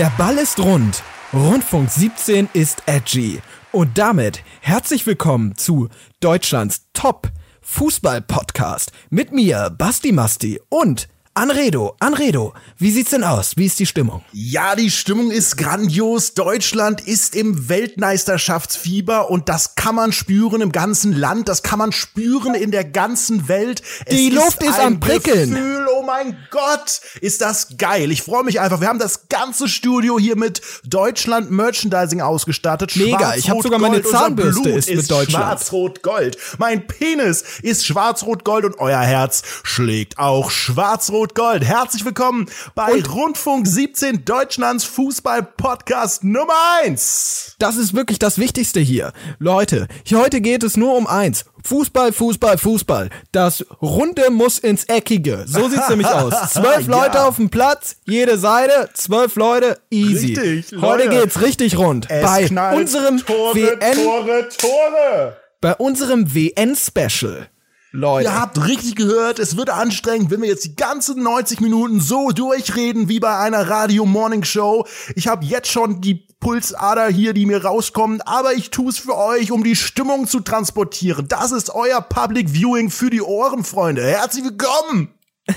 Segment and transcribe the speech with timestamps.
[0.00, 1.02] Der Ball ist rund.
[1.30, 3.42] Rundfunk 17 ist edgy.
[3.70, 7.28] Und damit herzlich willkommen zu Deutschlands Top
[7.60, 11.06] Fußball Podcast mit mir, Basti Masti und
[11.40, 13.52] Anredo, Anredo, wie sieht's denn aus?
[13.56, 14.22] Wie ist die Stimmung?
[14.30, 16.34] Ja, die Stimmung ist grandios.
[16.34, 21.92] Deutschland ist im Weltmeisterschaftsfieber und das kann man spüren im ganzen Land, das kann man
[21.92, 23.80] spüren in der ganzen Welt.
[24.04, 25.48] Es die Luft ist, ist am prickeln.
[25.48, 28.12] Gefühl, oh mein Gott, ist das geil.
[28.12, 28.82] Ich freue mich einfach.
[28.82, 32.94] Wir haben das ganze Studio hier mit Deutschland Merchandising ausgestattet.
[32.96, 35.42] Mega, ich habe sogar meine Zahnbürste ist, ist mit Deutschland.
[35.46, 36.36] Schwarz-Rot-Gold.
[36.58, 41.64] Mein Penis ist Schwarz-Rot-Gold und euer Herz schlägt auch Schwarz-Rot Rot-Gold.
[41.64, 47.54] Herzlich willkommen bei Und Rundfunk 17 Deutschlands Fußball-Podcast Nummer 1.
[47.58, 49.12] Das ist wirklich das Wichtigste hier.
[49.38, 51.44] Leute, heute geht es nur um eins.
[51.64, 53.10] Fußball, Fußball, Fußball.
[53.30, 55.44] Das Runde muss ins Eckige.
[55.46, 56.34] So sieht's nämlich aus.
[56.52, 57.02] Zwölf ja.
[57.02, 60.34] Leute auf dem Platz, jede Seite, zwölf Leute, easy.
[60.34, 61.20] Richtig, Heute Leute.
[61.20, 62.10] geht's richtig rund.
[62.10, 65.36] Es bei unserem Tore, WN, Tore, Tore.
[65.60, 67.48] Bei unserem WN-Special
[67.92, 68.28] Leute.
[68.28, 72.30] Ihr habt richtig gehört, es wird anstrengend, wenn wir jetzt die ganzen 90 Minuten so
[72.30, 74.86] durchreden wie bei einer Radio Morning Show.
[75.16, 79.16] Ich habe jetzt schon die Pulsader hier, die mir rauskommen, aber ich tue es für
[79.16, 81.26] euch, um die Stimmung zu transportieren.
[81.26, 84.06] Das ist euer Public Viewing für die Ohren, Freunde.
[84.06, 85.12] Herzlich willkommen!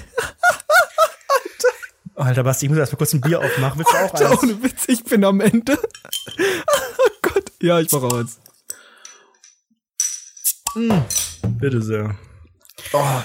[2.16, 3.78] Alter, Basti, ich muss erst mal kurz ein Bier aufmachen.
[3.78, 4.44] Willst du auch Alter, eins?
[4.44, 5.78] ohne Witz, ich bin am Ende.
[6.38, 7.52] oh Gott.
[7.61, 8.39] Ja, ich mach auch eins.
[10.76, 10.92] Mm.
[11.60, 12.16] Bitte sehr.
[12.94, 13.22] Oh.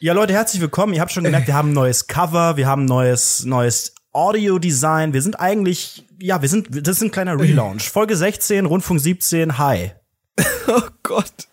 [0.00, 0.92] Ja, Leute, herzlich willkommen.
[0.92, 5.14] Ihr habt schon gemerkt, wir haben ein neues Cover, wir haben neues, neues Audio-Design.
[5.14, 7.88] Wir sind eigentlich, ja, wir sind, das ist ein kleiner Relaunch.
[7.88, 9.92] Folge 16, Rundfunk 17, hi.
[10.68, 11.48] oh Gott.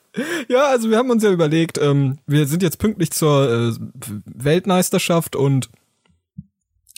[0.50, 3.74] Ja, also wir haben uns ja überlegt, ähm, wir sind jetzt pünktlich zur äh,
[4.26, 5.70] Weltmeisterschaft und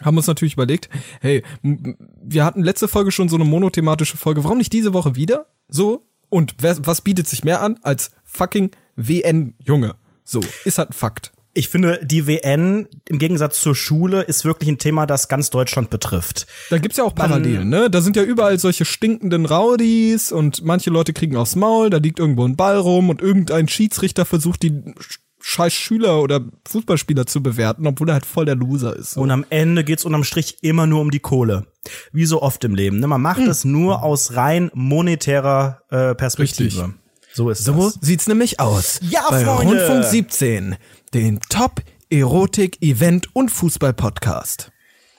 [0.04, 0.90] haben uns natürlich überlegt,
[1.22, 5.46] hey, wir hatten letzte Folge schon so eine monothematische Folge, warum nicht diese Woche wieder?
[5.68, 9.96] So, und was bietet sich mehr an als fucking WN Junge?
[10.24, 11.32] So, ist halt ein Fakt.
[11.56, 15.92] Ich finde, die WN im Gegensatz zur Schule ist wirklich ein Thema, das ganz Deutschland
[15.92, 16.48] betrifft.
[16.72, 17.92] Da gibt's ja auch Parallelen, ne?
[17.92, 22.18] Da sind ja überall solche stinkenden Rowdies und manche Leute kriegen aufs Maul, da liegt
[22.18, 24.96] irgendwo ein Ball rum und irgendein Schiedsrichter versucht, die
[25.44, 29.12] scheiß Schüler oder Fußballspieler zu bewerten, obwohl er halt voll der Loser ist.
[29.12, 29.22] So.
[29.22, 31.68] Und am Ende geht's unterm Strich immer nur um die Kohle.
[32.14, 33.00] Wie so oft im Leben.
[33.00, 33.08] Ne?
[33.08, 33.74] Man macht es hm.
[33.74, 36.66] nur aus rein monetärer äh, Perspektive.
[36.66, 37.03] Richtig.
[37.34, 37.98] So ist so das.
[38.02, 39.00] sieht's nämlich aus.
[39.02, 39.88] Ja, bei Freunde.
[39.88, 40.76] Rundfunk 17,
[41.14, 44.73] den Top Erotik Event und Fußball Podcast.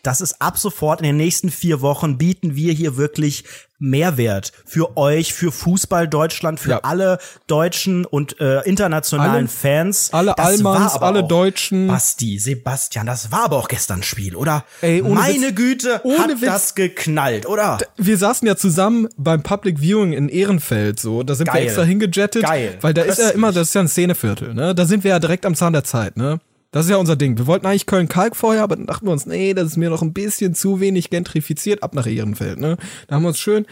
[0.04, 3.44] Das ist ab sofort in den nächsten vier Wochen bieten wir hier wirklich
[3.78, 6.80] Mehrwert für euch, für Fußball Deutschland, für ja.
[6.82, 10.10] alle deutschen und äh, internationalen alle, Fans.
[10.12, 11.86] Alle das Allmanns, alle Deutschen.
[11.86, 14.64] Basti, Sebastian, das war aber auch gestern Spiel, oder?
[14.82, 16.40] Ey, Meine Witz, Güte, ohne hat Witz.
[16.40, 17.78] das geknallt, oder?
[17.96, 21.22] Wir saßen ja zusammen beim Public Viewing in Ehrenfeld, so.
[21.22, 21.56] Da sind Geil.
[21.56, 22.42] wir extra hingejettet.
[22.42, 22.78] Geil.
[22.82, 23.26] Weil da Köstlich.
[23.26, 24.74] ist ja immer, das ist ja ein Szeneviertel, ne?
[24.74, 26.40] Da sind wir ja direkt am Zahn der Zeit, ne?
[26.74, 27.38] Das ist ja unser Ding.
[27.38, 30.02] Wir wollten eigentlich Köln-Kalk vorher, aber dann dachten wir uns, nee, das ist mir noch
[30.02, 32.58] ein bisschen zu wenig gentrifiziert ab nach Ehrenfeld.
[32.58, 32.78] Ne?
[33.06, 33.64] Da haben wir uns schön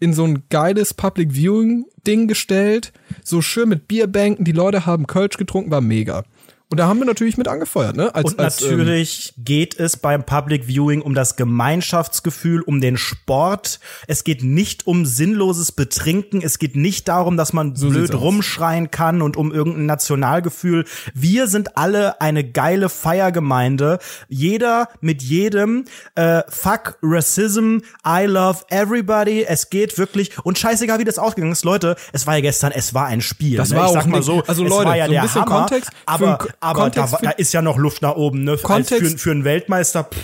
[0.00, 2.92] in so ein geiles Public Viewing Ding gestellt,
[3.24, 6.24] so schön mit Bierbänken, die Leute haben Kölsch getrunken, war mega.
[6.72, 8.14] Und da haben wir natürlich mit angefeuert, ne?
[8.14, 13.78] Als, und natürlich ähm, geht es beim Public Viewing um das Gemeinschaftsgefühl, um den Sport.
[14.06, 16.40] Es geht nicht um sinnloses Betrinken.
[16.40, 20.86] Es geht nicht darum, dass man so blöd rumschreien kann und um irgendein Nationalgefühl.
[21.12, 23.98] Wir sind alle eine geile Feiergemeinde.
[24.30, 25.84] Jeder mit jedem.
[26.14, 27.80] Äh, fuck Racism.
[28.06, 29.44] I love everybody.
[29.44, 31.96] Es geht wirklich und scheißegal, wie das ausgegangen ist, Leute.
[32.14, 32.72] Es war ja gestern.
[32.72, 33.58] Es war ein Spiel.
[33.58, 33.76] Das ne?
[33.76, 34.42] war ich auch mal so.
[34.46, 35.90] Also Leute, ja so ein bisschen Hammer, Kontext.
[36.06, 38.56] Aber aber da, da, ist ja noch Luft nach oben, ne?
[38.56, 40.04] Kontext, für, für einen Weltmeister.
[40.04, 40.18] Pff.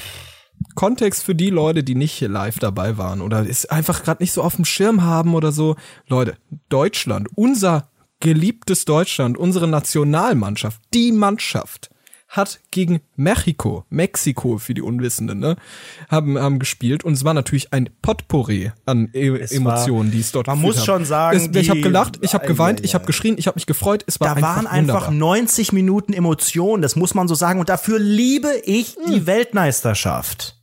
[0.74, 4.42] Kontext für die Leute, die nicht live dabei waren oder es einfach gerade nicht so
[4.42, 5.76] auf dem Schirm haben oder so.
[6.06, 6.36] Leute,
[6.68, 7.88] Deutschland, unser
[8.20, 11.90] geliebtes Deutschland, unsere Nationalmannschaft, die Mannschaft
[12.28, 15.56] hat gegen Mexiko, Mexiko für die Unwissenden, ne,
[16.10, 20.20] haben, haben gespielt und es war natürlich ein Potpourri an e es Emotionen, war, die
[20.20, 20.84] es dort Man muss haben.
[20.84, 23.66] schon sagen, es, ich habe gelacht, ich habe geweint, ich habe geschrien, ich habe mich
[23.66, 25.36] gefreut, es war da einfach waren einfach wunderbar.
[25.38, 29.12] 90 Minuten Emotionen, das muss man so sagen und dafür liebe ich hm.
[29.12, 30.56] die Weltmeisterschaft.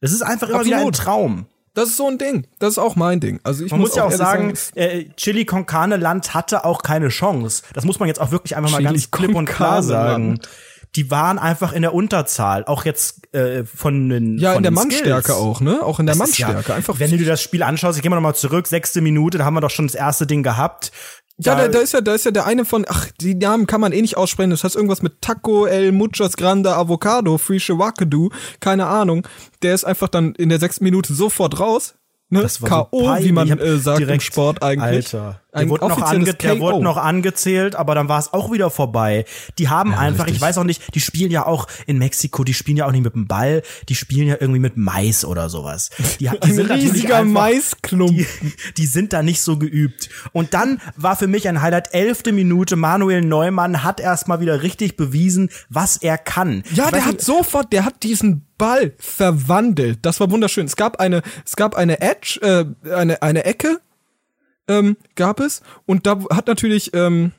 [0.00, 0.78] Es ist einfach immer Absolut.
[0.78, 1.46] wieder ein Traum.
[1.72, 2.46] Das ist so ein Ding.
[2.58, 3.38] Das ist auch mein Ding.
[3.42, 6.64] Also ich man muss, muss ja auch sagen, sagen äh, Chili con Carne Land hatte
[6.64, 7.62] auch keine Chance.
[7.74, 10.28] Das muss man jetzt auch wirklich einfach Chili mal ganz klipp und klar sagen.
[10.28, 10.48] Land
[10.96, 14.72] die waren einfach in der Unterzahl, auch jetzt äh, von den ja von in der
[14.72, 15.82] Mannstärke auch, ne?
[15.82, 16.70] Auch in der das Mannstärke.
[16.70, 16.98] Ja, einfach.
[16.98, 19.44] Wenn du dir das Spiel anschaust, ich gehe mal noch mal zurück, sechste Minute, da
[19.44, 20.90] haben wir doch schon das erste Ding gehabt.
[21.38, 23.82] Ja, da, da, ist ja, da ist ja der eine von, ach, die Namen kann
[23.82, 24.50] man eh nicht aussprechen.
[24.50, 29.28] Das heißt irgendwas mit Taco El Muchos Grande Avocado, Free Shawakadu, keine Ahnung.
[29.60, 31.94] Der ist einfach dann in der sechsten Minute sofort raus.
[32.30, 32.40] Ne?
[32.40, 35.14] Das war K.O., so wie man äh, sagt direkt, im Sport eigentlich.
[35.14, 35.42] Alter.
[35.56, 39.24] Der, wurde noch, ange der wurde noch angezählt, aber dann war es auch wieder vorbei.
[39.58, 40.36] Die haben ja, einfach, richtig.
[40.36, 43.04] ich weiß auch nicht, die spielen ja auch in Mexiko, die spielen ja auch nicht
[43.04, 45.90] mit dem Ball, die spielen ja irgendwie mit Mais oder sowas.
[46.20, 48.16] Die, die sind riesiger einfach, Maisklumpen.
[48.16, 50.08] Die, die, sind da nicht so geübt.
[50.32, 54.96] Und dann war für mich ein Highlight, elfte Minute, Manuel Neumann hat erstmal wieder richtig
[54.96, 56.62] bewiesen, was er kann.
[56.72, 59.98] Ja, der hat sofort, der hat diesen Ball verwandelt.
[60.02, 60.66] Das war wunderschön.
[60.66, 63.80] Es gab eine, es gab eine Edge, äh, eine, eine Ecke,
[64.68, 65.62] ähm, gab es.
[65.86, 67.32] Und da hat natürlich, ähm,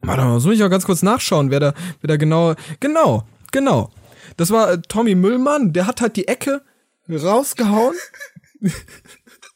[0.00, 3.90] warte mal, soll ich auch ganz kurz nachschauen, wer da, wer da genau, genau, genau.
[4.36, 6.62] Das war äh, Tommy Müllmann, der hat halt die Ecke
[7.08, 7.94] rausgehauen.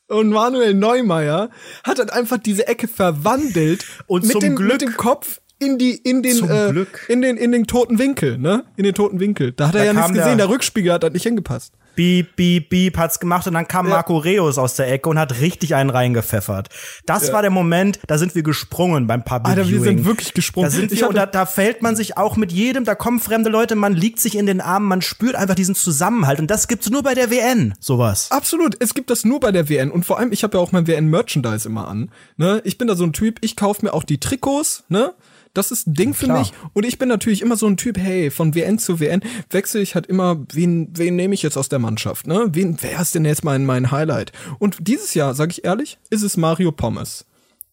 [0.08, 1.50] und Manuel Neumeier
[1.84, 5.96] hat halt einfach diese Ecke verwandelt und mit, dem, Glück, mit dem Kopf in die
[5.96, 8.64] in den äh, in den in den toten Winkel, ne?
[8.76, 9.52] In den toten Winkel.
[9.52, 11.75] Da hat da er ja nichts gesehen, der, der Rückspiegel hat halt nicht hingepasst.
[11.98, 13.94] Beep, beep, beep hat's gemacht und dann kam ja.
[13.94, 16.68] Marco Reus aus der Ecke und hat richtig einen reingepfeffert.
[17.06, 17.32] Das ja.
[17.32, 20.70] war der Moment, da sind wir gesprungen beim Public Alter, wir sind wirklich gesprungen.
[20.70, 23.50] Da sind wir und da, da fällt man sich auch mit jedem, da kommen fremde
[23.50, 26.88] Leute, man liegt sich in den Armen, man spürt einfach diesen Zusammenhalt und das gibt's
[26.88, 28.30] nur bei der WN, sowas.
[28.30, 30.70] Absolut, es gibt das nur bei der WN und vor allem, ich habe ja auch
[30.70, 32.62] mein WN Merchandise immer an, ne?
[32.62, 35.14] Ich bin da so ein Typ, ich kaufe mir auch die Trikots, ne?
[35.58, 36.52] Das ist ein Ding für mich.
[36.72, 39.96] Und ich bin natürlich immer so ein Typ, hey, von WN zu WN wechsle ich
[39.96, 42.46] halt immer, wen, wen nehme ich jetzt aus der Mannschaft, ne?
[42.52, 44.31] Wen, wer ist denn jetzt mein, mein Highlight?
[44.60, 47.26] Und dieses Jahr, sage ich ehrlich, ist es Mario Pommes.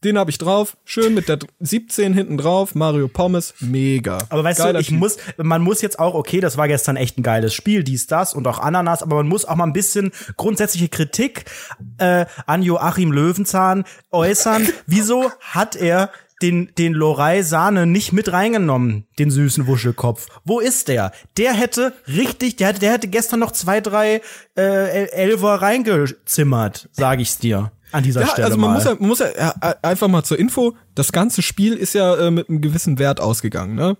[0.03, 4.17] Den habe ich drauf, schön mit der 17 hinten drauf, Mario Pommes, mega.
[4.29, 4.97] Aber weißt Geiler du, ich typ.
[4.97, 8.33] muss, man muss jetzt auch, okay, das war gestern echt ein geiles Spiel, dies, das
[8.33, 11.45] und auch Ananas, aber man muss auch mal ein bisschen grundsätzliche Kritik
[11.99, 14.67] äh, an Joachim Löwenzahn äußern.
[14.87, 16.09] Wieso hat er
[16.41, 20.27] den, den Lorei Sahne nicht mit reingenommen, den süßen Wuschelkopf.
[20.43, 21.11] Wo ist der?
[21.37, 24.21] Der hätte richtig, der, der hätte gestern noch zwei, drei
[24.57, 27.71] äh, Elfer reingezimmert, sag ich's dir.
[27.91, 28.45] An dieser ja, Stelle.
[28.47, 28.75] Also man mal.
[28.75, 29.27] muss ja, man muss ja
[29.61, 33.21] äh, einfach mal zur Info, das ganze Spiel ist ja äh, mit einem gewissen Wert
[33.21, 33.95] ausgegangen, ne?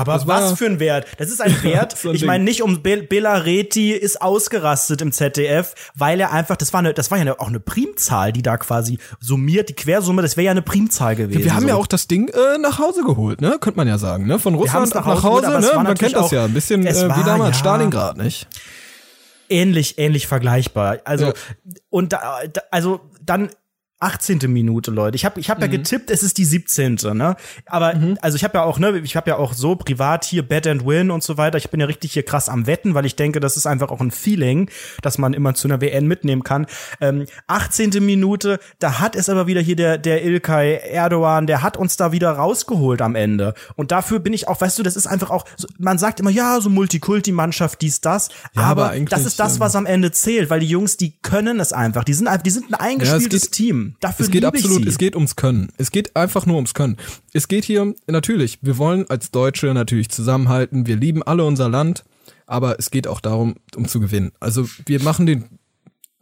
[0.00, 1.06] Aber was für ein Wert?
[1.18, 1.96] Das ist ein Wert.
[1.96, 6.32] so ein ich meine nicht um Be Bela Reti ist ausgerastet im ZDF, weil er
[6.32, 9.74] einfach, das war eine, das war ja auch eine Primzahl, die da quasi summiert, die
[9.74, 11.40] Quersumme, das wäre ja eine Primzahl gewesen.
[11.40, 11.68] Ja, wir haben so.
[11.68, 13.58] ja auch das Ding äh, nach Hause geholt, ne?
[13.60, 14.38] Könnte man ja sagen, ne?
[14.38, 15.82] Von Russland nach, Hause, geholt, ne?
[15.82, 18.48] Man kennt das ja, ein bisschen äh, wie damals ja, Stalingrad, nicht?
[19.48, 20.98] Ähnlich, ähnlich vergleichbar.
[21.04, 21.32] Also ja.
[21.90, 23.50] und da, also dann
[24.00, 24.40] 18.
[24.48, 25.16] Minute, Leute.
[25.16, 25.62] Ich habe ich hab mhm.
[25.62, 26.98] ja getippt, es ist die 17.
[27.14, 27.36] Ne?
[27.66, 28.18] Aber mhm.
[28.20, 30.86] also ich habe ja auch, ne, ich habe ja auch so privat hier Bet and
[30.86, 31.58] Win und so weiter.
[31.58, 34.00] Ich bin ja richtig hier krass am Wetten, weil ich denke, das ist einfach auch
[34.00, 34.70] ein Feeling,
[35.02, 36.66] dass man immer zu einer WN mitnehmen kann.
[37.00, 37.90] Ähm, 18.
[38.00, 42.12] Minute, da hat es aber wieder hier der der Ilkay Erdogan, der hat uns da
[42.12, 43.54] wieder rausgeholt am Ende.
[43.76, 45.44] Und dafür bin ich auch, weißt du, das ist einfach auch,
[45.78, 48.30] man sagt immer, ja, so Multikulti-Mannschaft, dies, das.
[48.54, 51.60] Ja, aber, aber das ist das, was am Ende zählt, weil die Jungs, die können
[51.60, 52.04] es einfach.
[52.04, 53.89] Die sind einfach, die sind ein eingespieltes ja, Team.
[54.00, 55.72] Dafür es geht absolut, es geht ums Können.
[55.76, 56.96] Es geht einfach nur ums Können.
[57.32, 60.86] Es geht hier, natürlich, wir wollen als Deutsche natürlich zusammenhalten.
[60.86, 62.04] Wir lieben alle unser Land,
[62.46, 64.32] aber es geht auch darum, um zu gewinnen.
[64.40, 65.44] Also wir machen den,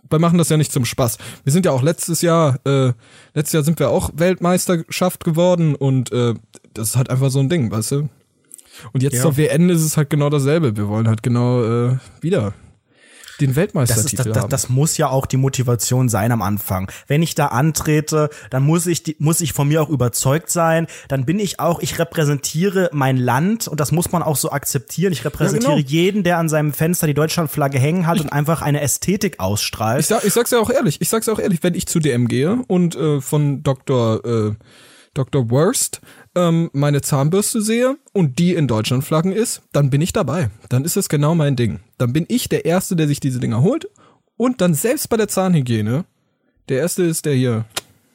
[0.08, 1.18] wir machen das ja nicht zum Spaß.
[1.44, 2.92] Wir sind ja auch letztes Jahr, äh,
[3.34, 6.34] letztes Jahr sind wir auch Weltmeisterschaft geworden und äh,
[6.75, 8.08] das ist halt einfach so ein Ding, weißt du?
[8.92, 9.22] Und jetzt ja.
[9.22, 10.76] zur WN ist es halt genau dasselbe.
[10.76, 12.54] Wir wollen halt genau äh, wieder
[13.40, 14.50] den Weltmeistertitel das, ist, das, haben.
[14.50, 16.90] Das muss ja auch die Motivation sein am Anfang.
[17.07, 20.87] Wenn ich da antrete, dann muss ich, muss ich von mir auch überzeugt sein.
[21.09, 25.12] Dann bin ich auch, ich repräsentiere mein Land und das muss man auch so akzeptieren.
[25.12, 25.88] Ich repräsentiere ja, genau.
[25.88, 30.00] jeden, der an seinem Fenster die Deutschlandflagge hängen hat ich, und einfach eine Ästhetik ausstrahlt.
[30.00, 32.00] Ich, sag, ich sag's ja auch ehrlich, ich sag's ja auch ehrlich, wenn ich zu
[32.00, 34.25] DM gehe und äh, von Dr.
[34.25, 34.54] Äh,
[35.18, 35.50] Dr.
[35.50, 36.00] Worst
[36.37, 40.50] ähm, meine Zahnbürste sehe und die in Deutschland Flaggen ist, dann bin ich dabei.
[40.68, 41.80] Dann ist es genau mein Ding.
[41.98, 43.88] Dann bin ich der Erste, der sich diese Dinger holt
[44.37, 46.04] und dann selbst bei der Zahnhygiene
[46.68, 47.64] der Erste ist, der hier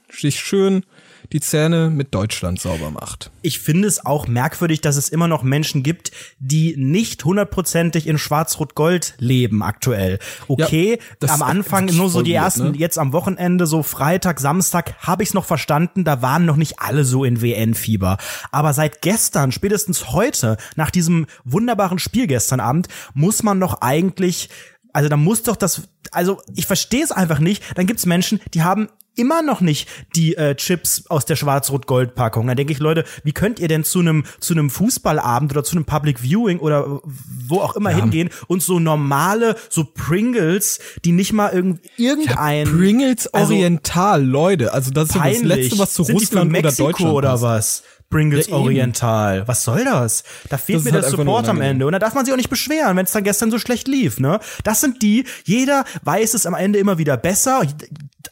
[0.09, 0.85] sich schön
[1.31, 3.31] die Zähne mit Deutschland sauber macht.
[3.41, 8.17] Ich finde es auch merkwürdig, dass es immer noch Menschen gibt, die nicht hundertprozentig in
[8.17, 10.19] Schwarz-Rot-Gold leben aktuell.
[10.47, 12.77] Okay, ja, am Anfang nur so die ersten, ne?
[12.77, 16.79] jetzt am Wochenende, so Freitag, Samstag, habe ich es noch verstanden, da waren noch nicht
[16.79, 18.17] alle so in WN-Fieber.
[18.51, 24.49] Aber seit gestern, spätestens heute, nach diesem wunderbaren Spiel gestern Abend, muss man doch eigentlich
[24.93, 27.63] also da muss doch das, also ich verstehe es einfach nicht.
[27.75, 32.47] Dann gibt's Menschen, die haben immer noch nicht die äh, Chips aus der Schwarz-Rot-Gold-Packung.
[32.47, 35.75] Da denke ich, Leute, wie könnt ihr denn zu einem zu einem Fußballabend oder zu
[35.75, 37.01] einem Public Viewing oder
[37.47, 37.97] wo auch immer ja.
[37.97, 44.25] hingehen und so normale, so Pringles, die nicht mal irgend, irgendein ja, Pringles also, Oriental,
[44.25, 45.41] Leute, also das ist peinlich.
[45.41, 47.83] das letzte, was zu Sind Russland oder Deutschland oder was?
[48.09, 49.47] Pringles ja, Oriental.
[49.47, 50.23] Was soll das?
[50.49, 51.85] Da fehlt das mir halt der Support am Ende.
[51.85, 54.19] Und da darf man sich auch nicht beschweren, wenn es dann gestern so schlecht lief.
[54.19, 54.39] Ne?
[54.63, 57.61] Das sind die, jeder weiß es am Ende immer wieder besser.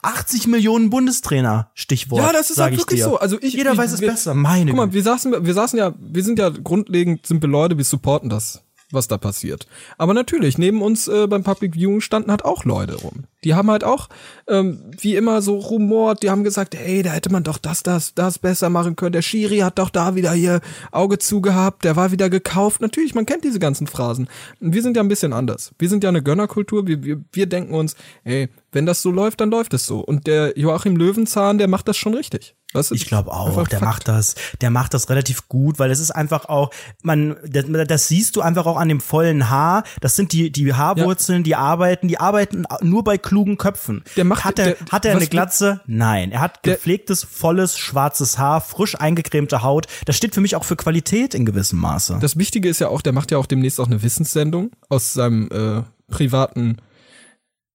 [0.02, 2.22] 80 Millionen Bundestrainer, Stichwort.
[2.22, 3.18] Ja, das ist halt wirklich so.
[3.18, 4.34] Also ich, Jeder ich, weiß es wir, besser.
[4.34, 4.72] Meine.
[4.72, 8.30] Guck mal, wir saßen, wir saßen ja, wir sind ja grundlegend simple Leute, wir supporten
[8.30, 8.64] das
[8.94, 9.68] was da passiert.
[9.98, 13.26] Aber natürlich, neben uns äh, beim Public Viewing standen halt auch Leute rum.
[13.44, 14.10] Die haben halt auch,
[14.48, 18.14] ähm, wie immer, so rumort, die haben gesagt, hey, da hätte man doch das, das,
[18.14, 19.14] das besser machen können.
[19.14, 22.82] Der Schiri hat doch da wieder hier Auge zugehabt, der war wieder gekauft.
[22.82, 24.28] Natürlich, man kennt diese ganzen Phrasen.
[24.60, 25.72] Wir sind ja ein bisschen anders.
[25.80, 29.42] Wir sind ja eine Gönnerkultur, wir, wir, wir denken uns, hey, wenn das so läuft,
[29.42, 30.00] dann läuft es so.
[30.00, 32.56] Und der Joachim Löwenzahn, der macht das schon richtig.
[32.74, 33.82] Was ich glaube auch, der Fakt.
[33.82, 38.08] macht das, der macht das relativ gut, weil es ist einfach auch, man, das, das,
[38.08, 39.84] siehst du einfach auch an dem vollen Haar.
[40.00, 41.44] Das sind die die Haarwurzeln, ja.
[41.44, 44.04] die arbeiten, die arbeiten nur bei klugen Köpfen.
[44.16, 45.82] Der macht, hat er, der, hat er eine Glatze?
[45.86, 49.88] Nein, er hat gepflegtes, volles, schwarzes Haar, frisch eingecremte Haut.
[50.06, 52.20] Das steht für mich auch für Qualität in gewissem Maße.
[52.22, 55.50] Das Wichtige ist ja auch, der macht ja auch demnächst auch eine Wissenssendung aus seinem
[55.52, 56.78] äh, privaten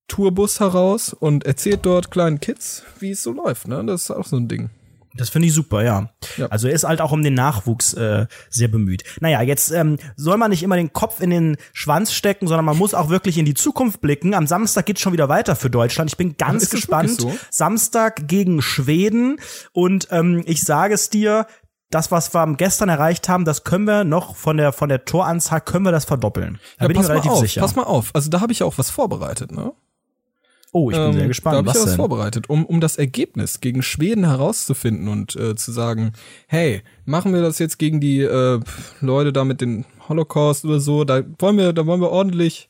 [0.08, 3.68] Tourbus heraus und erzählt dort kleinen Kids, wie es so läuft.
[3.68, 3.84] Ne?
[3.84, 4.70] Das ist auch so ein Ding.
[5.16, 6.10] Das finde ich super, ja.
[6.36, 6.46] ja.
[6.46, 9.04] Also er ist halt auch um den Nachwuchs äh, sehr bemüht.
[9.20, 12.76] Naja, jetzt ähm, soll man nicht immer den Kopf in den Schwanz stecken, sondern man
[12.76, 14.34] muss auch wirklich in die Zukunft blicken.
[14.34, 16.10] Am Samstag geht's schon wieder weiter für Deutschland.
[16.10, 17.20] Ich bin ganz gespannt.
[17.20, 17.36] So?
[17.50, 19.40] Samstag gegen Schweden
[19.72, 21.46] und ähm, ich sage es dir,
[21.90, 25.60] das, was wir gestern erreicht haben, das können wir noch von der von der Toranzahl
[25.60, 26.58] können wir das verdoppeln.
[26.78, 27.60] Da ja, bin ich mir relativ auf, sicher.
[27.60, 29.72] Pass mal auf, also da habe ich ja auch was vorbereitet, ne?
[30.76, 31.54] Oh, ich bin ähm, sehr gespannt.
[31.54, 35.56] Da habe ich was, was vorbereitet, um, um das Ergebnis gegen Schweden herauszufinden und äh,
[35.56, 36.12] zu sagen,
[36.48, 38.60] hey, machen wir das jetzt gegen die äh,
[39.00, 42.68] Leute da mit dem Holocaust oder so, da wollen wir, da wollen wir ordentlich,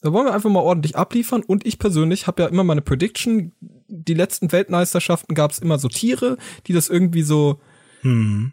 [0.00, 1.42] da wollen wir einfach mal ordentlich abliefern.
[1.42, 3.52] Und ich persönlich habe ja immer meine Prediction,
[3.86, 7.60] die letzten Weltmeisterschaften gab es immer so Tiere, die das irgendwie so
[8.00, 8.52] hm.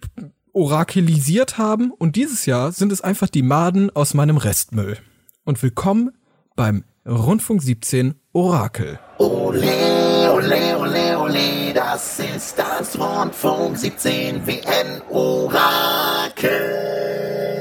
[0.51, 1.91] orakelisiert haben.
[1.91, 4.97] Und dieses Jahr sind es einfach die Maden aus meinem Restmüll.
[5.45, 6.11] Und willkommen
[6.57, 8.97] beim Rundfunk 17 Orakel.
[9.19, 16.49] Ole, ole, ole, ole, das ist das Rundfunk 17 WN Orakel.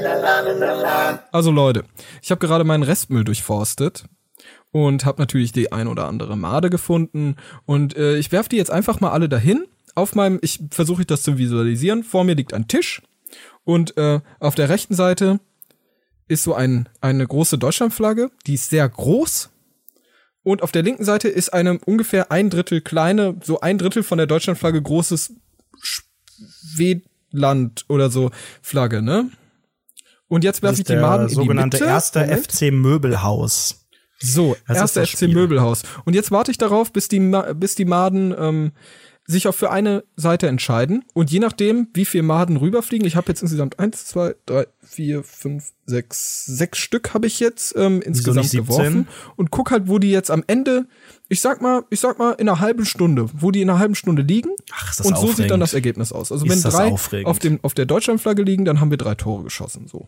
[0.01, 1.23] Lalalala.
[1.31, 1.85] Also Leute,
[2.23, 4.05] ich habe gerade meinen Restmüll durchforstet
[4.71, 7.35] und habe natürlich die ein oder andere Made gefunden
[7.67, 9.67] und äh, ich werfe die jetzt einfach mal alle dahin.
[9.93, 12.03] Auf meinem, ich versuche das zu visualisieren.
[12.03, 13.03] Vor mir liegt ein Tisch
[13.63, 15.39] und äh, auf der rechten Seite
[16.27, 19.51] ist so ein, eine große Deutschlandflagge, die ist sehr groß.
[20.43, 24.17] Und auf der linken Seite ist eine ungefähr ein Drittel kleine, so ein Drittel von
[24.17, 25.33] der Deutschlandflagge großes
[25.81, 28.31] Schwedland oder so
[28.61, 29.29] Flagge, ne?
[30.27, 33.85] Und jetzt werfe ich die Maden in die sogenannte erste FC Möbelhaus.
[34.19, 35.83] So, erste FC Möbelhaus.
[36.05, 37.19] Und jetzt warte ich darauf, bis die,
[37.55, 38.71] bis die Maden ähm,
[39.25, 41.05] sich auch für eine Seite entscheiden.
[41.13, 45.23] Und je nachdem, wie viel Maden rüberfliegen, ich habe jetzt insgesamt eins, zwei, drei, vier,
[45.23, 49.07] fünf, sechs, sechs Stück habe ich jetzt ähm, insgesamt geworfen.
[49.35, 50.87] Und guck halt, wo die jetzt am Ende,
[51.29, 53.95] ich sag mal, ich sag mal in einer halben Stunde, wo die in einer halben
[53.95, 54.49] Stunde liegen.
[54.71, 56.31] Ach, ist das und so sieht dann das Ergebnis aus.
[56.31, 56.91] Also ist wenn drei
[57.25, 60.07] auf dem auf der Deutschlandflagge liegen, dann haben wir drei Tore geschossen so.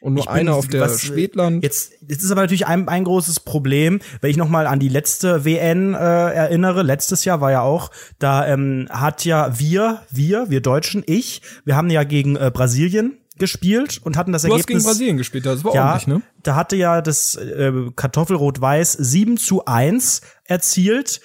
[0.00, 1.62] Und nur einer auf der was, Schwedland.
[1.62, 4.88] Jetzt, jetzt ist aber natürlich ein, ein großes Problem, wenn ich noch mal an die
[4.88, 6.82] letzte WN äh, erinnere.
[6.82, 11.74] Letztes Jahr war ja auch, da ähm, hat ja wir, wir, wir Deutschen, ich, wir
[11.74, 14.66] haben ja gegen äh, Brasilien gespielt und hatten das du Ergebnis.
[14.66, 16.22] Du hast gegen Brasilien gespielt, das war ja, ordentlich, ne?
[16.42, 21.20] Da hatte ja das äh, Kartoffelrot-Weiß 7 zu 1 erzielt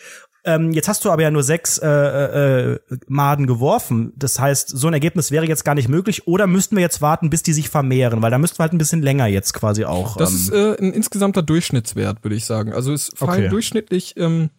[0.45, 4.11] ähm, jetzt hast du aber ja nur sechs äh, äh, Maden geworfen.
[4.17, 6.27] Das heißt, so ein Ergebnis wäre jetzt gar nicht möglich.
[6.27, 8.21] Oder müssten wir jetzt warten, bis die sich vermehren?
[8.21, 10.17] Weil da müssten wir halt ein bisschen länger jetzt quasi auch.
[10.17, 12.73] Das ähm, ist äh, ein insgesamter Durchschnittswert, würde ich sagen.
[12.73, 13.49] Also es fallen okay.
[13.49, 14.49] durchschnittlich ähm,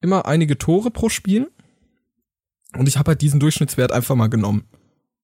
[0.00, 1.50] immer einige Tore pro Spiel.
[2.76, 4.64] Und ich habe halt diesen Durchschnittswert einfach mal genommen.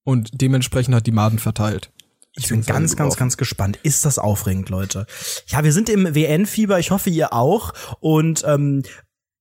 [0.03, 1.91] Und dementsprechend hat die Maden verteilt.
[2.37, 3.79] Ich bin ganz, ganz, ganz gespannt.
[3.85, 5.07] Ist das aufregend, Leute?
[5.47, 6.81] Ja, wir sind im WN-Fieber.
[6.81, 7.73] Ich hoffe, ihr auch.
[8.01, 8.83] Und ähm,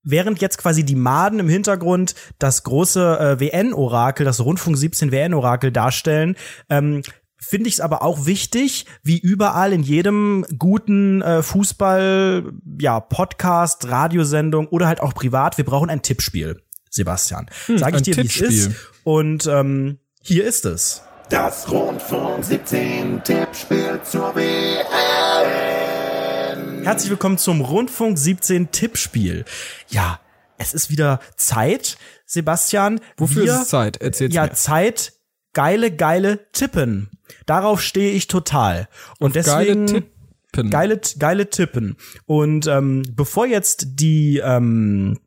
[0.03, 5.71] während jetzt quasi die Maden im Hintergrund das große äh, WN-Orakel, das Rundfunk 17 WN-Orakel
[5.71, 6.35] darstellen,
[6.69, 7.01] ähm,
[7.37, 13.87] finde ich es aber auch wichtig, wie überall in jedem guten äh, Fußball, ja, Podcast,
[13.87, 17.47] Radiosendung oder halt auch privat, wir brauchen ein Tippspiel, Sebastian.
[17.65, 18.71] Hm, Sag ich dir, wie es ist.
[19.03, 21.01] Und ähm, hier ist es.
[21.29, 25.22] Das Rundfunk 17 Tippspiel zur WN.
[26.83, 29.45] Herzlich willkommen zum Rundfunk 17 Tippspiel.
[29.87, 30.19] Ja,
[30.57, 32.99] es ist wieder Zeit, Sebastian.
[33.15, 34.01] Wofür wir, ist es Zeit?
[34.01, 34.51] Erzähl's ja, mir.
[34.51, 35.13] Zeit,
[35.53, 37.09] geile, geile Tippen.
[37.45, 38.89] Darauf stehe ich total.
[39.17, 39.85] Und Auf deswegen.
[39.85, 40.03] Geile
[40.51, 40.69] Tippen.
[40.69, 41.95] Geile, geile Tippen.
[42.25, 45.17] Und ähm, bevor jetzt die ähm,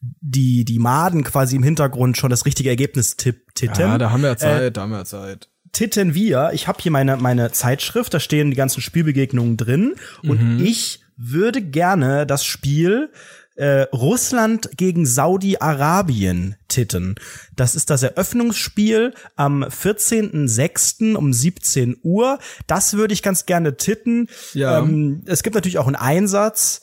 [0.00, 3.80] die die Maden quasi im Hintergrund schon das richtige Ergebnis tipp, titten.
[3.80, 5.48] Ja, da haben wir Zeit, äh, da haben wir Zeit.
[5.72, 6.50] Titten wir.
[6.52, 10.64] Ich habe hier meine meine Zeitschrift, da stehen die ganzen Spielbegegnungen drin und mhm.
[10.64, 13.10] ich würde gerne das Spiel
[13.54, 17.16] äh, Russland gegen Saudi-Arabien titten.
[17.54, 21.14] Das ist das Eröffnungsspiel am 14.06.
[21.14, 22.38] um 17 Uhr.
[22.66, 24.28] Das würde ich ganz gerne titten.
[24.54, 24.78] Ja.
[24.78, 26.82] Ähm, es gibt natürlich auch einen Einsatz.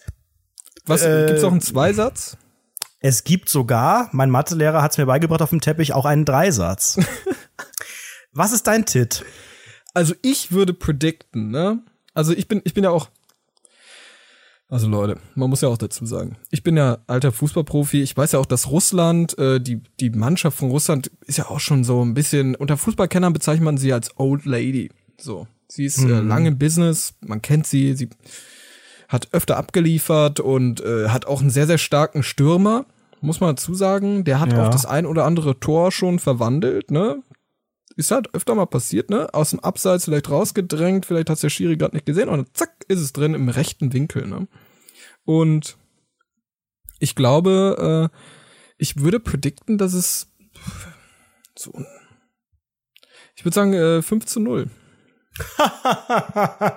[0.86, 2.38] Was, äh, gibt's auch einen Zweisatz?
[3.02, 7.00] Es gibt sogar, mein Mathelehrer hat es mir beigebracht auf dem Teppich, auch einen Dreisatz.
[8.32, 9.26] Was ist dein Tit?
[9.94, 11.84] Also ich würde predikten, ne?
[12.14, 13.10] Also ich bin, ich bin ja auch
[14.72, 18.04] also Leute, man muss ja auch dazu sagen, ich bin ja alter Fußballprofi.
[18.04, 21.60] Ich weiß ja auch, dass Russland, äh, die die Mannschaft von Russland ist ja auch
[21.60, 24.92] schon so ein bisschen unter Fußballkennern bezeichnet man sie als Old Lady.
[25.18, 26.14] So, sie ist äh, mhm.
[26.14, 28.10] äh, lange im Business, man kennt sie, sie
[29.08, 32.86] hat öfter abgeliefert und äh, hat auch einen sehr sehr starken Stürmer,
[33.22, 34.24] muss man dazu sagen.
[34.24, 34.68] Der hat ja.
[34.68, 37.24] auch das ein oder andere Tor schon verwandelt, ne?
[38.00, 39.34] Ist halt öfter mal passiert, ne?
[39.34, 43.02] Aus dem Abseits vielleicht rausgedrängt, vielleicht hat der Schiri gerade nicht gesehen und zack, ist
[43.02, 44.48] es drin im rechten Winkel, ne?
[45.26, 45.78] Und
[47.00, 48.18] ich glaube, äh,
[48.78, 50.32] ich würde predikten, dass es
[51.58, 51.74] so
[53.36, 54.70] ich würde sagen äh, 5 zu 0.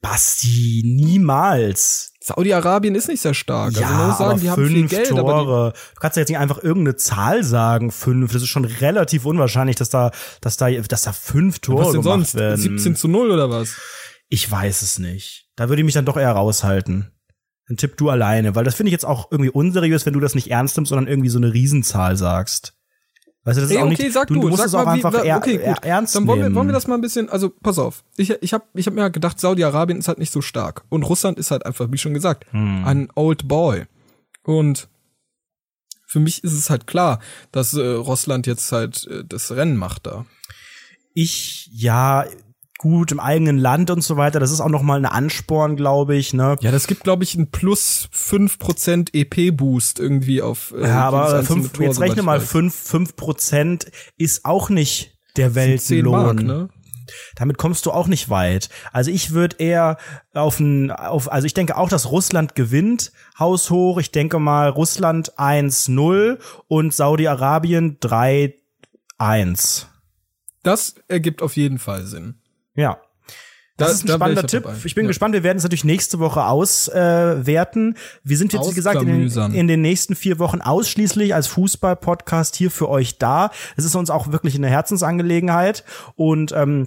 [0.00, 2.13] Basti, niemals.
[2.26, 3.76] Saudi-Arabien ist nicht sehr stark.
[3.76, 5.08] Also ja, also man muss sagen, die haben viel Geld.
[5.10, 5.74] Tore.
[5.74, 8.32] du kannst ja jetzt nicht einfach irgendeine Zahl sagen, fünf.
[8.32, 12.00] Das ist schon relativ unwahrscheinlich, dass da, dass da, dass da fünf Tore was denn
[12.00, 12.34] gemacht sonst?
[12.34, 12.56] werden.
[12.56, 13.76] 17 zu 0 oder was?
[14.30, 15.50] Ich weiß es nicht.
[15.54, 17.10] Da würde ich mich dann doch eher raushalten.
[17.68, 20.34] Dann tipp du alleine, weil das finde ich jetzt auch irgendwie unseriös, wenn du das
[20.34, 22.74] nicht ernst nimmst, sondern irgendwie so eine Riesenzahl sagst.
[23.44, 24.84] Weißt du, das Ey, ist auch okay, nicht, sag du, du musst sag es auch
[24.86, 25.84] mal, einfach wie, okay, gut.
[25.84, 28.02] ernst Dann wollen wir, wollen wir das mal ein bisschen, also pass auf.
[28.16, 30.84] Ich, ich habe ich hab mir gedacht, Saudi-Arabien ist halt nicht so stark.
[30.88, 32.84] Und Russland ist halt einfach, wie schon gesagt, hm.
[32.86, 33.84] ein Old Boy.
[34.44, 34.88] Und
[36.06, 37.20] für mich ist es halt klar,
[37.52, 40.24] dass äh, Russland jetzt halt äh, das Rennen macht da.
[41.12, 42.24] Ich, ja,
[42.84, 44.40] gut im eigenen Land und so weiter.
[44.40, 46.34] Das ist auch noch mal ein Ansporn, glaube ich.
[46.34, 46.58] Ne?
[46.60, 50.74] Ja, das gibt, glaube ich, einen plus fünf Prozent EP-Boost irgendwie auf.
[50.76, 55.54] Äh, ja, aber fünf, Tor, jetzt rechne mal, fünf fünf Prozent ist auch nicht der
[55.54, 56.36] Weltlohn.
[56.36, 56.68] Ne?
[57.36, 58.68] Damit kommst du auch nicht weit.
[58.92, 59.96] Also ich würde eher
[60.34, 63.96] auf ein, auf, also ich denke auch, dass Russland gewinnt, haushoch.
[63.96, 69.86] Ich denke mal Russland 1-0 und Saudi-Arabien 3-1.
[70.62, 72.42] Das ergibt auf jeden Fall Sinn.
[72.74, 72.98] Ja.
[73.76, 74.62] Das da, ist ein spannender Tipp.
[74.64, 74.76] Dabei.
[74.84, 75.08] Ich bin ja.
[75.08, 75.34] gespannt.
[75.34, 77.94] Wir werden es natürlich nächste Woche auswerten.
[77.94, 81.48] Äh, wir sind jetzt, wie gesagt, in den, in den, nächsten vier Wochen ausschließlich als
[81.48, 83.50] Fußball-Podcast hier für euch da.
[83.76, 85.82] Es ist uns auch wirklich eine Herzensangelegenheit.
[86.14, 86.86] Und ähm,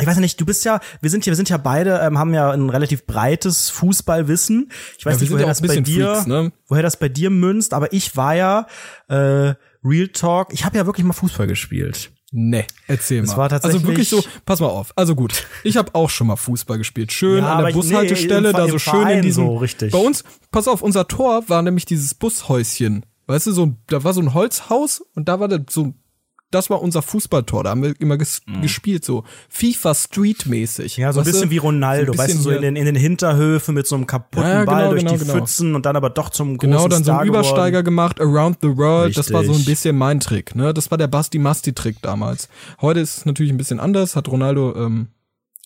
[0.00, 2.18] ich weiß ja nicht, du bist ja, wir sind ja, wir sind ja beide, ähm,
[2.18, 4.70] haben ja ein relativ breites Fußballwissen.
[4.98, 6.52] Ich weiß ja, nicht, woher das bei dir, Freaks, ne?
[6.68, 8.66] woher das bei dir münzt, aber ich war ja
[9.08, 12.12] äh, Real Talk, ich habe ja wirklich mal Fußball gespielt.
[12.32, 13.48] Nee, erzähl mal.
[13.48, 14.92] Also wirklich so, pass mal auf.
[14.94, 17.10] Also gut, ich habe auch schon mal Fußball gespielt.
[17.12, 19.46] Schön ja, an der Bushaltestelle, nee, da so schön in diesem.
[19.46, 19.90] So, richtig.
[19.90, 23.04] Bei uns, pass auf, unser Tor war nämlich dieses Bushäuschen.
[23.26, 25.94] Weißt du, so, da war so ein Holzhaus und da war so ein
[26.50, 27.64] das war unser Fußballtor.
[27.64, 28.62] Da haben wir immer ges mhm.
[28.62, 30.96] gespielt, so FIFA Street mäßig.
[30.96, 31.50] Ja, so ein bisschen du?
[31.50, 34.48] wie Ronaldo, so weißt du, so in den, in den Hinterhöfen mit so einem kaputten
[34.48, 35.34] ja, genau, Ball durch genau, die genau.
[35.34, 38.76] Pfützen und dann aber doch zum großen Genau, dann so einen Übersteiger gemacht, Around the
[38.76, 39.08] World.
[39.08, 39.26] Richtig.
[39.26, 40.54] Das war so ein bisschen mein Trick.
[40.54, 40.74] Ne?
[40.74, 42.48] Das war der Basti-Masti-Trick damals.
[42.80, 45.08] Heute ist es natürlich ein bisschen anders, hat Ronaldo ähm,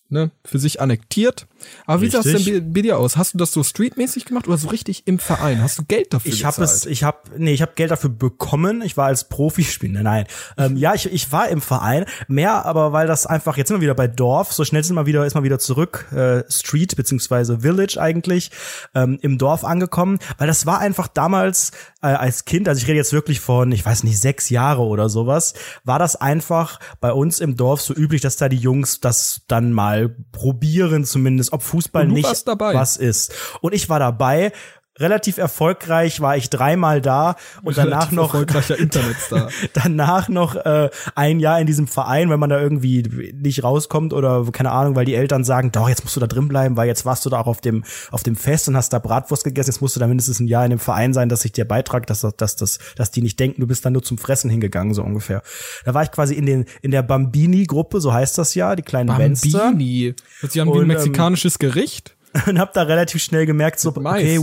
[0.08, 1.46] ne, für sich annektiert.
[1.86, 3.16] Aber wie sah es denn bei dir aus?
[3.16, 5.62] Hast du das so streetmäßig gemacht oder so richtig im Verein?
[5.62, 8.82] Hast du Geld dafür Ich habe es, ich habe, nee, ich habe Geld dafür bekommen.
[8.82, 10.26] Ich war als Profispieler, nein.
[10.56, 12.04] Ähm, ja, ich, ich war im Verein.
[12.28, 15.06] Mehr, aber weil das einfach, jetzt sind wir wieder bei Dorf, so schnell sind wir
[15.06, 18.50] wieder, ist mal wieder zurück, äh, Street beziehungsweise Village eigentlich,
[18.94, 20.18] ähm, im Dorf angekommen.
[20.38, 21.72] Weil das war einfach damals
[22.04, 25.08] äh, als Kind, also ich rede jetzt wirklich von, ich weiß nicht, sechs Jahre oder
[25.08, 29.42] sowas, war das einfach bei uns im Dorf so üblich, dass da die Jungs das
[29.48, 33.32] dann mal probieren zumindest ob Fußball nicht was ist.
[33.60, 34.52] Und ich war dabei
[34.98, 39.50] relativ erfolgreich war ich dreimal da und danach noch erfolgreicher Internetstar.
[39.72, 44.44] danach noch äh, ein Jahr in diesem Verein, wenn man da irgendwie nicht rauskommt oder
[44.52, 47.04] keine Ahnung, weil die Eltern sagen, doch jetzt musst du da drin bleiben, weil jetzt
[47.04, 49.80] warst du da auch auf dem auf dem Fest und hast da Bratwurst gegessen, jetzt
[49.80, 52.20] musst du da mindestens ein Jahr in dem Verein sein, dass ich dir beitrage, dass
[52.36, 55.42] dass dass dass die nicht denken, du bist da nur zum Fressen hingegangen so ungefähr.
[55.84, 58.82] Da war ich quasi in den in der Bambini Gruppe, so heißt das ja, die
[58.82, 60.14] kleinen Bambini.
[60.40, 62.13] Hört sich an wie ein ähm, mexikanisches Gericht.
[62.46, 64.40] und hab da relativ schnell gemerkt, so, okay,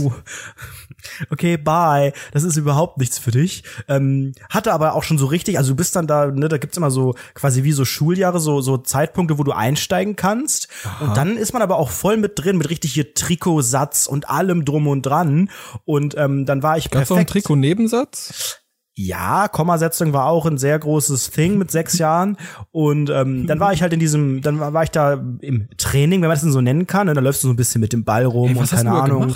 [1.30, 3.64] okay, bye, das ist überhaupt nichts für dich.
[3.88, 6.76] Ähm, hatte aber auch schon so richtig, also du bist dann da, ne, da gibt's
[6.76, 10.68] immer so quasi wie so Schuljahre, so, so Zeitpunkte, wo du einsteigen kannst.
[10.84, 11.04] Aha.
[11.04, 14.64] Und dann ist man aber auch voll mit drin, mit richtig hier Trikotsatz und allem
[14.64, 15.50] drum und dran.
[15.84, 17.08] Und ähm, dann war ich Gab's perfekt.
[17.08, 18.61] Gab's auch einen Trikot-Nebensatz?
[18.94, 22.36] Ja, Kommasetzung war auch ein sehr großes Thing mit sechs Jahren.
[22.72, 26.28] Und ähm, dann war ich halt in diesem, dann war ich da im Training, wenn
[26.28, 27.08] man das denn so nennen kann.
[27.08, 29.34] Und dann läufst du so ein bisschen mit dem Ball rum hey, und keine Ahnung.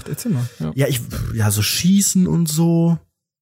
[0.58, 0.72] Ja.
[0.74, 1.00] ja, ich,
[1.34, 2.98] ja, so schießen und so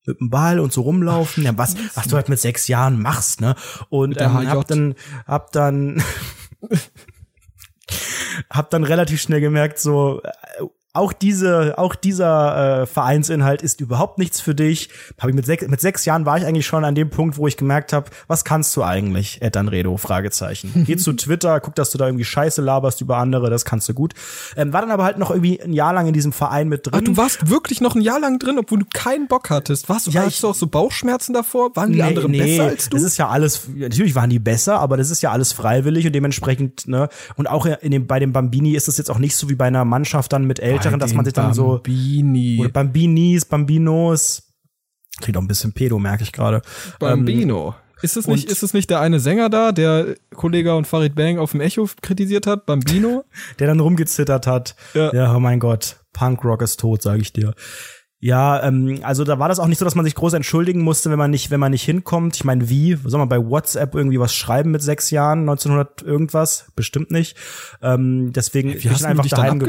[0.07, 1.43] mit dem Ball und so rumlaufen.
[1.45, 3.57] Ja, was, was du halt mit sechs Jahren machst, ne?
[3.89, 4.95] Und ähm, hab dann,
[5.27, 6.01] hab dann,
[8.51, 10.23] hab dann relativ schnell gemerkt, so,
[10.95, 14.91] auch diese, auch dieser äh, Vereinsinhalt ist überhaupt nichts für dich.
[15.19, 17.49] Hab ich mit, sech, mit sechs Jahren war ich eigentlich schon an dem Punkt, wo
[17.49, 19.97] ich gemerkt habe, was kannst du eigentlich, Ed Anredo?
[19.97, 20.85] Fragezeichen.
[20.87, 23.95] Geh zu Twitter, guck, dass du da irgendwie Scheiße laberst über andere, das kannst du
[23.95, 24.15] gut.
[24.57, 26.95] Ähm, war dann aber halt noch irgendwie ein Jahr lang in diesem Verein mit drin.
[26.95, 29.89] Ach, du warst wirklich noch ein Jahr lang drin, obwohl du keinen Bock hattest.
[29.89, 31.75] Warst du, ja, hast du auch so Bauchschmerzen davor?
[31.75, 32.97] Waren die nee, anderen nee, besser als du?
[32.97, 36.13] Das ist ja alles, natürlich waren die besser, aber das ist ja alles freiwillig und
[36.13, 39.49] dementsprechend, ne, und auch in dem, bei dem Bambini ist es jetzt auch nicht so
[39.49, 42.59] wie bei einer Mannschaft dann mit Eltern Älteren, dass man sich dann so Bambini.
[42.61, 44.43] oder Bambinis, Bambinos.
[45.21, 46.63] Klingt auch ein bisschen pedo, merke ich gerade.
[46.99, 47.69] Bambino.
[47.69, 51.15] Ähm, ist es nicht, ist es nicht der eine Sänger da, der Kollege und Farid
[51.15, 53.25] Bang auf dem Echo kritisiert hat, Bambino?
[53.59, 54.77] der dann rumgezittert hat.
[54.93, 55.13] Ja.
[55.15, 57.55] ja, oh mein Gott, Punkrock ist tot, sage ich dir.
[58.25, 61.11] Ja, ähm, also da war das auch nicht so, dass man sich groß entschuldigen musste,
[61.11, 62.37] wenn man nicht, wenn man nicht hinkommt.
[62.37, 66.73] Ich meine, wie soll man bei WhatsApp irgendwie was schreiben mit sechs Jahren, 1900 irgendwas?
[66.75, 67.37] Bestimmt nicht.
[67.83, 69.61] Ähm, deswegen wie hast ich einfach daheim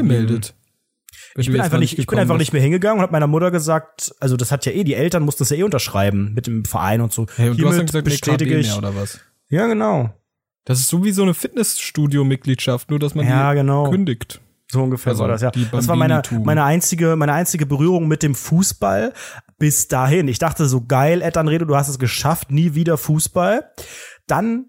[1.36, 4.14] Ich bin einfach nicht, ich bin einfach nicht mehr hingegangen und habe meiner Mutter gesagt,
[4.20, 7.00] also das hat ja eh, die Eltern mussten das ja eh unterschreiben mit dem Verein
[7.00, 7.26] und so.
[7.36, 9.20] Hey, und du hast dann gesagt, bestätige ich, mehr oder was?
[9.48, 10.10] Ja, genau.
[10.64, 13.90] Das ist so wie so eine Fitnessstudio-Mitgliedschaft, nur dass man ja, die genau.
[13.90, 14.40] kündigt.
[14.68, 15.52] So ungefähr also war das, ja.
[15.70, 19.12] Das war meine, meine einzige, meine einzige Berührung mit dem Fußball
[19.58, 20.26] bis dahin.
[20.26, 23.70] Ich dachte so geil, Ed Anredo, du hast es geschafft, nie wieder Fußball.
[24.26, 24.66] Dann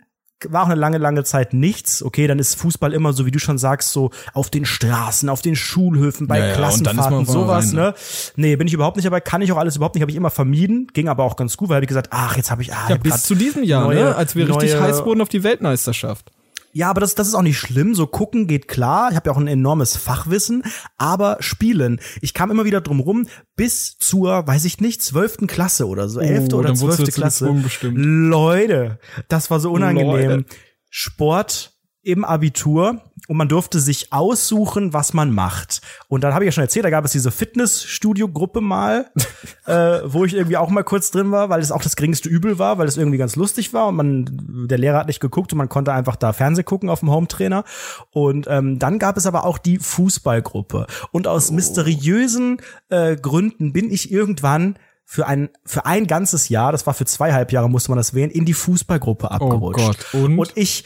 [0.48, 2.04] war auch eine lange, lange Zeit nichts.
[2.04, 5.42] Okay, dann ist Fußball immer so, wie du schon sagst, so auf den Straßen, auf
[5.42, 7.94] den Schulhöfen, bei ja, Klassenfahrten, sowas, rein, ne?
[8.36, 10.30] Nee, bin ich überhaupt nicht, aber kann ich auch alles überhaupt nicht, habe ich immer
[10.30, 12.90] vermieden, ging aber auch ganz gut, weil habe ich gesagt, ach, jetzt habe ich, ah,
[12.90, 14.16] ja, bis zu diesem Jahr, neue, ne?
[14.16, 16.32] als wir richtig heiß wurden auf die Weltmeisterschaft.
[16.74, 17.96] Ja, aber das, das ist auch nicht schlimm.
[17.96, 19.10] So gucken geht klar.
[19.10, 20.64] Ich habe ja auch ein enormes Fachwissen.
[20.98, 22.00] Aber spielen.
[22.22, 26.20] Ich kam immer wieder drum rum bis zur, weiß ich nicht, zwölften Klasse oder so.
[26.20, 27.50] Elfte oh, oder zwölfte Klasse.
[27.82, 30.30] Leute, das war so unangenehm.
[30.30, 30.46] Leute.
[30.90, 31.77] Sport
[32.08, 35.82] im Abitur und man durfte sich aussuchen, was man macht.
[36.08, 39.12] Und dann habe ich ja schon erzählt, da gab es diese Fitnessstudio-Gruppe mal,
[39.66, 42.60] äh, wo ich irgendwie auch mal kurz drin war, weil es auch das geringste Übel
[42.60, 45.58] war, weil es irgendwie ganz lustig war und man, der Lehrer hat nicht geguckt und
[45.58, 47.66] man konnte einfach da Fernseh gucken auf dem Hometrainer.
[48.12, 50.88] Und ähm, dann gab es aber auch die Fußballgruppe.
[51.12, 51.54] Und aus oh.
[51.54, 57.06] mysteriösen äh, Gründen bin ich irgendwann für ein, für ein ganzes Jahr, das war für
[57.06, 59.80] zweieinhalb Jahre, musste man das wählen, in die Fußballgruppe abgerutscht.
[59.80, 60.14] Oh Gott.
[60.14, 60.38] Und?
[60.38, 60.84] und ich,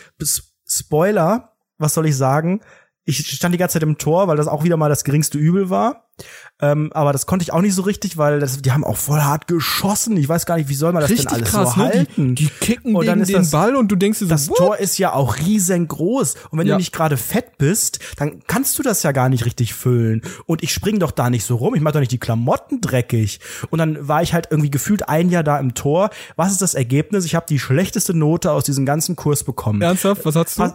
[0.71, 2.61] Spoiler, was soll ich sagen?
[3.05, 5.69] Ich stand die ganze Zeit im Tor, weil das auch wieder mal das geringste Übel
[5.69, 6.07] war.
[6.61, 9.21] Ähm, aber das konnte ich auch nicht so richtig, weil das, die haben auch voll
[9.21, 10.15] hart geschossen.
[10.17, 12.29] Ich weiß gar nicht, wie soll man das richtig denn alles krass, so halten?
[12.29, 12.33] Ne?
[12.35, 14.49] Die, die kicken und dann ist den das, Ball und du denkst dir so, das
[14.49, 14.57] what?
[14.57, 16.35] Tor ist ja auch riesengroß.
[16.51, 16.75] Und wenn ja.
[16.75, 20.21] du nicht gerade fett bist, dann kannst du das ja gar nicht richtig füllen.
[20.45, 21.73] Und ich spring doch da nicht so rum.
[21.73, 23.39] Ich mach doch nicht die Klamotten dreckig.
[23.71, 26.11] Und dann war ich halt irgendwie gefühlt ein Jahr da im Tor.
[26.35, 27.25] Was ist das Ergebnis?
[27.25, 29.81] Ich habe die schlechteste Note aus diesem ganzen Kurs bekommen.
[29.81, 30.25] Ernsthaft?
[30.25, 30.71] Was hast du?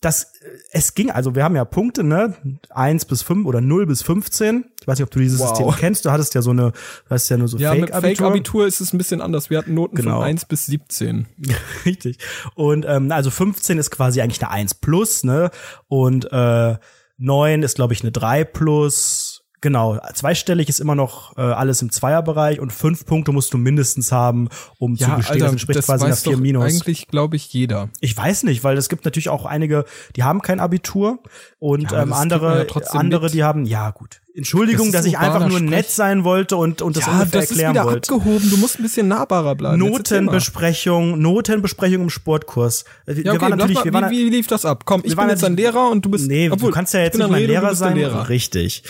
[0.00, 0.32] Das,
[0.70, 2.34] es ging, also wir haben ja Punkte, ne?
[2.70, 4.64] eins bis fünf oder null bis 15.
[4.80, 5.48] Ich weiß nicht, ob du dieses wow.
[5.48, 6.04] System kennst.
[6.04, 8.00] Du hattest ja so eine, du hast ja nur so ja, Fake-Abitur.
[8.00, 9.50] Mit Fake-Abitur ist es ein bisschen anders.
[9.50, 10.18] Wir hatten Noten genau.
[10.18, 11.26] von eins bis 17.
[11.84, 12.18] Richtig.
[12.54, 15.50] Und ähm, also 15 ist quasi eigentlich eine eins plus, ne?
[15.88, 16.76] Und äh,
[17.16, 21.90] 9 ist, glaube ich, eine drei plus Genau, zweistellig ist immer noch äh, alles im
[21.90, 25.32] Zweierbereich und fünf Punkte musst du mindestens haben, um ja, zu bestehen.
[25.32, 26.64] Alter, das entspricht das quasi nach vier Minus.
[26.64, 27.88] Eigentlich glaube ich jeder.
[28.00, 31.18] Ich weiß nicht, weil es gibt natürlich auch einige, die haben kein Abitur
[31.58, 34.20] und ja, ähm, andere, ja andere, die haben, ja gut.
[34.38, 37.50] Entschuldigung, das dass ich einfach nur nett sein wollte und, und das ja, ungefähr das
[37.50, 38.14] erklären ist wieder wollte.
[38.14, 38.50] abgehoben.
[38.50, 39.78] Du musst ein bisschen nahbarer bleiben.
[39.78, 42.84] Notenbesprechung, Notenbesprechung im Sportkurs.
[43.06, 44.84] Wir, ja, okay, wir waren natürlich, wir waren, wie, wie lief das ab?
[44.84, 46.28] Komm, ich bin jetzt ein Lehrer und du bist.
[46.28, 47.96] Nee, obwohl, du kannst ja jetzt nicht mein Lehrer sein.
[47.96, 48.28] Lehrer.
[48.28, 48.84] Richtig.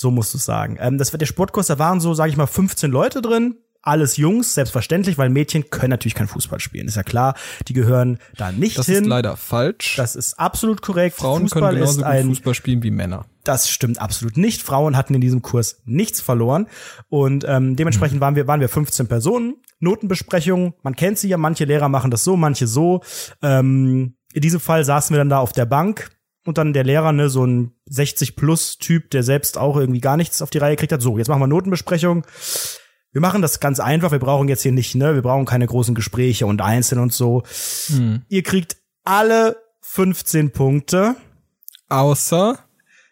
[0.00, 0.78] So musst du sagen.
[0.80, 4.16] Ähm, das war der Sportkurs, da waren so, sage ich mal, 15 Leute drin alles
[4.16, 6.86] Jungs, selbstverständlich, weil Mädchen können natürlich kein Fußball spielen.
[6.86, 7.34] Ist ja klar,
[7.66, 8.96] die gehören da nicht das hin.
[8.96, 9.96] Das ist leider falsch.
[9.96, 11.16] Das ist absolut korrekt.
[11.16, 13.24] Frauen Fußball können genauso ein, gut Fußball spielen wie Männer.
[13.42, 14.62] Das stimmt absolut nicht.
[14.62, 16.66] Frauen hatten in diesem Kurs nichts verloren
[17.08, 18.20] und ähm, dementsprechend mhm.
[18.20, 19.54] waren wir waren wir 15 Personen.
[19.78, 21.38] Notenbesprechung, man kennt sie ja.
[21.38, 23.00] Manche Lehrer machen das so, manche so.
[23.40, 26.10] Ähm, in diesem Fall saßen wir dann da auf der Bank
[26.50, 30.50] und dann der Lehrer, ne, so ein 60-plus-Typ, der selbst auch irgendwie gar nichts auf
[30.50, 31.00] die Reihe gekriegt hat.
[31.00, 32.26] So, jetzt machen wir Notenbesprechung.
[33.12, 34.12] Wir machen das ganz einfach.
[34.12, 37.42] Wir brauchen jetzt hier nicht, ne, wir brauchen keine großen Gespräche und Einzeln und so.
[37.86, 38.22] Hm.
[38.28, 41.16] Ihr kriegt alle 15 Punkte.
[41.88, 42.58] Außer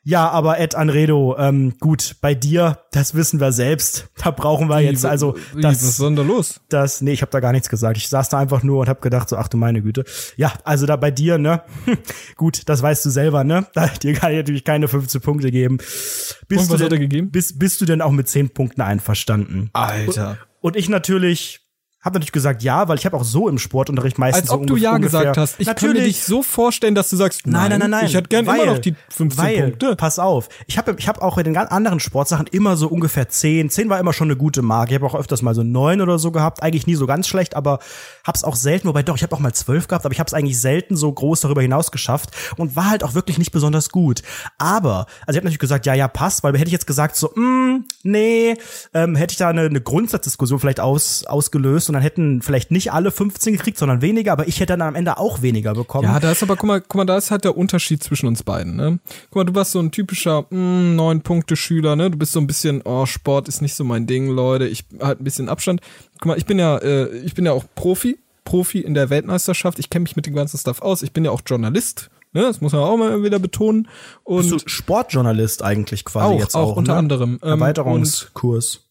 [0.08, 4.08] ja, aber Ed Anredo, ähm, gut, bei dir, das wissen wir selbst.
[4.16, 5.74] Da brauchen wir wie, jetzt also wie, das.
[5.74, 6.62] Was ist denn da los?
[6.70, 7.98] Das, nee, ich habe da gar nichts gesagt.
[7.98, 10.06] Ich saß da einfach nur und habe gedacht, so, ach du meine Güte.
[10.38, 11.60] Ja, also da bei dir, ne?
[12.36, 13.66] gut, das weißt du selber, ne?
[13.74, 15.76] Da, dir kann ich natürlich keine 15 Punkte geben.
[15.76, 17.30] Bist und was du denn, hat er gegeben?
[17.30, 19.68] Bist, bist du denn auch mit 10 Punkten einverstanden?
[19.74, 20.38] Alter.
[20.62, 21.67] Und, und ich natürlich
[22.00, 24.66] habe natürlich gesagt ja, weil ich habe auch so im Sportunterricht meistens Als ob so
[24.66, 25.56] du ja ungefähr, gesagt hast.
[25.58, 25.94] Ich natürlich.
[25.94, 28.06] kann mir dich so vorstellen, dass du sagst, nein, nein, nein, nein.
[28.06, 29.96] Ich hätte gerne immer noch die 15 weil, Punkte.
[29.96, 30.48] Pass auf.
[30.68, 33.70] Ich habe ich hab auch bei den ganz anderen Sportsachen immer so ungefähr 10.
[33.70, 34.92] 10 war immer schon eine gute Marke.
[34.92, 36.62] Ich habe auch öfters mal so 9 oder so gehabt.
[36.62, 37.80] Eigentlich nie so ganz schlecht, aber
[38.24, 40.34] hab's auch selten, wobei doch, ich habe auch mal 12 gehabt, aber ich habe es
[40.34, 44.22] eigentlich selten so groß darüber hinaus geschafft und war halt auch wirklich nicht besonders gut.
[44.58, 47.32] Aber, also ich habe natürlich gesagt, ja, ja, passt, weil hätte ich jetzt gesagt so,
[47.34, 48.56] mm, nee,
[48.94, 52.92] ähm, hätte ich da eine, eine Grundsatzdiskussion vielleicht aus, ausgelöst und dann hätten vielleicht nicht
[52.92, 56.04] alle 15 gekriegt, sondern weniger, aber ich hätte dann am Ende auch weniger bekommen.
[56.04, 58.42] Ja, da ist aber, guck mal, guck mal, da ist halt der Unterschied zwischen uns
[58.42, 58.98] beiden, ne?
[59.30, 62.10] Guck mal, du warst so ein typischer mm, neun Punkte Schüler, ne?
[62.10, 65.20] Du bist so ein bisschen, oh, Sport ist nicht so mein Ding, Leute, ich halt
[65.20, 65.80] ein bisschen Abstand.
[66.14, 69.78] Guck mal, ich bin ja, äh, ich bin ja auch Profi, Profi in der Weltmeisterschaft,
[69.78, 72.10] ich kenne mich mit dem ganzen Stuff aus, ich bin ja auch Journalist.
[72.34, 73.88] Ne, das muss man auch mal wieder betonen.
[74.22, 76.98] Und Bist du Sportjournalist eigentlich quasi auch, jetzt auch, auch unter ne?
[76.98, 77.38] anderem.
[77.42, 78.87] Ähm, Erweiterungskurs.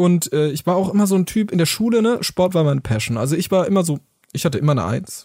[0.00, 2.18] Und äh, ich war auch immer so ein Typ in der Schule, ne?
[2.22, 3.18] Sport war meine Passion.
[3.18, 4.00] Also ich war immer so,
[4.32, 5.24] ich hatte immer eine Eins.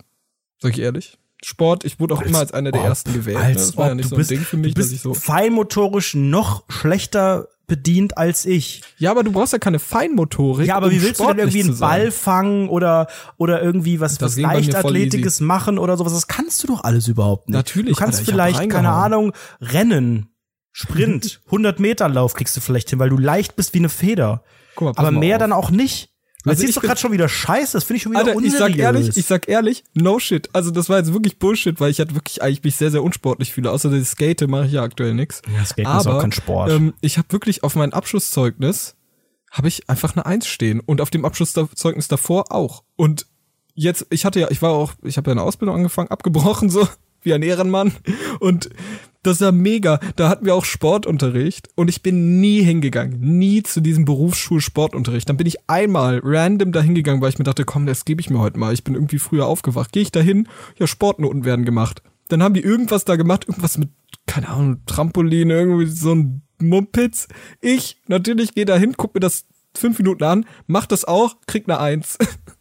[0.59, 1.17] Sag ich ehrlich.
[1.41, 3.39] Sport, ich wurde auch als immer als einer der ersten gewählt.
[3.39, 3.53] Ne?
[3.53, 5.13] Das war ja nicht so ein bist, Ding für mich, du bist dass ich so.
[5.13, 8.81] Feinmotorisch noch schlechter bedient als ich.
[8.97, 10.67] Ja, aber du brauchst ja keine Feinmotorik.
[10.67, 13.07] Ja, aber um wie willst du denn irgendwie einen Ball fangen oder
[13.37, 16.11] oder irgendwie was, was Leichtathletiges machen oder sowas?
[16.11, 17.55] Das kannst du doch alles überhaupt nicht.
[17.55, 17.95] Natürlich.
[17.95, 20.27] Du kannst Alter, vielleicht keine Ahnung rennen,
[20.73, 24.43] Sprint, 100 Meter Lauf kriegst du vielleicht hin, weil du leicht bist wie eine Feder.
[24.81, 25.39] Mal, aber mehr auf.
[25.39, 26.09] dann auch nicht.
[26.45, 28.53] Also erzählst doch gerade schon wieder Scheiße, das finde ich schon wieder Alter, unseriös.
[28.53, 30.47] Ich sag ehrlich, ich sag ehrlich, no shit.
[30.53, 33.51] Also das war jetzt wirklich Bullshit, weil ich halt wirklich eigentlich mich sehr, sehr unsportlich
[33.51, 33.71] fühle.
[33.71, 35.41] Außer das Skate mache ich ja aktuell nix.
[35.55, 36.71] Ja, Skate ist auch kein Sport.
[36.71, 38.95] Ähm, ich habe wirklich auf mein Abschlusszeugnis
[39.55, 42.83] habe ich einfach eine Eins stehen und auf dem Abschlusszeugnis davor auch.
[42.97, 43.25] Und
[43.73, 46.87] jetzt, ich hatte ja, ich war auch, ich habe ja eine Ausbildung angefangen, abgebrochen so
[47.21, 47.93] wie ein Ehrenmann
[48.39, 48.69] und
[49.25, 49.99] das ist ja mega.
[50.15, 53.19] Da hatten wir auch Sportunterricht und ich bin nie hingegangen.
[53.19, 55.27] Nie zu diesem Berufsschulsportunterricht.
[55.27, 58.29] Dann bin ich einmal random da hingegangen, weil ich mir dachte, komm, das gebe ich
[58.29, 58.73] mir heute mal.
[58.73, 59.91] Ich bin irgendwie früher aufgewacht.
[59.91, 62.03] Gehe ich da hin, ja, Sportnoten werden gemacht.
[62.27, 63.89] Dann haben die irgendwas da gemacht, irgendwas mit,
[64.27, 67.27] keine Ahnung, Trampolin, irgendwie so ein Mumpitz.
[67.61, 71.65] Ich natürlich gehe da hin, guck mir das fünf Minuten an, mach das auch, krieg
[71.67, 72.17] eine Eins.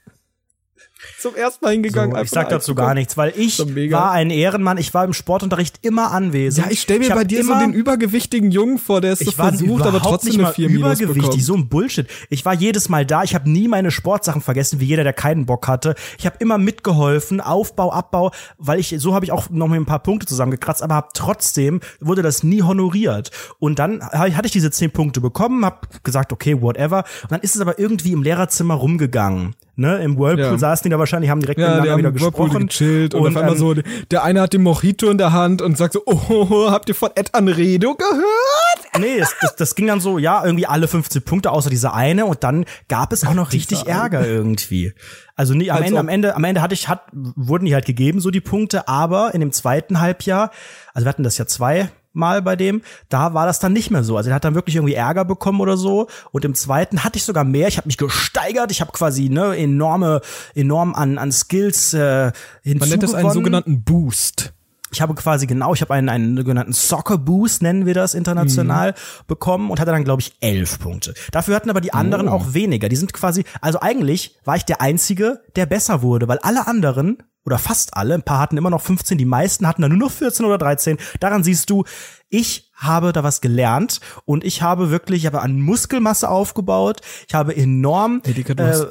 [1.24, 2.14] zum ersten Mal hingegangen.
[2.14, 3.58] So, ich sag dazu gar nichts, weil ich
[3.90, 4.76] war ein Ehrenmann.
[4.76, 6.66] Ich war im Sportunterricht immer anwesend.
[6.66, 9.30] Ja, ich stell mir ich bei dir so den übergewichtigen Jungen vor, der es so
[9.30, 12.06] versucht, aber trotzdem eine 4 übergewichtig, so ein Bullshit.
[12.28, 13.22] Ich war jedes Mal da.
[13.22, 15.94] Ich habe nie meine Sportsachen vergessen, wie jeder, der keinen Bock hatte.
[16.18, 19.86] Ich habe immer mitgeholfen, Aufbau, Abbau, weil ich so habe ich auch noch mal ein
[19.86, 23.30] paar Punkte zusammengekratzt, aber hab trotzdem wurde das nie honoriert.
[23.58, 27.04] Und dann hatte ich diese zehn Punkte bekommen, hab gesagt, okay, whatever.
[27.22, 29.54] Und dann ist es aber irgendwie im Lehrerzimmer rumgegangen.
[29.76, 30.56] Ne, Im Whirlpool ja.
[30.58, 32.66] saßen die da wahrscheinlich, haben direkt ja, miteinander wieder gesprochen.
[32.66, 33.74] Gechillt und, und auf einmal ähm, so,
[34.10, 37.10] der eine hat den Mojito in der Hand und sagt so, oh, habt ihr von
[37.14, 38.98] Ed Anredo gehört?
[38.98, 42.26] Nee, das, das, das ging dann so, ja, irgendwie alle 15 Punkte außer dieser eine
[42.26, 44.92] und dann gab es auch noch richtig Ärger irgendwie.
[45.36, 47.86] Also nie, am also, Ende, am Ende, am Ende hatte ich, hat, wurden die halt
[47.86, 50.50] gegeben, so die Punkte, aber in dem zweiten Halbjahr,
[50.92, 54.04] also wir hatten das ja zwei mal bei dem, da war das dann nicht mehr
[54.04, 54.16] so.
[54.16, 56.08] Also er hat dann wirklich irgendwie Ärger bekommen oder so.
[56.32, 57.68] Und im zweiten hatte ich sogar mehr.
[57.68, 58.70] Ich habe mich gesteigert.
[58.70, 60.20] Ich habe quasi ne enorme,
[60.54, 62.78] enorm an an Skills äh, hinzugewonnen.
[62.78, 64.53] Man nennt das einen sogenannten Boost.
[64.94, 68.92] Ich habe quasi genau, ich habe einen, einen sogenannten Soccer Boost, nennen wir das international,
[68.92, 69.24] mhm.
[69.26, 71.14] bekommen und hatte dann, glaube ich, elf Punkte.
[71.32, 72.32] Dafür hatten aber die anderen oh.
[72.32, 72.88] auch weniger.
[72.88, 77.18] Die sind quasi, also eigentlich war ich der Einzige, der besser wurde, weil alle anderen
[77.44, 80.10] oder fast alle, ein paar hatten immer noch 15, die meisten hatten dann nur noch
[80.10, 80.96] 14 oder 13.
[81.20, 81.84] Daran siehst du,
[82.30, 87.34] ich habe da was gelernt und ich habe wirklich, ich habe an Muskelmasse aufgebaut, ich
[87.34, 88.86] habe enorm, hey, Dika, äh,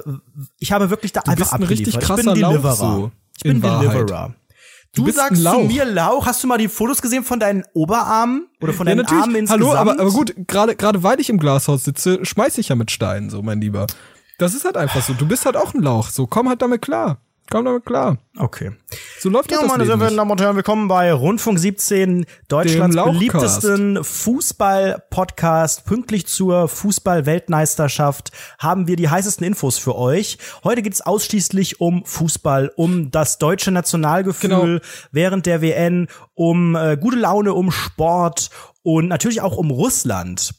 [0.60, 2.76] ich habe wirklich da du einfach bist ein richtig krasser ich bin Deliverer.
[2.76, 4.36] So, ich bin Deliverer.
[4.95, 6.27] Du, du sagst zu mir Lauch.
[6.27, 9.23] Hast du mal die Fotos gesehen von deinen Oberarmen oder von deinen ja, natürlich.
[9.23, 9.63] Armen insgesamt?
[9.65, 12.91] Hallo, aber, aber gut, gerade gerade weil ich im Glashaus sitze, schmeiß ich ja mit
[12.91, 13.88] Steinen, so mein Lieber.
[14.38, 15.13] Das ist halt einfach so.
[15.13, 16.10] Du bist halt auch ein Lauch.
[16.10, 17.17] So, komm halt damit klar.
[17.49, 18.17] Komm damit klar.
[18.38, 18.71] Okay.
[19.19, 22.95] So läuft ja, das meine sehr verehrten Damen und Herren, willkommen bei Rundfunk 17, Deutschlands
[22.95, 25.86] beliebtesten Fußball-Podcast.
[25.86, 30.38] Pünktlich zur Fußball-Weltmeisterschaft haben wir die heißesten Infos für euch.
[30.63, 34.79] Heute geht es ausschließlich um Fußball, um das deutsche Nationalgefühl genau.
[35.12, 38.49] während der WN, um äh, gute Laune, um Sport,
[38.84, 40.53] und natürlich auch um Russland.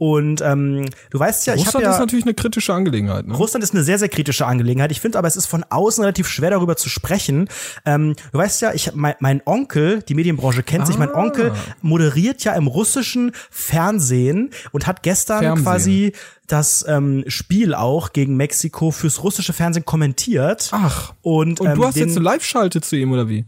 [0.00, 3.26] Und ähm, du weißt ja, Russland ich habe ja ist natürlich eine kritische Angelegenheit.
[3.26, 3.34] Ne?
[3.34, 4.90] Russland ist eine sehr sehr kritische Angelegenheit.
[4.92, 7.50] Ich finde, aber es ist von außen relativ schwer darüber zu sprechen.
[7.84, 10.86] Ähm, du weißt ja, ich mein, mein Onkel, die Medienbranche kennt ah.
[10.86, 10.96] sich.
[10.96, 15.64] Mein Onkel moderiert ja im russischen Fernsehen und hat gestern Fernsehen.
[15.64, 16.12] quasi
[16.46, 20.70] das ähm, Spiel auch gegen Mexiko fürs russische Fernsehen kommentiert.
[20.72, 21.12] Ach.
[21.20, 23.44] Und, und ähm, du hast jetzt eine Live-Schalte zu ihm oder wie?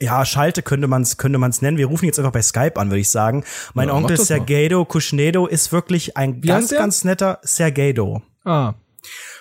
[0.00, 1.78] Ja, Schalte könnte man es könnte man's nennen.
[1.78, 3.44] Wir rufen jetzt einfach bei Skype an, würde ich sagen.
[3.74, 8.22] Mein ja, Onkel Sergeido Kushnedo ist wirklich ein Wie ganz, ganz netter Sergeido.
[8.44, 8.74] Ah.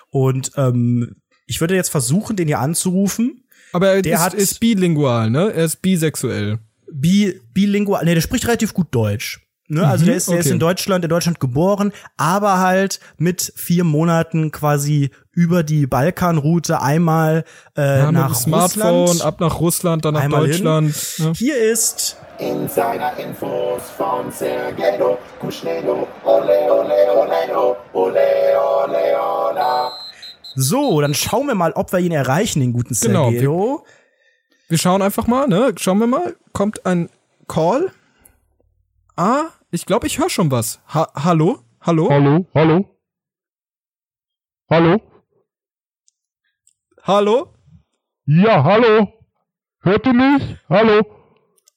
[0.10, 3.44] Und ähm, ich würde jetzt versuchen, den hier anzurufen.
[3.74, 5.52] Aber er der ist, hat, ist bilingual, ne?
[5.54, 6.60] Er ist bisexuell.
[6.92, 9.45] Bi, bilingual, ne, der spricht relativ gut Deutsch.
[9.68, 9.86] Ne?
[9.88, 10.46] Also mhm, der, ist, der okay.
[10.46, 16.82] ist in Deutschland, in Deutschland geboren, aber halt mit vier Monaten quasi über die Balkanroute
[16.82, 20.96] einmal äh, ja, nach Smartphone, Russland, ab nach Russland, dann nach Deutschland.
[21.18, 21.34] Ja.
[21.36, 28.22] Hier ist Insider-Infos von Sergejdo Kuschnedo, ole, ole, ole, ole,
[28.54, 29.92] ole, ole.
[30.56, 33.80] So, dann schauen wir mal, ob wir ihn erreichen, den guten genau, Wir,
[34.70, 35.74] wir schauen einfach mal, ne?
[35.78, 36.36] Schauen wir mal.
[36.54, 37.10] Kommt ein
[37.48, 37.92] Call.
[39.18, 40.82] Ah, ich glaube, ich höre schon was.
[40.94, 41.60] Ha hallo?
[41.82, 42.10] Hallo?
[42.10, 42.46] Hallo?
[42.54, 42.86] Hallo?
[44.70, 45.02] Hallo?
[47.04, 47.54] Hallo?
[48.26, 49.08] Ja, hallo.
[49.82, 50.58] Hört ihr mich?
[50.68, 51.02] Hallo?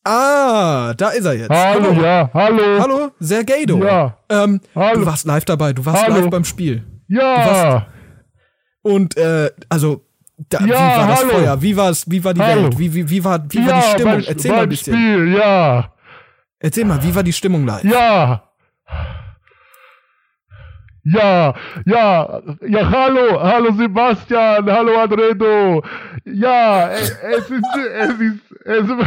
[0.04, 1.50] Ah, da ist er jetzt.
[1.50, 2.02] Hallo, hallo.
[2.02, 2.80] ja, hallo.
[2.80, 3.84] Hallo, Sergeido.
[3.84, 4.18] Ja.
[4.30, 5.00] Ähm, hallo.
[5.00, 6.20] Du warst live dabei, du warst hallo.
[6.20, 6.84] live beim Spiel.
[7.08, 7.86] Ja.
[8.82, 10.04] und äh, also
[10.48, 11.30] da, ja, wie war das hallo.
[11.30, 11.62] Feuer?
[11.62, 12.40] Wie war's, wie war die.
[12.40, 12.78] Welt?
[12.78, 14.22] Wie, wie, wie war, wie ja, war die Stimmung?
[14.24, 14.94] Erzähl mal ein bisschen.
[14.94, 15.92] Spiel, ja.
[16.60, 17.84] Erzähl mal, wie war die Stimmung live?
[17.84, 18.44] Ja.
[21.04, 21.54] Ja,
[21.86, 25.82] ja, ja, hallo, hallo Sebastian, hallo Andredo.
[26.24, 29.06] Ja, es, es ist, es ist, es ist.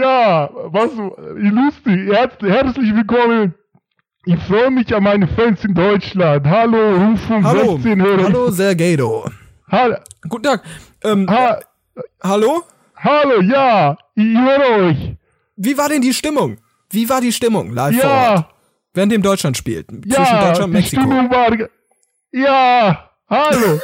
[0.00, 0.90] ja, was
[1.34, 3.54] lustig, herzlich willkommen.
[4.26, 6.46] Ich freue mich an meine Fans in Deutschland.
[6.46, 8.22] Hallo, Rufung hallo, 16 Hörer.
[8.24, 9.24] Hallo, Sergeido.
[9.70, 9.96] Hallo.
[10.28, 10.62] Guten Tag.
[11.02, 11.58] Ähm, ha
[12.22, 12.62] hallo?
[12.96, 15.16] Hallo, ja, ich höre euch.
[15.56, 16.58] Wie war denn die Stimmung?
[16.90, 18.00] Wie war die Stimmung live ja.
[18.00, 18.54] vor Ort?
[18.94, 19.90] Während dem Deutschland spielt.
[20.04, 21.02] Ja, zwischen Deutschland und Mexiko.
[21.02, 21.68] Die Stimmung war,
[22.30, 23.80] ja, hallo.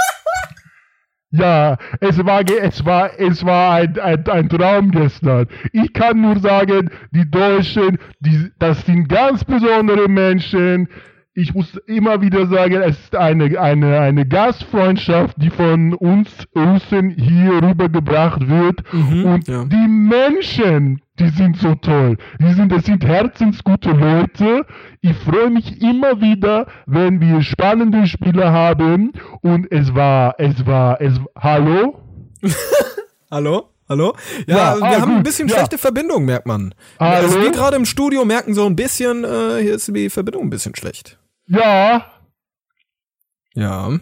[1.30, 5.48] ja, es war, es war, es war ein, ein, ein Traum gestern.
[5.72, 10.88] Ich kann nur sagen, die Deutschen, die, das sind ganz besondere Menschen
[11.34, 17.10] ich muss immer wieder sagen, es ist eine, eine, eine Gastfreundschaft, die von uns Russen
[17.10, 18.82] hier rübergebracht wird.
[18.92, 19.64] Mhm, und ja.
[19.64, 22.16] die Menschen, die sind so toll.
[22.40, 24.66] Die sind, es sind herzensgute Leute.
[25.02, 29.12] Ich freue mich immer wieder, wenn wir spannende Spiele haben.
[29.40, 32.00] Und es war, es war, es, hallo?
[33.30, 33.70] hallo?
[33.90, 34.14] Hallo?
[34.46, 35.16] Ja, ja wir ah, haben gut.
[35.16, 35.56] ein bisschen ja.
[35.56, 36.72] schlechte Verbindung, merkt man.
[37.00, 37.26] Hallo?
[37.26, 40.50] Also wir gerade im Studio merken so ein bisschen, äh, hier ist die Verbindung ein
[40.50, 41.18] bisschen schlecht.
[41.48, 42.06] Ja.
[43.54, 43.98] Ja.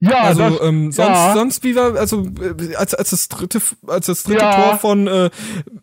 [0.00, 1.34] Ja, also das, ähm, sonst, ja.
[1.34, 4.70] sonst wie war, also äh, als, als das dritte, als das dritte ja.
[4.70, 5.30] Tor von äh,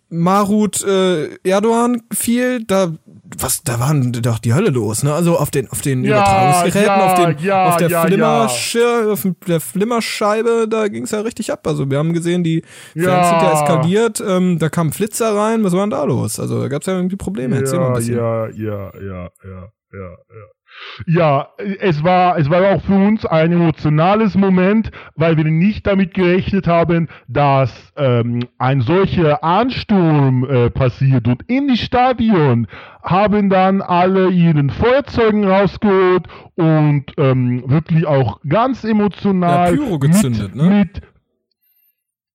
[0.09, 2.91] Marut äh, Erdogan fiel, da
[3.37, 5.13] was, da waren doch die Hölle los, ne?
[5.13, 9.59] Also auf den auf den ja, Übertragungsgeräten, auf den auf der ja, Flimmerschir, auf der
[9.59, 11.67] Flimmerscheibe, da ging's ja richtig ab.
[11.67, 12.61] Also wir haben gesehen, die
[12.93, 16.39] Fans sind ja eskaliert, ähm, da kamen Flitzer rein, was war denn da los?
[16.39, 17.57] Also da gab's ja irgendwie Probleme.
[17.57, 18.17] Erzähl mal ein bisschen.
[18.17, 20.58] Ja, ja, ja, ja, ja, ja.
[21.07, 26.13] Ja, es war, es war auch für uns ein emotionales Moment, weil wir nicht damit
[26.13, 31.27] gerechnet haben, dass ähm, ein solcher Ansturm äh, passiert.
[31.27, 32.67] Und in die Stadion
[33.03, 40.55] haben dann alle ihren Feuerzeugen rausgeholt und ähm, wirklich auch ganz emotional ja, Pyro gezündet,
[40.55, 40.69] mit, ne?
[40.69, 41.01] mit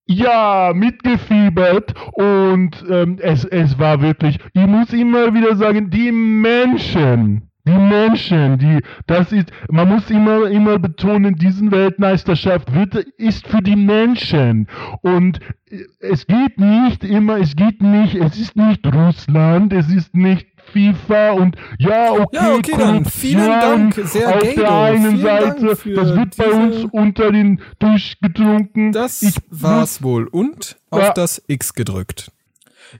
[0.07, 7.49] ja, mitgefiebert und ähm, es, es war wirklich, ich muss immer wieder sagen, die Menschen,
[7.67, 13.61] die Menschen, die, das ist, man muss immer, immer betonen, diesen Weltmeisterschaft wird, ist für
[13.61, 14.67] die Menschen.
[15.01, 15.39] Und
[15.99, 21.31] es geht nicht immer, es geht nicht, es ist nicht Russland, es ist nicht FIFA
[21.31, 26.37] und ja, okay, ja, okay dann vielen Dank, sehr auf der einen Seite, das wird
[26.37, 28.91] bei uns unter den durchgetrunken.
[28.91, 31.13] Das ich war's wohl und auf ja.
[31.13, 32.31] das X gedrückt.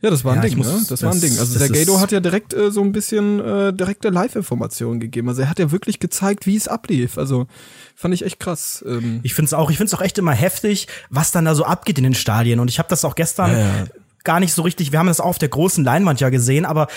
[0.01, 0.73] Ja, das war ein ja, Ding, muss, ne?
[0.73, 1.37] Das, das, war ein Ding.
[1.37, 5.29] Also der Gado hat ja direkt äh, so ein bisschen äh, direkte Live-Informationen gegeben.
[5.29, 7.17] Also er hat ja wirklich gezeigt, wie es ablief.
[7.17, 7.47] Also
[7.95, 8.83] fand ich echt krass.
[8.87, 9.19] Ähm.
[9.23, 12.03] Ich find's auch, ich find's auch echt immer heftig, was dann da so abgeht in
[12.03, 12.59] den Stadien.
[12.59, 13.85] Und ich habe das auch gestern ja, ja.
[14.23, 14.91] gar nicht so richtig.
[14.91, 16.87] Wir haben das auch auf der großen Leinwand ja gesehen, aber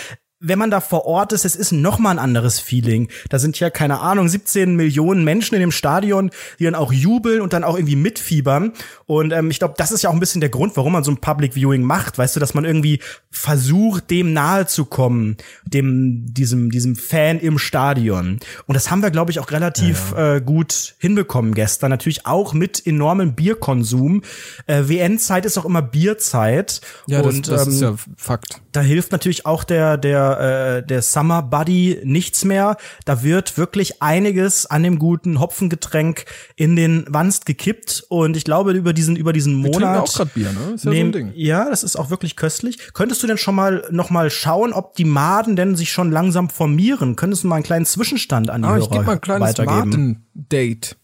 [0.41, 3.09] wenn man da vor Ort ist, es ist noch mal ein anderes Feeling.
[3.29, 7.41] Da sind ja keine Ahnung 17 Millionen Menschen in dem Stadion, die dann auch jubeln
[7.41, 8.73] und dann auch irgendwie mitfiebern.
[9.07, 11.11] Und ähm, ich glaube, das ist ja auch ein bisschen der Grund, warum man so
[11.11, 12.19] ein Public Viewing macht.
[12.19, 17.59] Weißt du, dass man irgendwie versucht, dem nahe zu kommen, dem diesem diesem Fan im
[17.59, 18.39] Stadion.
[18.67, 20.37] Und das haben wir, glaube ich, auch relativ ja, ja.
[20.37, 21.91] Äh, gut hinbekommen gestern.
[21.91, 24.23] Natürlich auch mit enormem Bierkonsum.
[24.67, 26.81] Äh, WN-Zeit ist auch immer Bierzeit.
[27.09, 28.61] Ja, und, das, das ähm, ist ja Fakt.
[28.71, 32.77] Da hilft natürlich auch der der äh, der Summer Buddy nichts mehr.
[33.05, 36.25] Da wird wirklich einiges an dem guten Hopfengetränk
[36.57, 40.53] in den Wanst gekippt und ich glaube über diesen über diesen Monat auch gerade Bier,
[40.53, 40.75] ne?
[40.75, 41.33] Ist ja, nehm, so ein Ding.
[41.35, 42.93] ja, das ist auch wirklich köstlich.
[42.93, 46.51] Könntest du denn schon mal noch mal schauen, ob die Maden denn sich schon langsam
[46.51, 47.17] formieren?
[47.17, 49.49] Könntest du mal einen kleinen Zwischenstand an die ah, Hörer ich geb mal ein kleines
[49.49, 50.27] weitergeben?
[50.35, 50.97] Date.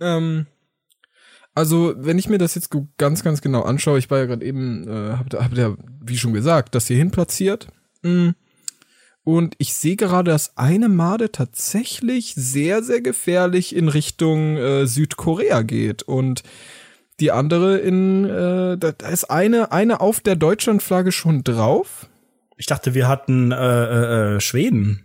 [0.00, 0.46] Ähm
[1.58, 4.86] also, wenn ich mir das jetzt ganz, ganz genau anschaue, ich war ja gerade eben,
[4.86, 7.66] äh, hab, hab ja, wie schon gesagt, das hier hin platziert.
[8.02, 8.28] Mm.
[9.28, 15.60] Und ich sehe gerade, dass eine Made tatsächlich sehr, sehr gefährlich in Richtung äh, Südkorea
[15.60, 16.02] geht.
[16.02, 16.42] Und
[17.20, 22.08] die andere in, äh, da ist eine, eine auf der Deutschlandflagge schon drauf.
[22.56, 25.04] Ich dachte, wir hatten äh, äh, äh Schweden.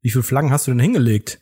[0.00, 1.40] Wie viele Flaggen hast du denn hingelegt?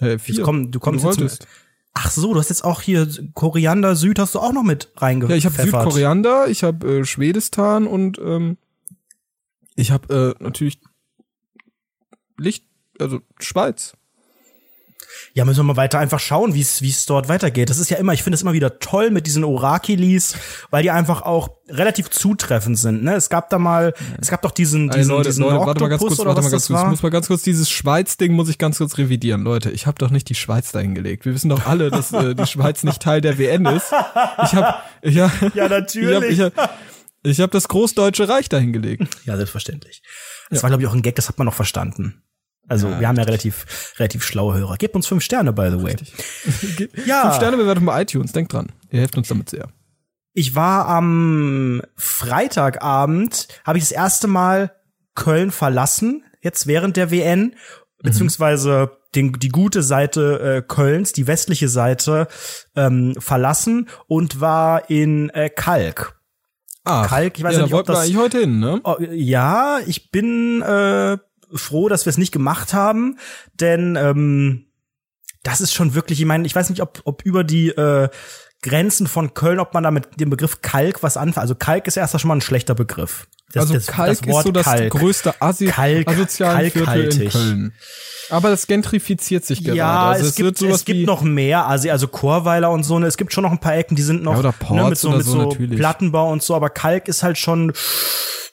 [0.00, 0.42] Äh, vier.
[0.42, 1.46] Komm, du kommst du jetzt
[1.94, 5.42] Ach so, du hast jetzt auch hier Koriander Süd hast du auch noch mit reingepfeffert.
[5.42, 8.58] Ja, ich habe Südkoriander, ich habe äh, Schwedistan und ähm,
[9.76, 10.80] ich habe äh, natürlich
[12.38, 12.64] Licht,
[12.98, 13.94] also Schweiz.
[15.34, 17.70] Ja, müssen wir mal weiter einfach schauen, wie es dort weitergeht.
[17.70, 20.34] Das ist ja immer, ich finde es immer wieder toll mit diesen Orakilis,
[20.70, 23.02] weil die einfach auch relativ zutreffend sind.
[23.02, 23.14] Ne?
[23.14, 26.02] Es gab da mal, es gab doch diesen diesen, Leute, diesen Leute, warte mal ganz
[26.02, 26.80] kurz, warte mal ganz kurz.
[26.82, 29.70] Ich muss mal ganz kurz dieses Schweiz-Ding muss ich ganz kurz revidieren, Leute.
[29.70, 31.24] Ich habe doch nicht die Schweiz da hingelegt.
[31.24, 33.92] Wir wissen doch alle, dass äh, die Schweiz nicht Teil der WN ist.
[34.44, 36.38] Ich habe, ich hab, ja natürlich.
[36.38, 36.78] Ich habe ich hab,
[37.30, 39.06] ich hab das Großdeutsche Reich dahingelegt.
[39.24, 40.02] Ja, selbstverständlich.
[40.50, 40.62] Das ja.
[40.62, 42.22] war glaube ich auch ein Gag, das hat man noch verstanden.
[42.68, 44.76] Also ja, wir haben ja relativ, relativ schlaue Hörer.
[44.76, 45.96] Gebt uns fünf Sterne, by the way.
[47.06, 47.22] ja.
[47.22, 48.72] Fünf Sterne bewertung bei iTunes, denkt dran.
[48.90, 49.68] Ihr helft uns damit sehr.
[50.32, 54.72] Ich war am Freitagabend, habe ich das erste Mal
[55.14, 57.54] Köln verlassen, jetzt während der WN,
[58.02, 62.28] beziehungsweise den, die gute Seite äh, Kölns, die westliche Seite,
[62.74, 66.15] ähm, verlassen und war in äh, Kalk.
[66.86, 68.80] Ach, Kalk, ich weiß ja, nicht, ob das, eigentlich heute hin, ne?
[68.84, 71.18] Oh, ja, ich bin äh,
[71.52, 73.18] froh, dass wir es nicht gemacht haben,
[73.60, 74.66] denn ähm,
[75.42, 78.08] das ist schon wirklich, ich meine, ich weiß nicht, ob, ob über die äh,
[78.62, 81.42] Grenzen von Köln, ob man da mit dem Begriff Kalk was anfängt.
[81.42, 83.26] Also Kalk ist erst schon mal ein schlechter Begriff.
[83.52, 84.90] Das, also das, Kalk das ist so das Kalk.
[84.90, 87.72] größte Asi Kalk, asoziale Viertel in Köln.
[88.28, 89.76] Aber das gentrifiziert sich gerade.
[89.76, 93.06] Ja, also es, es, gibt, es gibt noch mehr, also, also Chorweiler und so, ne,
[93.06, 95.24] es gibt schon noch ein paar Ecken, die sind noch ja, ne, mit so, mit
[95.24, 97.72] so, so Plattenbau und so, aber Kalk ist halt schon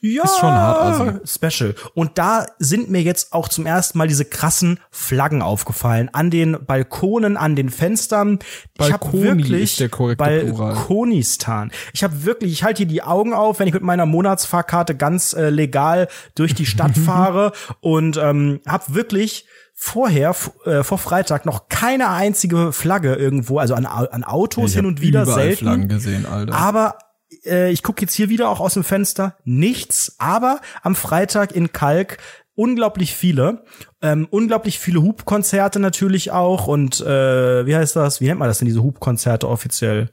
[0.06, 1.20] ja, ist schon hart also.
[1.26, 1.76] Special.
[1.94, 6.10] Und da sind mir jetzt auch zum ersten Mal diese krassen Flaggen aufgefallen.
[6.12, 8.40] An den Balkonen, an den Fenstern.
[8.78, 11.72] Balkoni ich habe wirklich ist der korrekte Balkonistan.
[11.94, 15.34] Ich habe wirklich, ich halte hier die Augen auf, wenn ich mit meiner Monatsfahrkarte ganz
[15.34, 21.68] äh, legal durch die Stadt fahre und ähm, habe wirklich vorher, äh, vor Freitag, noch
[21.68, 25.66] keine einzige Flagge irgendwo, also an, an Autos ich hin und wieder selten.
[25.66, 26.54] Flaggen gesehen, Alter.
[26.54, 26.98] Aber
[27.46, 31.74] äh, ich gucke jetzt hier wieder auch aus dem Fenster, nichts, aber am Freitag in
[31.74, 32.18] Kalk
[32.56, 33.64] unglaublich viele,
[34.02, 38.60] ähm, unglaublich viele Hubkonzerte natürlich auch und äh, wie heißt das, wie nennt man das
[38.60, 40.12] denn, diese Hubkonzerte offiziell?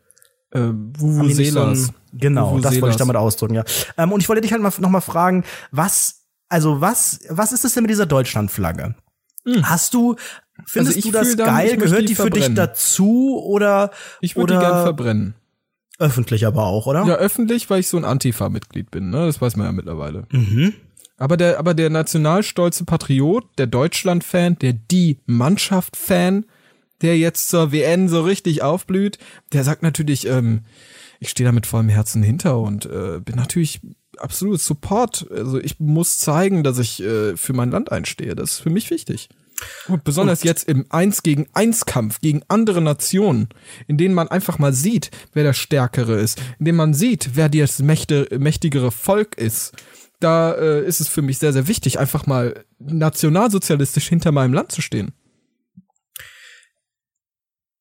[0.52, 1.86] Äh, Vuvuzelas.
[1.86, 2.72] So genau, Vuvuzelas.
[2.72, 3.64] das wollte ich damit ausdrücken, ja.
[3.96, 7.64] Ähm, und ich wollte dich halt mal, noch mal fragen, was, also was, was ist
[7.64, 8.94] es denn mit dieser Deutschlandflagge?
[9.44, 9.68] Hm.
[9.68, 10.16] Hast du,
[10.66, 11.76] findest also du das geil?
[11.76, 13.90] Gehört die, die für dich dazu oder?
[14.20, 15.34] Ich würde die gern verbrennen.
[15.98, 17.04] Öffentlich aber auch, oder?
[17.04, 19.26] Ja, öffentlich, weil ich so ein Antifa-Mitglied bin, ne?
[19.26, 20.26] Das weiß man ja mittlerweile.
[20.30, 20.72] Mhm.
[21.18, 26.46] Aber der, aber der nationalstolze Patriot, der Deutschland-Fan, der die Mannschaft-Fan,
[27.02, 29.18] der jetzt zur WN so richtig aufblüht,
[29.52, 30.62] der sagt natürlich, ähm,
[31.18, 33.80] ich stehe da mit vollem Herzen hinter und äh, bin natürlich
[34.16, 35.26] absolut Support.
[35.30, 38.34] Also ich muss zeigen, dass ich äh, für mein Land einstehe.
[38.34, 39.28] Das ist für mich wichtig.
[39.88, 43.48] Und besonders und jetzt im Eins gegen Eins Kampf gegen andere Nationen,
[43.86, 47.50] in denen man einfach mal sieht, wer der Stärkere ist, in dem man sieht, wer
[47.50, 49.72] das mächtigere Volk ist,
[50.18, 54.72] da äh, ist es für mich sehr, sehr wichtig, einfach mal nationalsozialistisch hinter meinem Land
[54.72, 55.12] zu stehen.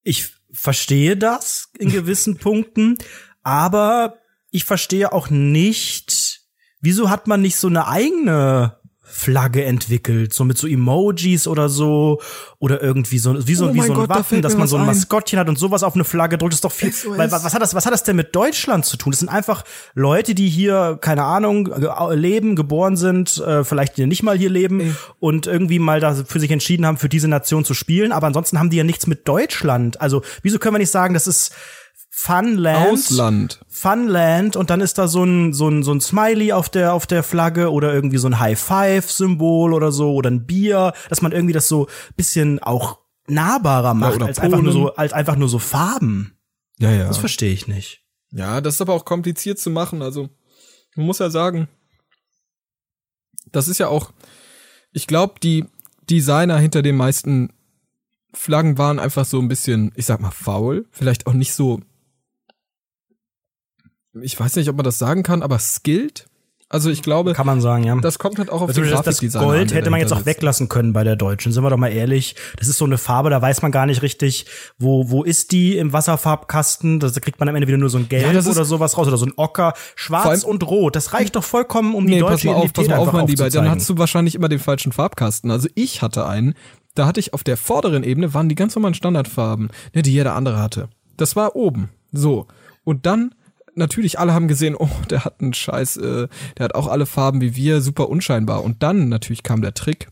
[0.10, 2.98] Ich verstehe das in gewissen Punkten,
[3.44, 4.18] aber
[4.50, 6.42] ich verstehe auch nicht,
[6.82, 8.79] wieso hat man nicht so eine eigene
[9.20, 12.22] Flagge entwickelt, so mit so Emojis oder so
[12.58, 14.78] oder irgendwie so wie so, oh wie so ein Gott, Waffen, da dass man so
[14.78, 16.94] ein Maskottchen hat und sowas auf eine Flagge drückt, ist doch viel.
[17.18, 19.12] Weil, was hat das was hat das denn mit Deutschland zu tun?
[19.12, 21.70] Das sind einfach Leute, die hier keine Ahnung
[22.12, 24.96] leben, geboren sind, äh, vielleicht nicht mal hier leben Ey.
[25.20, 28.58] und irgendwie mal da für sich entschieden haben, für diese Nation zu spielen, aber ansonsten
[28.58, 30.00] haben die ja nichts mit Deutschland.
[30.00, 31.52] Also, wieso können wir nicht sagen, das ist
[32.22, 32.92] Funland.
[32.92, 33.60] Ausland.
[33.70, 37.08] Funland und dann ist da so ein, so ein, so ein Smiley auf der, auf
[37.08, 41.54] der Flagge oder irgendwie so ein High-Five-Symbol oder so oder ein Bier, dass man irgendwie
[41.54, 45.60] das so bisschen auch nahbarer macht, ja, als einfach nur so, als einfach nur so
[45.60, 46.38] Farben.
[46.78, 47.08] Ja, ja.
[47.08, 48.04] Das verstehe ich nicht.
[48.32, 50.02] Ja, das ist aber auch kompliziert zu machen.
[50.02, 50.30] Also,
[50.96, 51.70] man muss ja sagen,
[53.54, 54.12] das ist ja auch,
[54.92, 55.64] ich glaube, die
[56.10, 57.54] Designer hinter den meisten
[58.34, 60.86] Flaggen waren einfach so ein bisschen, ich sag mal, faul.
[60.92, 61.80] Vielleicht auch nicht so
[64.14, 66.26] ich weiß nicht, ob man das sagen kann, aber skilled.
[66.72, 67.96] Also ich glaube, kann man sagen, ja.
[67.96, 70.70] Das kommt halt auch auf also den das, das Gold hätte man jetzt auch weglassen
[70.70, 71.52] können bei der Deutschen.
[71.52, 72.36] Sind wir doch mal ehrlich.
[72.58, 74.46] Das ist so eine Farbe, da weiß man gar nicht richtig,
[74.78, 77.00] wo wo ist die im Wasserfarbkasten.
[77.00, 79.18] Da kriegt man am Ende wieder nur so ein Gelb ja, oder sowas raus oder
[79.18, 80.96] so ein Ocker, Schwarz und Rot.
[80.96, 83.28] Das reicht doch vollkommen, um nee, die deutsche pass mal auf, pass mal auf, mein
[83.28, 83.50] Lieber.
[83.50, 85.50] Dann hast du wahrscheinlich immer den falschen Farbkasten.
[85.50, 86.54] Also ich hatte einen.
[86.94, 90.36] Da hatte ich auf der vorderen Ebene waren die ganz normalen Standardfarben, ne, die jeder
[90.36, 90.90] andere hatte.
[91.18, 91.90] Das war oben.
[92.12, 92.46] So.
[92.84, 93.34] Und dann
[93.76, 97.42] natürlich alle haben gesehen, oh, der hat einen Scheiß, äh, der hat auch alle Farben
[97.42, 98.64] wie wir, super unscheinbar.
[98.64, 100.10] Und dann natürlich kam der Trick.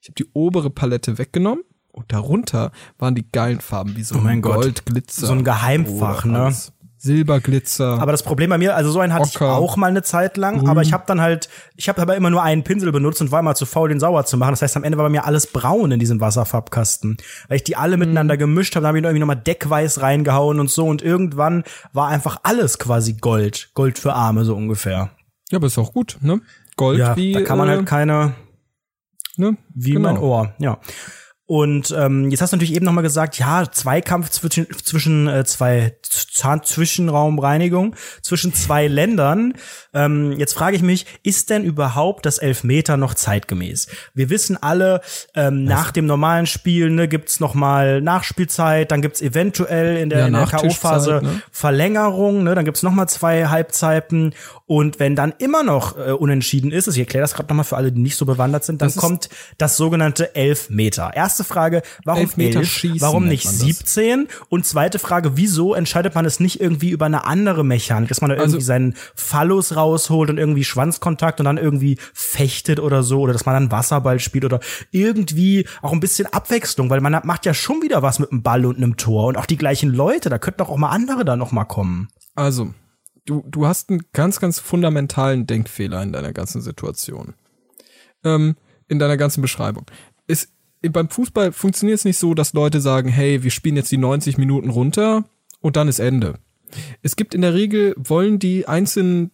[0.00, 4.24] Ich habe die obere Palette weggenommen und darunter waren die geilen Farben wie so oh
[4.24, 5.26] ein Goldglitzer.
[5.26, 6.44] So ein Geheimfach, ne?
[6.44, 6.72] Alles.
[6.98, 8.00] Silberglitzer.
[8.00, 9.46] Aber das Problem bei mir, also so einen hatte Ocker.
[9.46, 10.68] ich auch mal eine Zeit lang, Grün.
[10.68, 13.40] aber ich habe dann halt, ich habe aber immer nur einen Pinsel benutzt und war
[13.42, 14.50] mal zu faul, den sauer zu machen.
[14.50, 17.76] Das heißt, am Ende war bei mir alles braun in diesem Wasserfarbkasten, weil ich die
[17.76, 18.00] alle mhm.
[18.00, 22.08] miteinander gemischt habe, dann habe ich irgendwie nochmal Deckweiß reingehauen und so und irgendwann war
[22.08, 25.10] einfach alles quasi Gold, Gold für Arme so ungefähr.
[25.50, 26.40] Ja, aber ist auch gut, ne?
[26.76, 28.34] Gold ja, wie da kann man halt äh, keine
[29.36, 29.56] ne?
[29.74, 30.12] wie genau.
[30.12, 30.78] mein Ohr, ja.
[31.48, 35.96] Und ähm, jetzt hast du natürlich eben nochmal gesagt, ja, Zweikampf zwischen, zwischen äh, zwei
[36.02, 39.54] Zahnzwischenraumreinigung zwischen zwei Ländern.
[39.94, 43.88] Ähm, jetzt frage ich mich, ist denn überhaupt das Elfmeter noch zeitgemäß?
[44.12, 45.00] Wir wissen alle,
[45.34, 50.18] ähm, nach dem normalen Spiel ne, gibt's noch mal Nachspielzeit, dann gibt's eventuell in der,
[50.18, 51.42] ja, in der K.O.-Phase ne?
[51.50, 54.34] Verlängerung, ne, dann gibt's noch mal zwei Halbzeiten
[54.68, 57.90] und wenn dann immer noch äh, unentschieden ist, ich erkläre das gerade nochmal für alle,
[57.90, 61.10] die nicht so bewandert sind, dann kommt das sogenannte Elfmeter.
[61.14, 62.68] Erste Frage, warum Elfmeter elf?
[62.68, 64.28] Schießen, warum nicht 17?
[64.50, 68.28] Und zweite Frage, wieso entscheidet man es nicht irgendwie über eine andere Mechanik, dass man
[68.28, 73.22] da irgendwie also, seinen Phallus rausholt und irgendwie Schwanzkontakt und dann irgendwie fechtet oder so
[73.22, 74.60] oder dass man dann Wasserball spielt oder
[74.90, 78.66] irgendwie auch ein bisschen Abwechslung, weil man macht ja schon wieder was mit einem Ball
[78.66, 81.36] und einem Tor und auch die gleichen Leute, da könnten doch auch mal andere da
[81.36, 82.08] noch mal kommen.
[82.34, 82.74] Also,
[83.28, 87.34] du, du hast einen ganz, ganz fundamentalen Denkfehler in deiner ganzen Situation.
[88.24, 88.56] Ähm,
[88.88, 89.84] in deiner ganzen Beschreibung.
[90.26, 90.48] Es,
[90.80, 94.38] beim Fußball funktioniert es nicht so, dass Leute sagen, hey, wir spielen jetzt die 90
[94.38, 95.24] Minuten runter
[95.60, 96.38] und dann ist Ende.
[97.02, 99.30] Es gibt in der Regel, wollen die einzelnen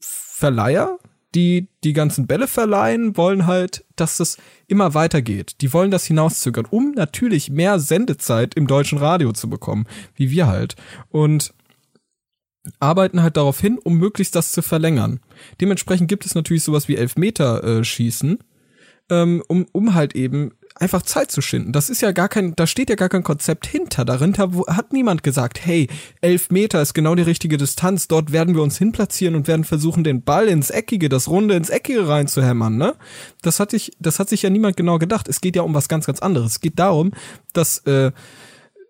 [0.00, 0.98] Verleiher,
[1.34, 5.60] die die ganzen Bälle verleihen, wollen halt, dass das immer weitergeht.
[5.60, 10.46] Die wollen das hinauszögern, um natürlich mehr Sendezeit im deutschen Radio zu bekommen, wie wir
[10.46, 10.76] halt.
[11.10, 11.54] Und
[12.80, 15.20] arbeiten halt darauf hin, um möglichst das zu verlängern.
[15.60, 18.38] Dementsprechend gibt es natürlich sowas wie Elfmeter-Schießen,
[19.10, 21.72] äh, ähm, um, um halt eben einfach Zeit zu schinden.
[21.72, 24.04] Das ist ja gar kein, da steht ja gar kein Konzept hinter.
[24.04, 25.88] Dahinter hat niemand gesagt, hey,
[26.20, 30.04] elf Meter ist genau die richtige Distanz, dort werden wir uns hinplatzieren und werden versuchen,
[30.04, 32.94] den Ball ins Eckige, das Runde ins Eckige reinzuhämmern, ne?
[33.42, 35.28] Das hat sich, das hat sich ja niemand genau gedacht.
[35.28, 36.52] Es geht ja um was ganz, ganz anderes.
[36.52, 37.12] Es geht darum,
[37.52, 38.12] dass, äh,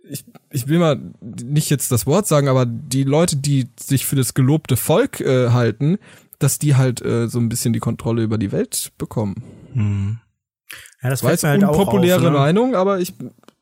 [0.08, 0.24] ich,
[0.57, 4.32] ich will mal nicht jetzt das Wort sagen, aber die Leute, die sich für das
[4.32, 5.98] gelobte Volk äh, halten,
[6.38, 9.42] dass die halt äh, so ein bisschen die Kontrolle über die Welt bekommen.
[9.74, 10.18] Hm.
[11.02, 12.30] Ja, das war halt unpopuläre auf, ne?
[12.30, 13.12] Meinung, aber ich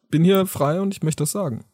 [0.08, 1.64] bin hier frei und ich möchte das sagen.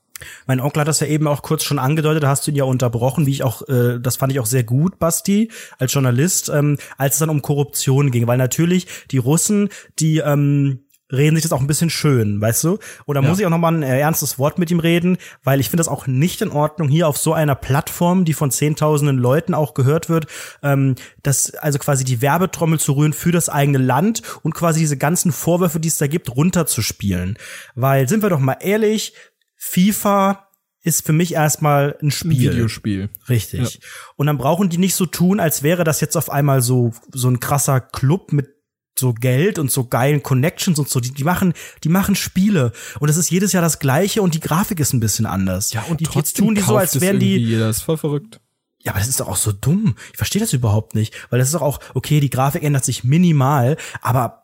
[0.46, 2.64] Mein Onkel hat das ja eben auch kurz schon angedeutet, da hast du ihn ja
[2.64, 6.78] unterbrochen, wie ich auch, äh, das fand ich auch sehr gut, Basti, als Journalist, ähm,
[6.96, 9.68] als es dann um Korruption ging, weil natürlich die Russen,
[9.98, 10.80] die ähm,
[11.12, 12.78] reden sich das auch ein bisschen schön, weißt du?
[13.04, 13.28] Und da ja.
[13.28, 15.80] muss ich auch noch mal ein äh, ernstes Wort mit ihm reden, weil ich finde
[15.80, 19.74] das auch nicht in Ordnung hier auf so einer Plattform, die von zehntausenden Leuten auch
[19.74, 20.26] gehört wird,
[20.62, 24.96] ähm, das also quasi die Werbetrommel zu rühren für das eigene Land und quasi diese
[24.96, 27.38] ganzen Vorwürfe, die es da gibt, runterzuspielen.
[27.74, 29.14] Weil sind wir doch mal ehrlich,
[29.56, 30.46] FIFA
[30.82, 32.48] ist für mich erstmal ein Spiel.
[32.48, 33.10] Ein Videospiel.
[33.28, 33.74] Richtig.
[33.74, 33.80] Ja.
[34.16, 37.28] Und dann brauchen die nicht so tun, als wäre das jetzt auf einmal so, so
[37.28, 38.59] ein krasser Club mit
[38.98, 41.00] so Geld und so geilen Connections und so.
[41.00, 44.40] Die, die machen, die machen Spiele und es ist jedes Jahr das Gleiche und die
[44.40, 45.72] Grafik ist ein bisschen anders.
[45.72, 47.36] Ja und die trotzdem tun die so, als wären die.
[47.36, 47.70] Jeder.
[47.70, 48.40] Ist voll verrückt.
[48.82, 49.94] Ja, aber das ist doch auch so dumm.
[50.12, 53.04] Ich verstehe das überhaupt nicht, weil das ist doch auch okay, die Grafik ändert sich
[53.04, 54.39] minimal, aber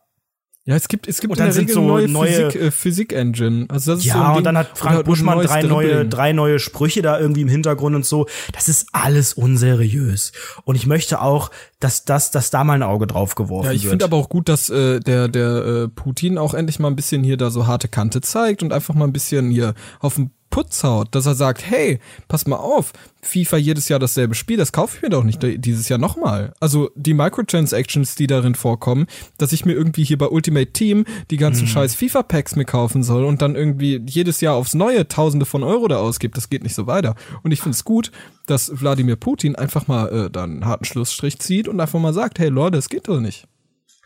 [0.67, 3.67] ja, es gibt es gibt und dann sind so neue, neue Physik, äh, Physik Engine.
[3.69, 6.33] Also das ist ja, so ein Ding, und dann hat Frank Buschmann drei neue drei
[6.33, 8.27] neue Sprüche da irgendwie im Hintergrund und so.
[8.51, 10.33] Das ist alles unseriös.
[10.65, 13.75] Und ich möchte auch, dass das dass da mal ein Auge drauf geworfen wird.
[13.75, 16.89] Ja, ich finde aber auch gut, dass äh, der der äh, Putin auch endlich mal
[16.89, 20.15] ein bisschen hier da so harte Kante zeigt und einfach mal ein bisschen hier auf
[20.15, 24.57] den Putz haut, dass er sagt, hey, pass mal auf, FIFA jedes Jahr dasselbe Spiel,
[24.57, 26.53] das kaufe ich mir doch nicht dieses Jahr nochmal.
[26.59, 31.37] Also die Microtransactions, die darin vorkommen, dass ich mir irgendwie hier bei Ultimate Team die
[31.37, 31.67] ganzen mhm.
[31.67, 35.87] scheiß FIFA-Packs mir kaufen soll und dann irgendwie jedes Jahr aufs Neue Tausende von Euro
[35.87, 37.15] da ausgibt, das geht nicht so weiter.
[37.43, 38.11] Und ich finde es gut,
[38.45, 42.39] dass Wladimir Putin einfach mal äh, dann einen harten Schlussstrich zieht und einfach mal sagt,
[42.39, 43.47] hey Leute, das geht doch nicht.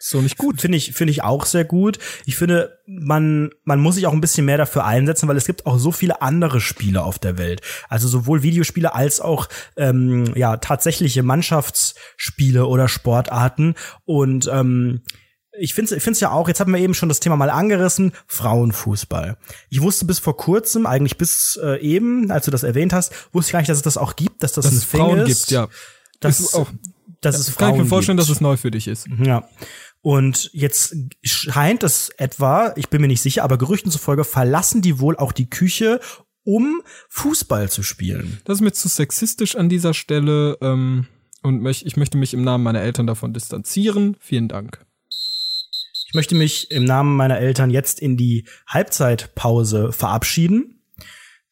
[0.04, 0.60] So nicht gut.
[0.60, 2.00] Finde ich, finde ich auch sehr gut.
[2.26, 5.68] Ich finde, man, man muss sich auch ein bisschen mehr dafür einsetzen, weil es gibt
[5.68, 7.62] auch so viele andere Spiele auf der Welt.
[7.88, 9.48] Also sowohl Videospiele als auch,
[9.78, 13.76] ähm, ja, tatsächliche Mannschaftsspiele oder Sportarten.
[14.06, 15.02] Und, ähm,
[15.60, 17.50] ich finde es ich find's ja auch, jetzt haben wir eben schon das Thema mal
[17.50, 19.38] angerissen, Frauenfußball.
[19.70, 23.50] Ich wusste bis vor kurzem, eigentlich bis äh, eben, als du das erwähnt hast, wusste
[23.50, 25.28] ich gar nicht, dass es das auch gibt, dass das dass ein es Frauen ist.
[25.28, 25.68] gibt, ja.
[26.22, 26.70] Das ist auch,
[27.20, 28.30] dass ja, es Frauen Kann ich mir vorstellen, gibt.
[28.30, 29.08] dass es neu für dich ist.
[29.22, 29.48] Ja.
[30.02, 35.00] Und jetzt scheint es etwa, ich bin mir nicht sicher, aber Gerüchten zufolge verlassen die
[35.00, 36.00] wohl auch die Küche,
[36.44, 38.42] um Fußball zu spielen.
[38.46, 41.08] Das ist mir zu sexistisch an dieser Stelle ähm,
[41.44, 44.18] und ich möchte mich im Namen meiner Eltern davon distanzieren.
[44.20, 44.86] Vielen Dank.
[46.08, 50.84] Ich möchte mich im Namen meiner Eltern jetzt in die Halbzeitpause verabschieden,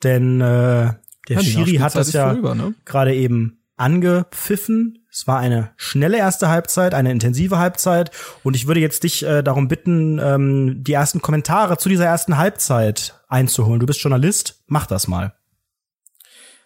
[0.04, 0.93] denn äh,
[1.30, 2.74] der ja, Schiri hat das ja ne?
[2.84, 4.99] gerade eben angepfiffen.
[5.12, 8.12] Es war eine schnelle erste Halbzeit, eine intensive Halbzeit.
[8.43, 12.38] Und ich würde jetzt dich äh, darum bitten, ähm, die ersten Kommentare zu dieser ersten
[12.38, 13.80] Halbzeit einzuholen.
[13.80, 15.34] Du bist Journalist, mach das mal.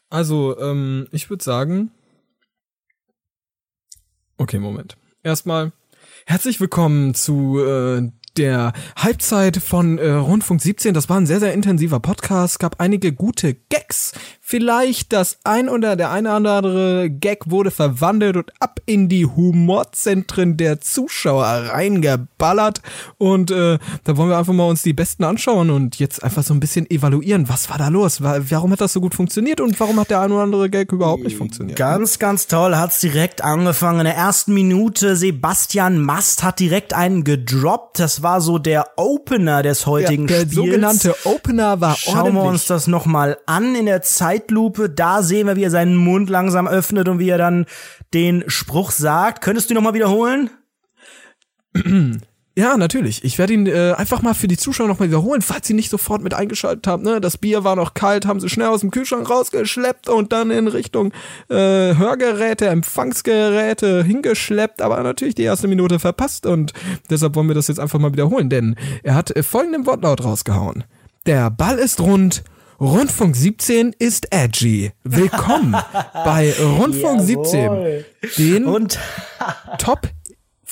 [0.09, 1.91] Also, ähm, ich würde sagen.
[4.37, 4.97] Okay, Moment.
[5.23, 5.71] Erstmal
[6.25, 10.93] herzlich willkommen zu äh, der Halbzeit von äh, Rundfunk 17.
[10.93, 12.59] Das war ein sehr, sehr intensiver Podcast.
[12.59, 14.13] gab einige gute Gags.
[14.41, 19.25] Vielleicht das ein oder der eine oder andere Gag wurde verwandelt und ab in die
[19.25, 22.81] Humorzentren der Zuschauer reingeballert.
[23.17, 26.53] Und äh, da wollen wir einfach mal uns die Besten anschauen und jetzt einfach so
[26.53, 27.47] ein bisschen evaluieren.
[27.49, 28.21] Was war da los?
[28.21, 31.23] Warum hat das so gut funktioniert und warum hat der ein oder andere Gag überhaupt
[31.23, 31.77] nicht funktioniert?
[31.77, 32.75] Ganz, ganz toll.
[32.75, 33.99] Hat's direkt angefangen.
[33.99, 37.99] In der ersten Minute Sebastian Mast hat direkt einen gedroppt.
[37.99, 40.55] Das war so der Opener des heutigen ja, der Spiels.
[40.55, 42.35] Der sogenannte Opener war Schauen ordentlich.
[42.35, 44.89] wir uns das nochmal an in der Zeitlupe.
[44.89, 47.65] Da sehen wir, wie er seinen Mund langsam öffnet und wie er dann
[48.13, 49.41] den Spruch sagt.
[49.41, 50.49] Könntest du nochmal wiederholen?
[52.55, 53.23] Ja, natürlich.
[53.23, 56.21] Ich werde ihn äh, einfach mal für die Zuschauer nochmal wiederholen, falls sie nicht sofort
[56.21, 57.01] mit eingeschaltet haben.
[57.01, 57.19] Ne?
[57.19, 60.67] Das Bier war noch kalt, haben sie schnell aus dem Kühlschrank rausgeschleppt und dann in
[60.67, 61.13] Richtung
[61.49, 61.55] äh,
[61.95, 66.73] Hörgeräte, Empfangsgeräte hingeschleppt, aber natürlich die erste Minute verpasst und
[67.09, 70.83] deshalb wollen wir das jetzt einfach mal wiederholen, denn er hat äh, folgenden Wortlaut rausgehauen.
[71.25, 72.43] Der Ball ist rund,
[72.79, 74.91] Rundfunk 17 ist edgy.
[75.03, 75.75] Willkommen
[76.13, 78.03] bei Rundfunk 17,
[78.37, 78.99] den und
[79.79, 80.07] Top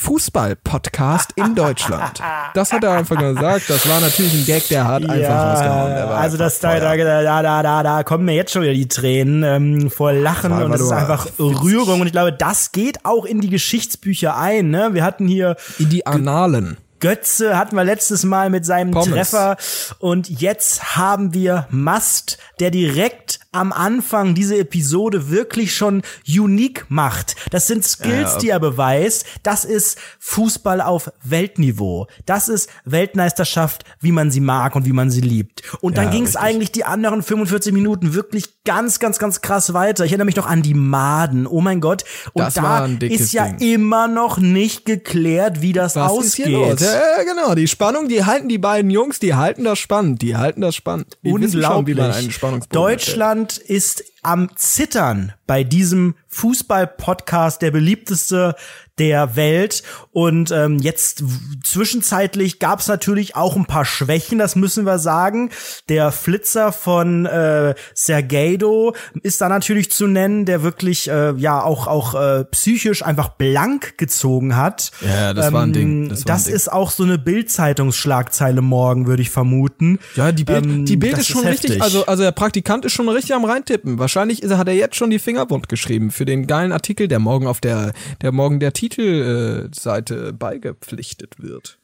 [0.01, 2.21] Fußball-Podcast in Deutschland.
[2.55, 3.69] Das hat er einfach gesagt.
[3.69, 5.91] Das war natürlich ein Gag, der hat ja, einfach rausgehauen.
[6.17, 9.43] also das da, da, da, da, da, da kommen mir jetzt schon wieder die Tränen
[9.43, 13.41] ähm, vor Lachen und das ist einfach Rührung und ich glaube, das geht auch in
[13.41, 14.71] die Geschichtsbücher ein.
[14.71, 14.89] Ne?
[14.93, 16.77] Wir hatten hier in die Annalen.
[16.99, 19.09] Götze hatten wir letztes Mal mit seinem Pommes.
[19.09, 19.57] Treffer
[19.99, 27.35] und jetzt haben wir Mast, der direkt am Anfang diese Episode wirklich schon unique macht.
[27.51, 28.39] Das sind Skills, ja.
[28.39, 29.25] die er beweist.
[29.43, 32.07] Das ist Fußball auf Weltniveau.
[32.25, 35.63] Das ist Weltmeisterschaft, wie man sie mag und wie man sie liebt.
[35.81, 39.73] Und dann ja, ging es eigentlich die anderen 45 Minuten wirklich ganz, ganz, ganz krass
[39.73, 40.05] weiter.
[40.05, 41.45] Ich erinnere mich noch an die Maden.
[41.45, 42.05] Oh mein Gott.
[42.31, 43.73] Und das da ist ja Ding.
[43.73, 46.79] immer noch nicht geklärt, wie das Was ausgeht.
[46.79, 47.53] Ja, genau.
[47.53, 50.21] Die Spannung, die halten die beiden Jungs, die halten das spannend.
[50.21, 51.17] Die halten das spannend.
[51.23, 51.65] Die Unglaublich.
[51.65, 58.55] Schon, wie man einen Deutschland Deutschland ist am Zittern bei diesem Fußball-Podcast, der beliebteste
[58.99, 59.83] der Welt.
[60.11, 61.23] Und ähm, jetzt
[61.63, 65.49] zwischenzeitlich gab es natürlich auch ein paar Schwächen, das müssen wir sagen.
[65.89, 71.87] Der Flitzer von äh, Sergeido ist da natürlich zu nennen, der wirklich äh, ja auch
[71.87, 74.91] auch äh, psychisch einfach blank gezogen hat.
[75.01, 76.09] Ja, das ähm, war ein Ding.
[76.09, 79.99] Das, das ein ist auch so eine Bild-Zeitungsschlagzeile morgen, würde ich vermuten.
[80.15, 81.81] Ja, die Bild, ähm, die Bild ist schon ist richtig.
[81.81, 83.99] Also also der Praktikant ist schon richtig am reintippen.
[83.99, 87.19] Wahrscheinlich ist, hat er jetzt schon die Finger wund geschrieben für den geilen Artikel, der
[87.19, 91.77] morgen auf der der morgen der Titelseite beigepflichtet wird.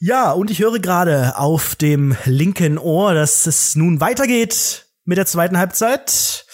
[0.00, 5.26] Ja, und ich höre gerade auf dem linken Ohr, dass es nun weitergeht mit der
[5.26, 6.46] zweiten Halbzeit.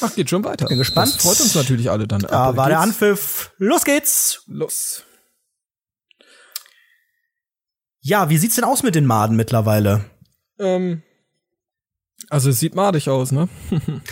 [0.00, 0.66] Ach, geht schon weiter.
[0.66, 1.12] Bin gespannt.
[1.12, 2.20] Das freut uns natürlich alle dann.
[2.20, 3.50] Da war der Anpfiff.
[3.58, 4.44] Los geht's.
[4.46, 5.02] Los.
[8.00, 10.04] Ja, wie sieht's denn aus mit den Maden mittlerweile?
[10.60, 11.02] Ähm,
[12.28, 13.48] also es sieht madig aus, ne?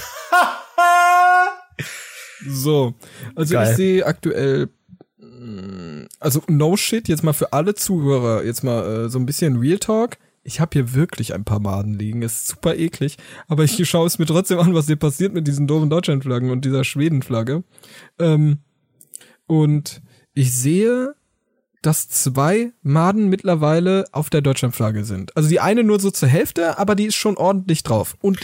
[2.49, 2.95] so,
[3.34, 3.70] also Geil.
[3.70, 4.68] ich sehe aktuell
[5.18, 9.57] mm, also no shit, jetzt mal für alle Zuhörer, jetzt mal äh, so ein bisschen
[9.57, 10.18] Real Talk.
[10.45, 13.16] Ich habe hier wirklich ein paar Maden liegen, ist super eklig,
[13.47, 16.64] aber ich schaue es mir trotzdem an, was hier passiert mit diesen doofen Deutschlandflaggen und
[16.64, 17.62] dieser Schwedenflagge.
[18.18, 18.59] Ähm,
[19.47, 20.03] und
[20.34, 21.14] ich sehe,
[21.82, 25.36] dass zwei Maden mittlerweile auf der Deutschlandflagge sind.
[25.36, 28.16] Also die eine nur so zur Hälfte, aber die ist schon ordentlich drauf.
[28.20, 28.38] Und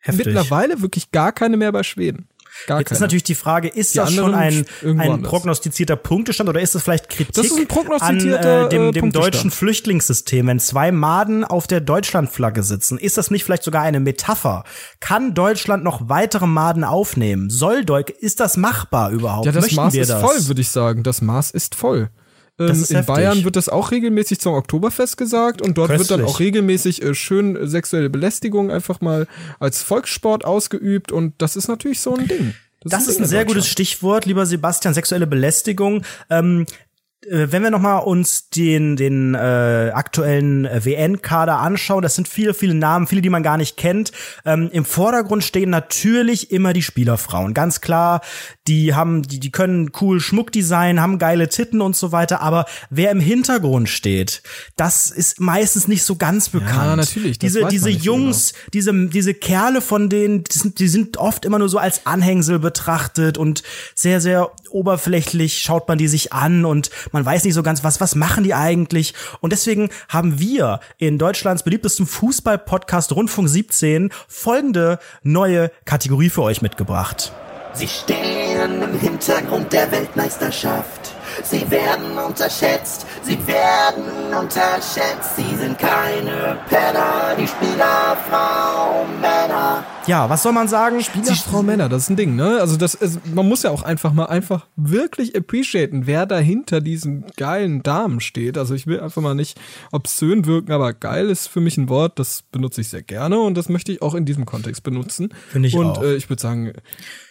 [0.00, 0.26] Heftig.
[0.26, 2.28] mittlerweile wirklich gar keine mehr bei Schweden.
[2.66, 2.96] Gar Jetzt keine.
[2.96, 6.82] ist natürlich die Frage, ist die das schon ein, ein prognostizierter Punktestand oder ist es
[6.82, 7.52] vielleicht Kritik
[8.00, 10.46] an äh, dem, dem deutschen Flüchtlingssystem?
[10.46, 14.64] Wenn zwei Maden auf der Deutschlandflagge sitzen, ist das nicht vielleicht sogar eine Metapher?
[15.00, 17.50] Kann Deutschland noch weitere Maden aufnehmen?
[17.50, 19.46] Soll Deutsch, ist das machbar überhaupt?
[19.46, 20.20] Ja, das Möchten Maß ist das?
[20.20, 21.02] voll, würde ich sagen.
[21.02, 22.10] Das Maß ist voll.
[22.58, 23.04] Ähm, in.
[23.04, 26.10] Bayern wird das auch regelmäßig zum Oktoberfest gesagt und dort Köstlich.
[26.10, 29.26] wird dann auch regelmäßig äh, schön sexuelle Belästigung einfach mal
[29.58, 32.54] als Volkssport ausgeübt und das ist natürlich so ein Ding.
[32.84, 36.04] Das, das ist ein, sehr gutes Stichwort, lieber Sebastian, sexuelle Belästigung.
[36.28, 36.83] Ähm, äh,
[37.30, 42.54] wenn wir noch mal uns den den äh, aktuellen äh, WN-Kader anschauen, das sind viele
[42.54, 44.12] viele Namen, viele, die man gar nicht kennt.
[44.44, 48.20] Ähm, Im Vordergrund stehen natürlich immer die Spielerfrauen, ganz klar.
[48.66, 52.40] Die haben die die können cool Schmuckdesign, haben geile Titten und so weiter.
[52.40, 54.42] Aber wer im Hintergrund steht,
[54.76, 56.74] das ist meistens nicht so ganz bekannt.
[56.74, 57.38] Ja, natürlich.
[57.38, 58.70] diese diese Jungs, genau.
[58.72, 62.58] diese diese Kerle von denen, die sind, die sind oft immer nur so als Anhängsel
[62.58, 63.62] betrachtet und
[63.94, 68.00] sehr sehr oberflächlich schaut man die sich an und man weiß nicht so ganz, was,
[68.00, 69.14] was machen die eigentlich?
[69.40, 76.60] Und deswegen haben wir in Deutschlands beliebtestem Fußball-Podcast Rundfunk 17 folgende neue Kategorie für euch
[76.60, 77.32] mitgebracht.
[77.72, 81.13] Sie stehen im Hintergrund der Weltmeisterschaft.
[81.44, 85.36] Sie werden unterschätzt, sie werden unterschätzt.
[85.36, 89.84] Sie sind keine Penner, die Spielerfrau Männer.
[90.06, 91.02] Ja, was soll man sagen?
[91.02, 92.58] Spielerfrau Männer, das ist ein Ding, ne?
[92.60, 96.80] Also das ist, man muss ja auch einfach mal einfach wirklich appreciaten, wer da hinter
[96.80, 98.56] diesen geilen Damen steht.
[98.56, 99.60] Also ich will einfach mal nicht
[99.92, 103.54] obszön wirken, aber geil ist für mich ein Wort, das benutze ich sehr gerne und
[103.54, 105.32] das möchte ich auch in diesem Kontext benutzen.
[105.50, 105.98] Finde ich und, auch.
[105.98, 106.72] Und äh, ich würde sagen,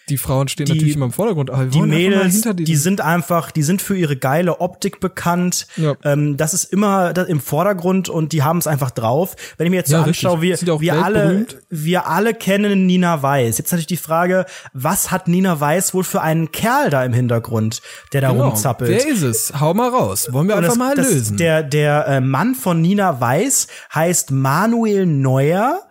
[0.10, 1.49] die Frauen stehen die, natürlich immer im Vordergrund.
[1.49, 5.68] Aber die Mädels, die sind einfach, die sind für ihre geile Optik bekannt.
[5.78, 5.95] Ja.
[6.04, 9.36] Ähm, das ist immer im Vordergrund und die haben es einfach drauf.
[9.58, 13.58] Wenn ich mir jetzt ja, so anschaue, wir, wir alle, wir alle kennen Nina Weiß.
[13.58, 17.82] Jetzt natürlich die Frage, was hat Nina Weiß wohl für einen Kerl da im Hintergrund,
[18.12, 18.49] der da genau.
[18.49, 18.89] rumzappelt?
[18.89, 19.54] Wer ist es?
[19.60, 20.28] Hau mal raus.
[20.32, 21.38] Wollen wir und einfach das, mal lösen.
[21.38, 25.82] Das, der, der äh, Mann von Nina Weiß heißt Manuel Neuer.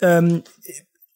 [0.00, 0.42] Ähm,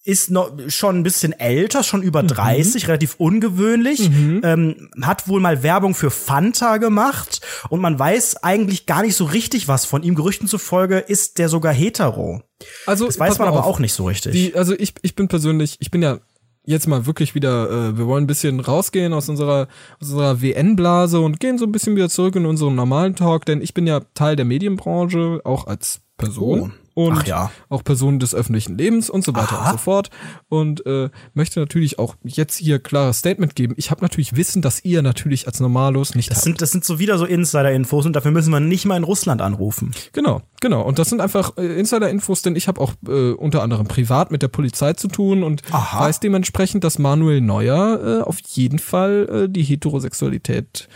[0.05, 2.29] ist noch schon ein bisschen älter, schon über mhm.
[2.29, 4.41] 30, relativ ungewöhnlich, mhm.
[4.45, 7.41] ähm, hat wohl mal Werbung für Fanta gemacht
[7.71, 10.15] und man weiß eigentlich gar nicht so richtig was von ihm.
[10.15, 12.43] Gerüchten zufolge ist der sogar hetero.
[12.87, 14.33] Also das weiß man aber auch nicht so richtig.
[14.33, 16.19] Die, also ich, ich bin persönlich, ich bin ja
[16.67, 19.69] jetzt mal wirklich wieder, äh, wir wollen ein bisschen rausgehen aus unserer,
[20.01, 23.63] aus unserer WN-Blase und gehen so ein bisschen wieder zurück in unseren normalen Talk, denn
[23.63, 26.73] ich bin ja Teil der Medienbranche, auch als Person.
[26.73, 27.51] Oh und ja.
[27.69, 29.65] auch Personen des öffentlichen Lebens und so weiter Aha.
[29.65, 30.11] und so fort.
[30.49, 33.75] Und äh, möchte natürlich auch jetzt hier klares Statement geben.
[33.77, 36.45] Ich habe natürlich Wissen, dass ihr natürlich als Normalos nicht das habt.
[36.45, 39.43] Sind, das sind so wieder so Insider-Infos und dafür müssen wir nicht mal in Russland
[39.43, 39.93] anrufen.
[40.13, 40.83] Genau, genau.
[40.83, 44.43] Und das sind einfach äh, Insider-Infos, denn ich habe auch äh, unter anderem privat mit
[44.43, 46.01] der Polizei zu tun und Aha.
[46.01, 50.89] weiß dementsprechend, dass Manuel Neuer äh, auf jeden Fall äh, die Heterosexualität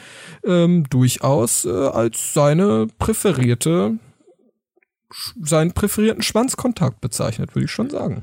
[0.45, 3.99] ähm, durchaus äh, als seine präferierte
[5.43, 8.23] seinen präferierten Schwanzkontakt bezeichnet, würde ich schon sagen.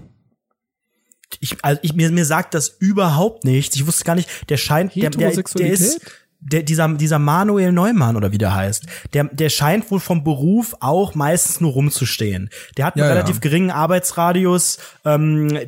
[1.39, 3.75] Ich, also ich, mir, mir sagt das überhaupt nichts.
[3.75, 5.99] Ich wusste gar nicht, der scheint, der, der, der ist,
[6.39, 10.75] der, dieser, dieser Manuel Neumann oder wie der heißt, der, der scheint wohl vom Beruf
[10.79, 12.49] auch meistens nur rumzustehen.
[12.77, 13.41] Der hat einen ja, relativ ja.
[13.41, 15.59] geringen Arbeitsradius, ähm,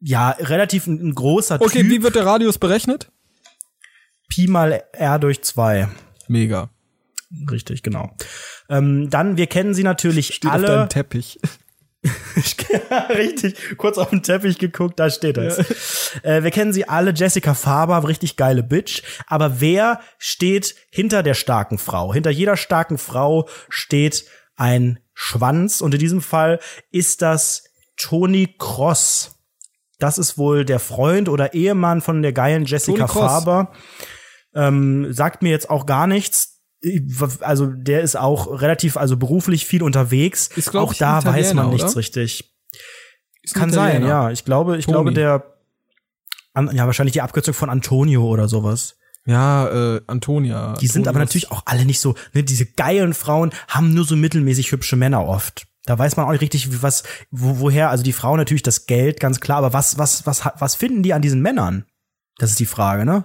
[0.00, 1.80] ja, relativ ein, ein großer okay, Typ.
[1.80, 3.10] Okay, wie wird der Radius berechnet?
[4.28, 5.88] Pi mal R durch zwei.
[6.28, 6.70] Mega.
[7.50, 8.14] Richtig, genau.
[8.68, 10.66] Ähm, dann, wir kennen sie natürlich Steht alle.
[10.66, 11.40] Auf deinem Teppich.
[13.08, 15.56] richtig, kurz auf den Teppich geguckt, da steht das.
[16.22, 16.36] Ja.
[16.36, 19.02] Äh, wir kennen sie alle, Jessica Faber, richtig geile Bitch.
[19.26, 22.12] Aber wer steht hinter der starken Frau?
[22.12, 25.80] Hinter jeder starken Frau steht ein Schwanz.
[25.80, 26.60] Und in diesem Fall
[26.90, 27.64] ist das
[27.96, 29.36] Toni Cross.
[29.98, 33.72] Das ist wohl der Freund oder Ehemann von der geilen Jessica Faber.
[34.54, 36.53] Ähm, sagt mir jetzt auch gar nichts
[37.40, 40.48] also der ist auch relativ, also beruflich viel unterwegs.
[40.56, 41.96] Ist, auch da weiß man nichts oder?
[41.96, 42.54] richtig.
[43.42, 44.30] Ist Kann sein, ja.
[44.30, 44.94] Ich glaube, ich Toni.
[44.94, 45.44] glaube, der
[46.54, 48.96] An, ja, wahrscheinlich die Abkürzung von Antonio oder sowas.
[49.26, 50.74] Ja, äh, Antonia.
[50.80, 54.16] Die sind aber natürlich auch alle nicht so, ne, diese geilen Frauen haben nur so
[54.16, 55.66] mittelmäßig hübsche Männer oft.
[55.86, 59.20] Da weiß man auch nicht richtig, was, wo, woher, also die Frauen natürlich das Geld,
[59.20, 61.84] ganz klar, aber was, was, was, was finden die an diesen Männern?
[62.38, 63.24] Das ist die Frage, ne?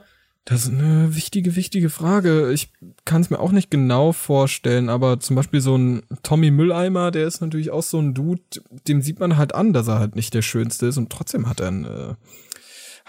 [0.49, 2.51] Das ist eine wichtige, wichtige Frage.
[2.51, 2.71] Ich
[3.05, 7.27] kann es mir auch nicht genau vorstellen, aber zum Beispiel so ein Tommy Mülleimer, der
[7.27, 8.41] ist natürlich auch so ein Dude,
[8.87, 11.59] dem sieht man halt an, dass er halt nicht der Schönste ist und trotzdem hat
[11.59, 12.15] er ein, äh,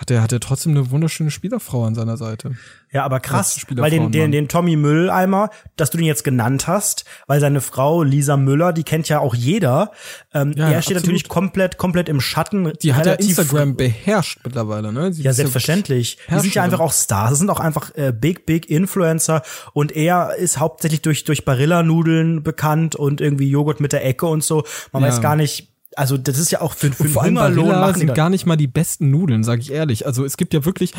[0.00, 2.52] hat er, hat er trotzdem eine wunderschöne Spielerfrau an seiner Seite.
[2.90, 7.04] Ja, aber krass, weil den, den, den Tommy Mülleimer, dass du den jetzt genannt hast,
[7.26, 9.92] weil seine Frau Lisa Müller, die kennt ja auch jeder.
[10.32, 11.02] Ähm, ja, er steht absolut.
[11.02, 12.72] natürlich komplett, komplett im Schatten.
[12.82, 15.12] Die hat ja Instagram beherrscht mittlerweile, ne?
[15.12, 16.16] Sie ja, selbstverständlich.
[16.30, 17.30] Die sind ja einfach auch Stars.
[17.30, 19.42] Das sind auch einfach äh, big, big Influencer.
[19.74, 24.42] Und er ist hauptsächlich durch, durch Barilla-Nudeln bekannt und irgendwie Joghurt mit der Ecke und
[24.42, 24.64] so.
[24.92, 25.10] Man ja.
[25.10, 25.69] weiß gar nicht,
[26.00, 28.66] also das ist ja auch für, für vor allem Barilla sind gar nicht mal die
[28.66, 30.06] besten Nudeln, sage ich ehrlich.
[30.06, 30.94] Also es gibt ja wirklich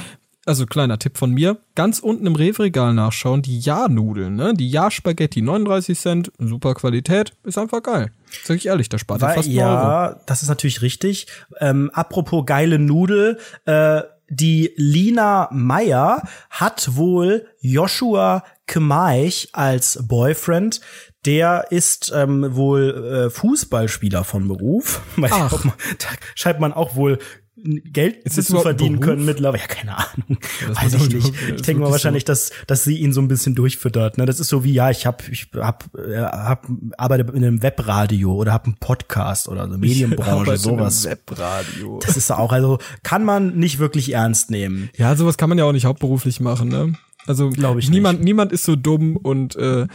[0.46, 4.54] also kleiner Tipp von mir, ganz unten im Rewe-Regal nachschauen, die Ja-Nudeln, ne?
[4.56, 8.12] Die Ja-Spaghetti, 39 Cent, super Qualität, ist einfach geil.
[8.44, 10.20] Sag ich ehrlich, da spart ihr fast Ja, Euro.
[10.26, 11.28] das ist natürlich richtig.
[11.60, 20.80] Ähm, apropos geile Nudel, äh, die Lina Meyer hat wohl Joshua Kemaich als Boyfriend.
[21.26, 25.02] Der ist ähm, wohl äh, Fußballspieler von Beruf.
[25.30, 25.64] Ach.
[25.64, 27.20] Man, da schreibt man auch wohl
[27.64, 29.06] Geld ist zu verdienen Beruf?
[29.06, 29.62] können mittlerweile.
[29.62, 30.40] Ja, keine Ahnung.
[30.62, 31.34] Ja, Weiß ich nicht.
[31.56, 32.28] Ich denke mal wahrscheinlich, so.
[32.28, 34.18] dass, dass sie ihn so ein bisschen durchfüttert.
[34.18, 34.26] Ne?
[34.26, 36.68] Das ist so wie, ja, ich hab, ich hab, äh, hab
[36.98, 41.06] arbeite in einem Webradio oder hab einen Podcast oder so, Medienbranche, sowas.
[41.06, 42.00] Webradio.
[42.04, 44.90] Das ist auch, also kann man nicht wirklich ernst nehmen.
[44.96, 46.94] Ja, sowas kann man ja auch nicht hauptberuflich machen, ne?
[47.28, 48.26] Also glaube ich niemand, nicht.
[48.26, 49.88] niemand ist so dumm und äh,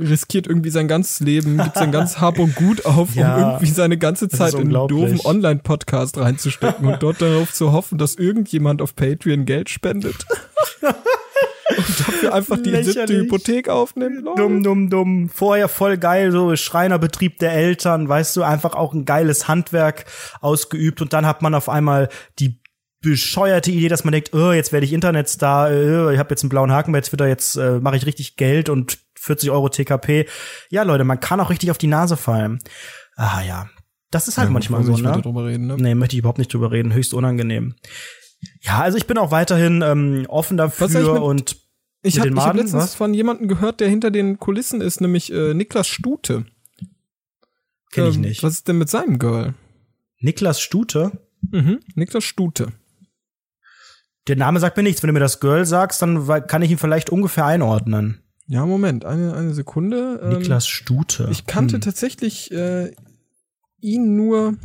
[0.00, 3.70] riskiert irgendwie sein ganzes Leben, gibt sein ganz Hab und Gut auf, ja, um irgendwie
[3.70, 8.82] seine ganze Zeit in einen doofen Online-Podcast reinzustecken und dort darauf zu hoffen, dass irgendjemand
[8.82, 10.26] auf Patreon Geld spendet.
[11.76, 14.22] und dafür einfach die siebte Hypothek aufnimmt.
[14.22, 14.42] Leute.
[14.42, 15.28] Dumm, dumm, dumm.
[15.28, 20.04] Vorher voll geil, so Schreinerbetrieb der Eltern, weißt du, einfach auch ein geiles Handwerk
[20.40, 22.60] ausgeübt und dann hat man auf einmal die
[23.00, 26.50] bescheuerte Idee, dass man denkt, oh, jetzt werde ich Internetstar, oh, ich habe jetzt einen
[26.50, 30.26] blauen Haken bei Twitter, jetzt äh, mache ich richtig Geld und 40 Euro TKP.
[30.70, 32.58] Ja, Leute, man kann auch richtig auf die Nase fallen.
[33.16, 33.68] Ah ja,
[34.10, 35.20] das ist halt ja, manchmal so, ne?
[35.22, 35.76] Drüber reden, ne?
[35.76, 37.74] Nee, möchte ich überhaupt nicht drüber reden, höchst unangenehm.
[38.60, 41.56] Ja, also ich bin auch weiterhin ähm, offen dafür mit, und
[42.02, 42.94] ich habe hab letztens was?
[42.94, 46.46] von jemandem gehört, der hinter den Kulissen ist, nämlich äh, Niklas Stute.
[47.90, 48.42] Kenn ähm, ich nicht.
[48.42, 49.54] Was ist denn mit seinem Girl?
[50.20, 51.12] Niklas Stute?
[51.50, 52.72] Mhm, Niklas Stute.
[54.28, 55.02] Der Name sagt mir nichts.
[55.02, 58.22] Wenn du mir das Girl sagst, dann kann ich ihn vielleicht ungefähr einordnen.
[58.48, 60.20] Ja, Moment, eine, eine Sekunde.
[60.22, 61.28] Ähm, Niklas Stute.
[61.30, 61.80] Ich kannte hm.
[61.82, 62.90] tatsächlich äh,
[63.80, 64.56] ihn nur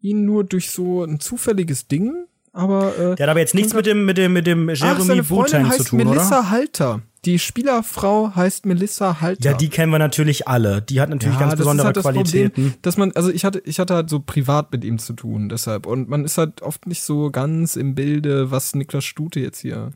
[0.00, 3.84] ihn nur durch so ein zufälliges Ding, aber äh, Der hat aber jetzt nichts mit
[3.84, 6.50] dem mit dem mit dem Jeremy Boateng zu tun, Melissa oder?
[6.50, 7.02] Halter.
[7.24, 9.50] Die Spielerfrau heißt Melissa Halter.
[9.50, 10.80] Ja, die kennen wir natürlich alle.
[10.80, 12.52] Die hat natürlich ja, ganz besondere halt Qualitäten.
[12.54, 15.48] Problem, dass man, also ich hatte, ich hatte halt so privat mit ihm zu tun,
[15.48, 15.86] deshalb.
[15.86, 19.90] Und man ist halt oft nicht so ganz im Bilde, was Niklas Stute jetzt hier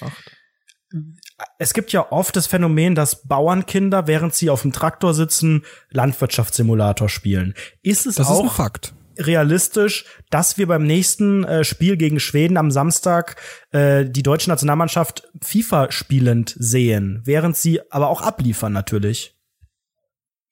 [0.00, 0.35] macht
[1.58, 7.08] es gibt ja oft das Phänomen, dass Bauernkinder, während sie auf dem Traktor sitzen, Landwirtschaftssimulator
[7.08, 7.54] spielen.
[7.82, 12.70] Ist es das auch ist realistisch, dass wir beim nächsten äh, Spiel gegen Schweden am
[12.70, 13.36] Samstag
[13.70, 19.35] äh, die deutsche Nationalmannschaft FIFA spielend sehen, während sie aber auch abliefern natürlich?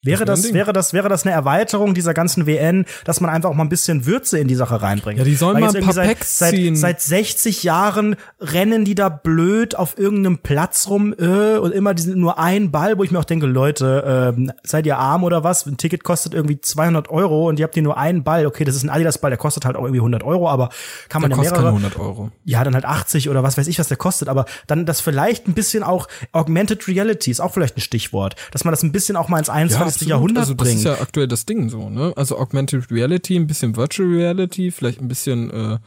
[0.05, 3.49] Wäre das, das wäre das, wäre das eine Erweiterung dieser ganzen WN, dass man einfach
[3.49, 5.17] auch mal ein bisschen Würze in die Sache reinbringt?
[5.17, 9.75] Ja, die sollen mal ein paar seit, seit, seit 60 Jahren rennen die da blöd
[9.75, 13.25] auf irgendeinem Platz rum äh, und immer diesen, nur ein Ball, wo ich mir auch
[13.25, 15.65] denke, Leute, äh, seid ihr arm oder was?
[15.65, 18.45] Ein Ticket kostet irgendwie 200 Euro und ihr habt hier nur einen Ball.
[18.45, 20.69] Okay, das ist ein Adidas-Ball, der kostet halt auch irgendwie 100 Euro, aber
[21.09, 21.71] kann man der ja mehrere.
[21.71, 22.31] Kostet 100 Euro.
[22.43, 25.47] Ja, dann halt 80 oder was weiß ich, was der kostet, aber dann das vielleicht
[25.47, 29.15] ein bisschen auch Augmented Reality ist auch vielleicht ein Stichwort, dass man das ein bisschen
[29.15, 29.79] auch mal ins 21.
[29.79, 32.13] Ja, Jahrhundert also, bringt ist ja aktuell das Ding so, ne?
[32.15, 35.79] Also Augmented Reality, ein bisschen Virtual Reality, vielleicht ein bisschen äh,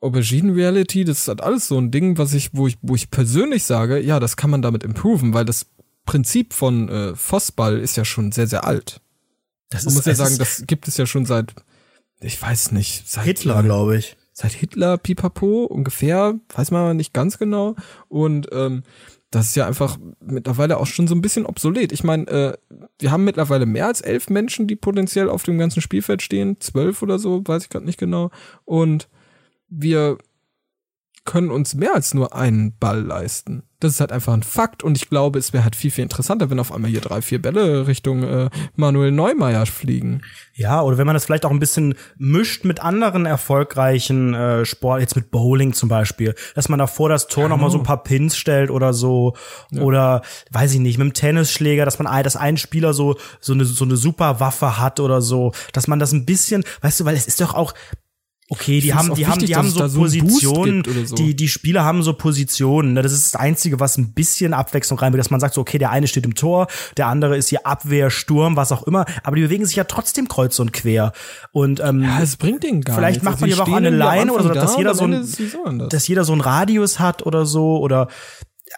[0.00, 3.10] Aubergine Reality, das ist halt alles so ein Ding, was ich, wo ich, wo ich
[3.10, 5.66] persönlich sage, ja, das kann man damit improven, weil das
[6.04, 9.00] Prinzip von äh, Fossball ist ja schon sehr, sehr alt.
[9.70, 11.54] Das man ist, muss ja sagen, das gibt es ja schon seit,
[12.20, 14.16] ich weiß nicht, seit Hitler, glaube ich.
[14.32, 17.74] Seit Hitler, Pipapo, ungefähr, weiß man nicht ganz genau.
[18.08, 18.82] Und ähm,
[19.30, 21.92] das ist ja einfach mittlerweile auch schon so ein bisschen obsolet.
[21.92, 22.56] Ich meine, äh,
[22.98, 26.60] wir haben mittlerweile mehr als elf Menschen, die potenziell auf dem ganzen Spielfeld stehen.
[26.60, 28.30] Zwölf oder so, weiß ich gerade nicht genau.
[28.64, 29.08] Und
[29.68, 30.18] wir
[31.26, 33.64] können uns mehr als nur einen Ball leisten.
[33.80, 36.48] Das ist halt einfach ein Fakt und ich glaube, es wäre halt viel, viel interessanter,
[36.48, 40.22] wenn auf einmal hier drei, vier Bälle Richtung äh, Manuel Neumeier fliegen.
[40.54, 45.00] Ja, oder wenn man das vielleicht auch ein bisschen mischt mit anderen erfolgreichen äh, Sport,
[45.00, 47.84] jetzt mit Bowling zum Beispiel, dass man davor das Tor ja, noch mal so ein
[47.84, 49.34] paar Pins stellt oder so,
[49.70, 49.82] ja.
[49.82, 50.22] oder
[50.52, 53.84] weiß ich nicht, mit dem Tennisschläger, dass man, dass ein Spieler so so eine so
[53.84, 57.26] eine super Waffe hat oder so, dass man das ein bisschen, weißt du, weil es
[57.26, 57.74] ist doch auch
[58.48, 61.16] Okay, die haben, die haben, die haben so, so Positionen, so.
[61.16, 62.92] die, die Spieler haben so Positionen.
[62.92, 63.02] Ne?
[63.02, 65.90] Das ist das Einzige, was ein bisschen Abwechslung reinbringt, dass man sagt so, okay, der
[65.90, 69.42] eine steht im Tor, der andere ist hier Abwehr, Sturm, was auch immer, aber die
[69.42, 71.12] bewegen sich ja trotzdem kreuz und quer.
[71.50, 74.32] Und, ähm, ja, es bringt den gar Vielleicht macht man die aber auch eine Line
[74.32, 78.06] oder so, dass jeder so ein, dass jeder so ein Radius hat oder so, oder,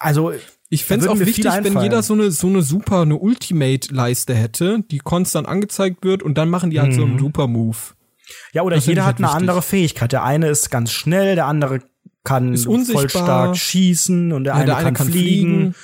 [0.00, 0.32] also,
[0.70, 4.34] ich fände es auch wichtig, wenn jeder so eine so eine super eine Ultimate Leiste
[4.34, 6.96] hätte, die konstant angezeigt wird und dann machen die halt mhm.
[6.96, 7.18] so einen mhm.
[8.52, 10.12] Ja, oder das jeder hat halt eine andere Fähigkeit.
[10.12, 11.80] Der eine ist ganz schnell, der andere
[12.24, 15.54] kann voll stark schießen und der, ja, eine, der eine, kann, kann fliegen.
[15.54, 15.74] fliegen.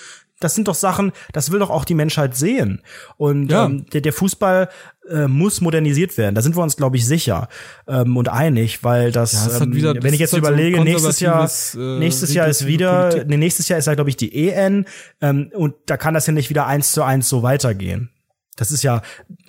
[0.40, 2.82] Das sind doch Sachen, das will doch auch die Menschheit sehen.
[3.16, 3.64] Und ja.
[3.64, 4.68] ähm, der, der Fußball
[5.08, 6.34] äh, muss modernisiert werden.
[6.34, 7.48] Da sind wir uns, glaube ich, sicher
[7.86, 11.20] ähm, und einig, weil das, ja, ähm, wieder, wenn ich jetzt halt überlege, so nächstes
[11.20, 14.86] Jahr, äh, nächstes Jahr ist wieder, nee, nächstes Jahr ist ja, glaube ich, die EN
[15.20, 18.10] ähm, und da kann das ja nicht wieder eins zu eins so weitergehen.
[18.56, 19.02] Das ist ja,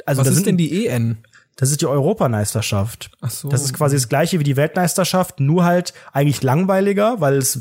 [0.05, 1.17] also was ist sind, denn die EN?
[1.57, 3.11] Das ist die Europameisterschaft.
[3.21, 3.47] Ach so.
[3.47, 7.59] Das ist quasi das gleiche wie die Weltmeisterschaft, nur halt eigentlich langweiliger, weil es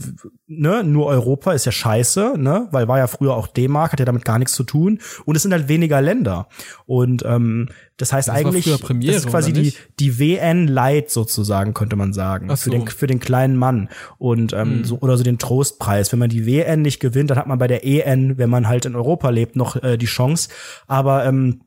[0.49, 4.05] ne, nur Europa ist ja scheiße, ne, weil war ja früher auch D-Mark, hat ja
[4.05, 6.49] damit gar nichts zu tun und es sind halt weniger Länder
[6.87, 11.73] und ähm, das heißt das eigentlich Premiere, das ist quasi die die WN Light sozusagen
[11.73, 12.57] könnte man sagen so.
[12.57, 13.89] für den für den kleinen Mann
[14.19, 14.85] und ähm, hm.
[14.85, 16.11] so oder so den Trostpreis.
[16.11, 18.87] Wenn man die WN nicht gewinnt, dann hat man bei der EN, wenn man halt
[18.87, 20.49] in Europa lebt, noch äh, die Chance,
[20.89, 21.61] aber ähm,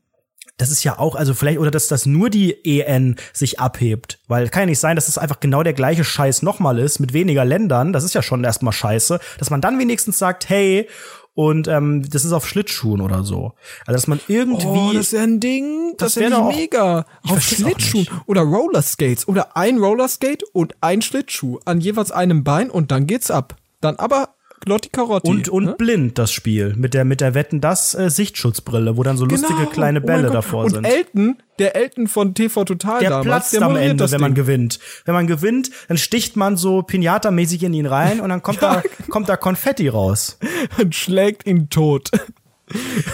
[0.57, 4.19] das ist ja auch, also vielleicht, oder dass das nur die EN sich abhebt.
[4.27, 7.13] Weil kann ja nicht sein, dass es einfach genau der gleiche Scheiß nochmal ist, mit
[7.13, 7.93] weniger Ländern.
[7.93, 9.19] Das ist ja schon erstmal scheiße.
[9.37, 10.87] Dass man dann wenigstens sagt, hey,
[11.35, 13.53] und ähm, das ist auf Schlittschuhen oder so.
[13.85, 14.65] Also dass man irgendwie.
[14.65, 15.93] Oh, das ist ja ein Ding.
[15.99, 17.05] Das, das wäre mega.
[17.21, 22.89] Auf Schlittschuhen oder Rollerskates oder ein Rollerskate und ein Schlittschuh an jeweils einem Bein und
[22.89, 23.55] dann geht's ab.
[23.81, 24.29] Dann aber
[24.65, 25.29] Lotti Carotti.
[25.29, 25.75] Und, und ne?
[25.77, 26.73] blind das Spiel.
[26.75, 29.41] Mit der, mit der Wetten das äh, Sichtschutzbrille, wo dann so genau.
[29.41, 30.79] lustige kleine oh Bälle oh davor und sind.
[30.79, 34.21] Und Elton, der Elton von TV Total der damals, platzt der am Ende, wenn Ding.
[34.21, 34.79] man gewinnt.
[35.05, 38.81] Wenn man gewinnt, dann sticht man so Pinata-mäßig in ihn rein und dann kommt ja.
[38.81, 40.37] da, kommt da Konfetti raus.
[40.79, 42.11] und schlägt ihn tot.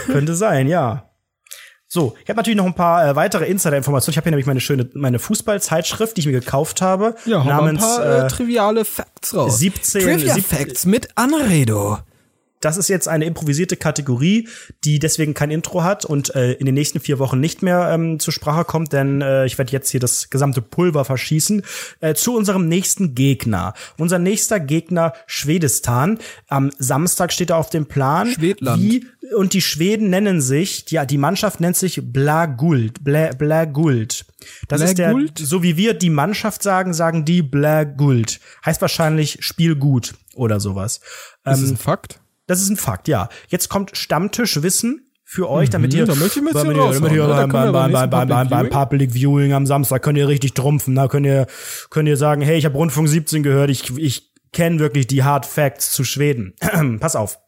[0.08, 1.10] Könnte sein, ja.
[1.94, 4.14] So, ich habe natürlich noch ein paar äh, weitere Insider-Informationen.
[4.14, 7.84] Ich habe hier nämlich meine schöne meine Fußballzeitschrift, die ich mir gekauft habe, ja, namens
[7.84, 9.60] ein paar, äh, äh, triviale Facts raus.
[9.60, 12.00] 17 Trivia Facts mit Anredo.
[12.64, 14.48] Das ist jetzt eine improvisierte Kategorie,
[14.86, 18.20] die deswegen kein Intro hat und äh, in den nächsten vier Wochen nicht mehr ähm,
[18.20, 21.64] zur Sprache kommt, denn äh, ich werde jetzt hier das gesamte Pulver verschießen.
[22.00, 23.74] Äh, zu unserem nächsten Gegner.
[23.98, 26.20] Unser nächster Gegner Schwedistan.
[26.48, 28.30] Am Samstag steht er auf dem Plan.
[28.30, 28.82] Schwedland.
[28.82, 33.04] Wie, und die Schweden nennen sich, ja, die Mannschaft nennt sich Blaguld.
[33.04, 34.26] Bla, Blaguld.
[34.70, 35.38] Das Bla ist der, Guld?
[35.38, 38.40] so wie wir die Mannschaft sagen, sagen die Blaguld.
[38.66, 41.02] Heißt wahrscheinlich Spiel gut oder sowas.
[41.44, 42.20] Das ähm, ist ein Fakt?
[42.48, 43.30] Das ist ein Fakt, ja.
[43.48, 47.28] Jetzt kommt Stammtischwissen für euch, damit mhm, ihr, da möchte ich damit ihr, damit ihr
[47.28, 50.96] beim, beim, beim, beim, beim, beim, beim Public Viewing am Samstag könnt ihr richtig trumpfen.
[50.96, 51.48] Da könnt ihr,
[51.90, 55.46] könnt ihr sagen, hey, ich habe Rundfunk 17 gehört, ich, ich kenne wirklich die Hard
[55.46, 56.54] Facts zu Schweden.
[57.00, 57.40] Pass auf.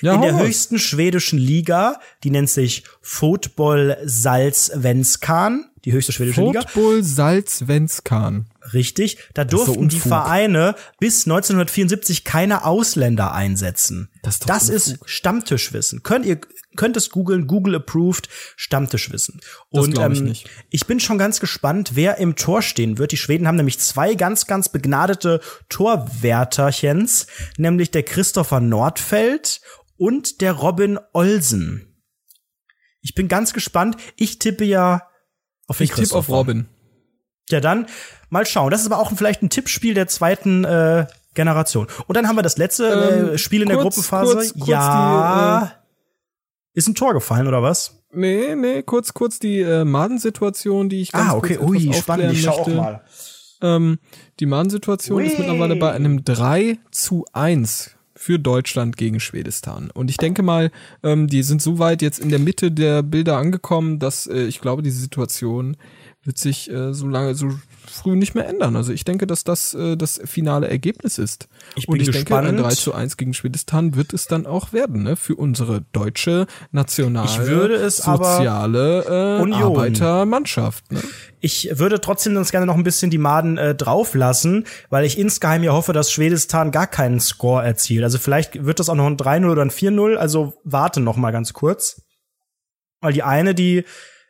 [0.00, 6.62] Ja, in der höchsten schwedischen Liga, die nennt sich Football Salzvenskan, die höchste schwedische Football
[6.62, 6.68] Liga.
[6.68, 8.46] Football Salzvenskan.
[8.72, 9.18] Richtig.
[9.34, 14.10] Da durften so die Vereine bis 1974 keine Ausländer einsetzen.
[14.22, 16.02] Das ist, das ist Stammtischwissen.
[16.02, 16.40] Könnt ihr
[16.76, 19.40] könnt es googeln, Google approved Stammtischwissen.
[19.70, 23.12] Und das ich, ähm, ich bin schon ganz gespannt, wer im Tor stehen wird.
[23.12, 29.60] Die Schweden haben nämlich zwei ganz ganz begnadete Torwärterchens, nämlich der Christopher Nordfeld
[29.96, 32.02] und der Robin Olsen.
[33.00, 33.96] Ich bin ganz gespannt.
[34.16, 35.08] Ich tippe ja
[35.66, 36.68] auf Ich tippe auf Robin.
[37.48, 37.86] Ja, dann
[38.36, 38.70] mal schauen.
[38.70, 41.86] Das ist aber auch vielleicht ein Tippspiel der zweiten äh, Generation.
[42.06, 44.34] Und dann haben wir das letzte ähm, äh, Spiel in kurz, der Gruppenphase.
[44.34, 45.60] Kurz, kurz ja.
[45.60, 48.02] Die, äh, ist ein Tor gefallen oder was?
[48.12, 52.32] Nee, nee, kurz, kurz die äh, Madensituation, die ich ganz Ah, okay, kurz ui, spannend,
[52.32, 53.02] ich schau auch mal.
[53.62, 53.98] Ähm,
[54.40, 59.90] die Madensituation ist mittlerweile bei einem 3 zu 1 für Deutschland gegen Schwedistan.
[59.90, 60.70] Und ich denke mal,
[61.02, 64.60] ähm, die sind so weit jetzt in der Mitte der Bilder angekommen, dass äh, ich
[64.60, 65.76] glaube, diese Situation
[66.22, 67.50] wird sich äh, so lange, so
[67.90, 68.76] früh nicht mehr ändern.
[68.76, 71.48] Also ich denke, dass das äh, das finale Ergebnis ist.
[71.74, 72.46] Ich bin Und ich gespannt.
[72.48, 75.16] denke, ein 3 zu 1 gegen Schwedistan wird es dann auch werden, ne?
[75.16, 80.90] Für unsere deutsche nationale, ich würde es soziale äh, Arbeitermannschaft.
[80.92, 81.00] Ne?
[81.40, 85.62] Ich würde trotzdem ganz gerne noch ein bisschen die Maden äh, drauflassen, weil ich insgeheim
[85.62, 88.04] ja hoffe, dass Schwedistan gar keinen Score erzielt.
[88.04, 90.16] Also vielleicht wird das auch noch ein 3-0 oder ein 4-0.
[90.16, 92.02] Also warte noch mal ganz kurz.
[93.00, 93.84] Weil die eine, die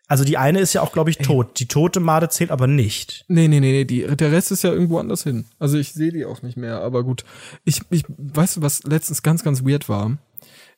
[0.09, 1.59] also die eine ist ja auch, glaube ich, tot.
[1.59, 3.25] Die tote Made zählt aber nicht.
[3.29, 3.85] Nee, nee, nee, nee.
[3.85, 5.47] Die, der Rest ist ja irgendwo anders hin.
[5.59, 7.25] Also ich sehe die auch nicht mehr, aber gut.
[7.65, 10.17] Ich, ich, weißt du, was letztens ganz, ganz weird war?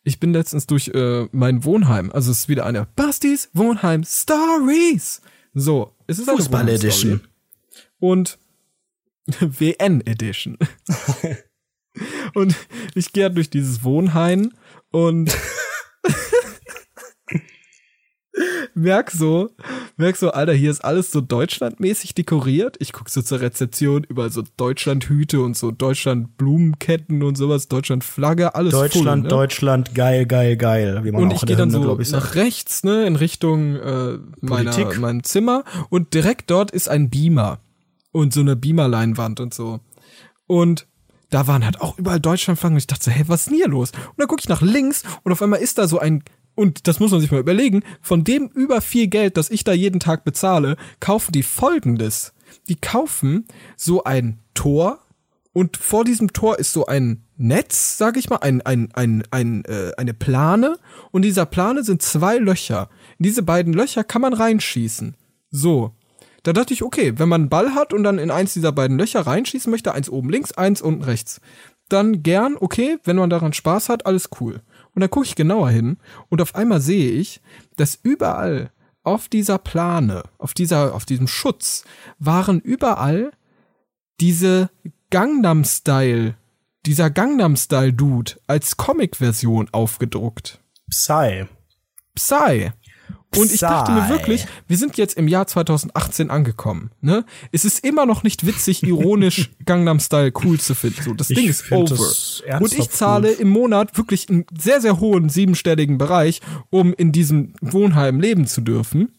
[0.03, 5.21] Ich bin letztens durch äh, mein Wohnheim, also es ist wieder eine Bastis Wohnheim Stories.
[5.53, 7.21] So, es ist Fußball Edition.
[7.99, 8.39] Und
[9.41, 10.57] WN Edition.
[12.35, 12.57] und
[12.95, 14.53] ich gehe durch dieses Wohnheim
[14.91, 15.37] und
[18.75, 19.51] merk so,
[19.97, 22.77] merk so, Alter, hier ist alles so deutschlandmäßig dekoriert.
[22.81, 28.05] Ich guck so zur Rezeption über so Deutschlandhüte und so Deutschland Blumenketten und sowas, Deutschland
[28.05, 29.29] Flagge, alles Deutschland, full, ne?
[29.29, 31.01] Deutschland, geil, geil, geil.
[31.03, 34.95] Wie man und ich gehe dann so ich, nach rechts, ne, in Richtung äh, meiner,
[34.99, 37.61] mein Zimmer und direkt dort ist ein Beamer
[38.13, 39.81] und so eine Beamerleinwand und so.
[40.47, 40.87] Und
[41.31, 43.69] da waren halt auch überall Deutschlandflaggen und ich dachte so, hey, was ist denn hier
[43.69, 43.91] los?
[43.91, 46.23] Und dann gucke ich nach links und auf einmal ist da so ein
[46.59, 49.73] und das muss man sich mal überlegen, von dem über viel Geld, das ich da
[49.73, 52.33] jeden Tag bezahle, kaufen die folgendes.
[52.69, 53.47] Die kaufen
[53.77, 54.99] so ein Tor
[55.53, 59.65] und vor diesem Tor ist so ein Netz, sag ich mal, ein, ein, ein, ein,
[59.67, 60.79] äh, eine Plane
[61.13, 62.91] und dieser Plane sind zwei Löcher.
[63.19, 65.17] In diese beiden Löcher kann man reinschießen.
[65.53, 65.93] So.
[66.43, 68.99] Da dachte ich, okay, wenn man einen Ball hat und dann in eins dieser beiden
[68.99, 71.41] Löcher reinschießen möchte, eins oben links, eins unten rechts,
[71.89, 74.61] dann gern, okay, wenn man daran Spaß hat, alles cool.
[74.95, 77.41] Und dann gucke ich genauer hin und auf einmal sehe ich,
[77.77, 78.73] dass überall
[79.03, 81.85] auf dieser Plane, auf dieser, auf diesem Schutz
[82.19, 83.33] waren überall
[84.21, 84.71] diese
[85.11, 86.35] Gangnam Style,
[86.85, 90.61] dieser Gangnam Style Dude als Comic-Version aufgedruckt.
[90.91, 91.47] Psy.
[92.15, 92.73] Psy.
[93.37, 96.91] Und ich dachte mir wirklich, wir sind jetzt im Jahr 2018 angekommen.
[97.01, 97.25] Ne?
[97.53, 101.03] Es ist immer noch nicht witzig, ironisch Gangnam Style cool zu finden.
[101.03, 101.99] So, das ich Ding ist over.
[102.61, 103.37] Und ich zahle cool.
[103.41, 108.63] im Monat wirklich einen sehr, sehr hohen siebenstelligen Bereich, um in diesem Wohnheim leben zu
[108.63, 109.13] dürfen.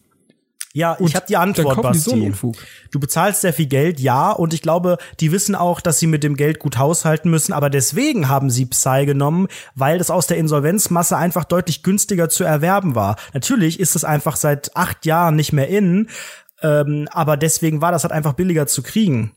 [0.72, 2.32] Ja, und ich habe die Antwort, Basti.
[2.32, 2.52] So
[2.92, 6.22] du bezahlst sehr viel Geld, ja, und ich glaube, die wissen auch, dass sie mit
[6.22, 10.36] dem Geld gut haushalten müssen, aber deswegen haben sie Psy genommen, weil das aus der
[10.36, 13.16] Insolvenzmasse einfach deutlich günstiger zu erwerben war.
[13.34, 16.08] Natürlich ist es einfach seit acht Jahren nicht mehr in,
[16.62, 19.32] ähm, aber deswegen war das halt einfach billiger zu kriegen.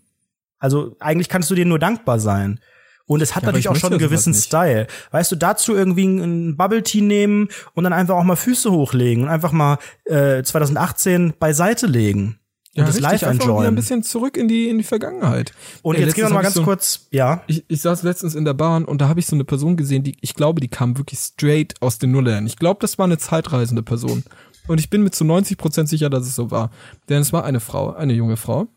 [0.60, 2.60] Also eigentlich kannst du dir nur dankbar sein.
[3.06, 4.88] Und es hat ja, natürlich auch schon einen gewissen Style.
[5.12, 9.24] Weißt du, dazu irgendwie ein Bubble Tea nehmen und dann einfach auch mal Füße hochlegen
[9.24, 12.40] und einfach mal äh, 2018 beiseite legen.
[12.76, 13.60] Und ja, das richtig, live enjoyen.
[13.60, 15.54] Wieder ein bisschen zurück in die, in die Vergangenheit.
[15.84, 17.44] Und Ey, jetzt gehen wir mal ganz so, kurz, ja.
[17.46, 20.04] Ich, ich saß letztens in der Bahn und da habe ich so eine Person gesehen,
[20.04, 22.48] die, ich glaube, die kam wirklich straight aus den Nullern.
[22.48, 24.24] Ich glaube, das war eine zeitreisende Person.
[24.68, 26.72] Und ich bin mir zu 90% sicher, dass es so war.
[27.10, 28.68] Denn es war eine Frau, eine junge Frau.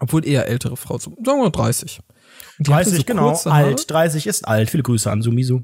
[0.00, 2.00] Obwohl eher ältere Frau, so, sagen wir 30.
[2.58, 3.36] Die 30, so genau.
[3.44, 4.70] Alt, 30 ist alt.
[4.70, 5.62] Viele Grüße an Sumisu.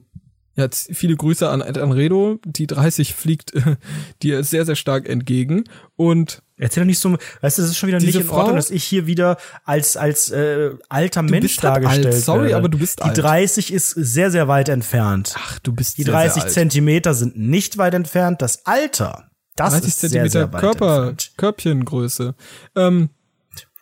[0.57, 2.39] Ja, viele Grüße an, an Redo.
[2.45, 3.77] Die 30 fliegt äh,
[4.23, 5.65] dir sehr, sehr stark entgegen.
[5.97, 8.71] Und Erzähl doch nicht so, weißt du, das ist schon wieder nicht in Ordnung, dass
[8.71, 12.57] ich hier wieder als als äh, alter Mensch dargestellt halt alt, Sorry, werde.
[12.57, 13.17] aber du bist die alt.
[13.17, 15.35] Die 30 ist sehr sehr weit entfernt.
[15.39, 18.43] Ach, du bist Die 30 sehr, sehr Zentimeter sind nicht weit entfernt.
[18.43, 21.33] Das Alter, das 30 ist Zentimeter sehr, sehr weit Körper, entfernt.
[21.39, 22.35] Körbchengröße.
[22.77, 23.09] Ähm,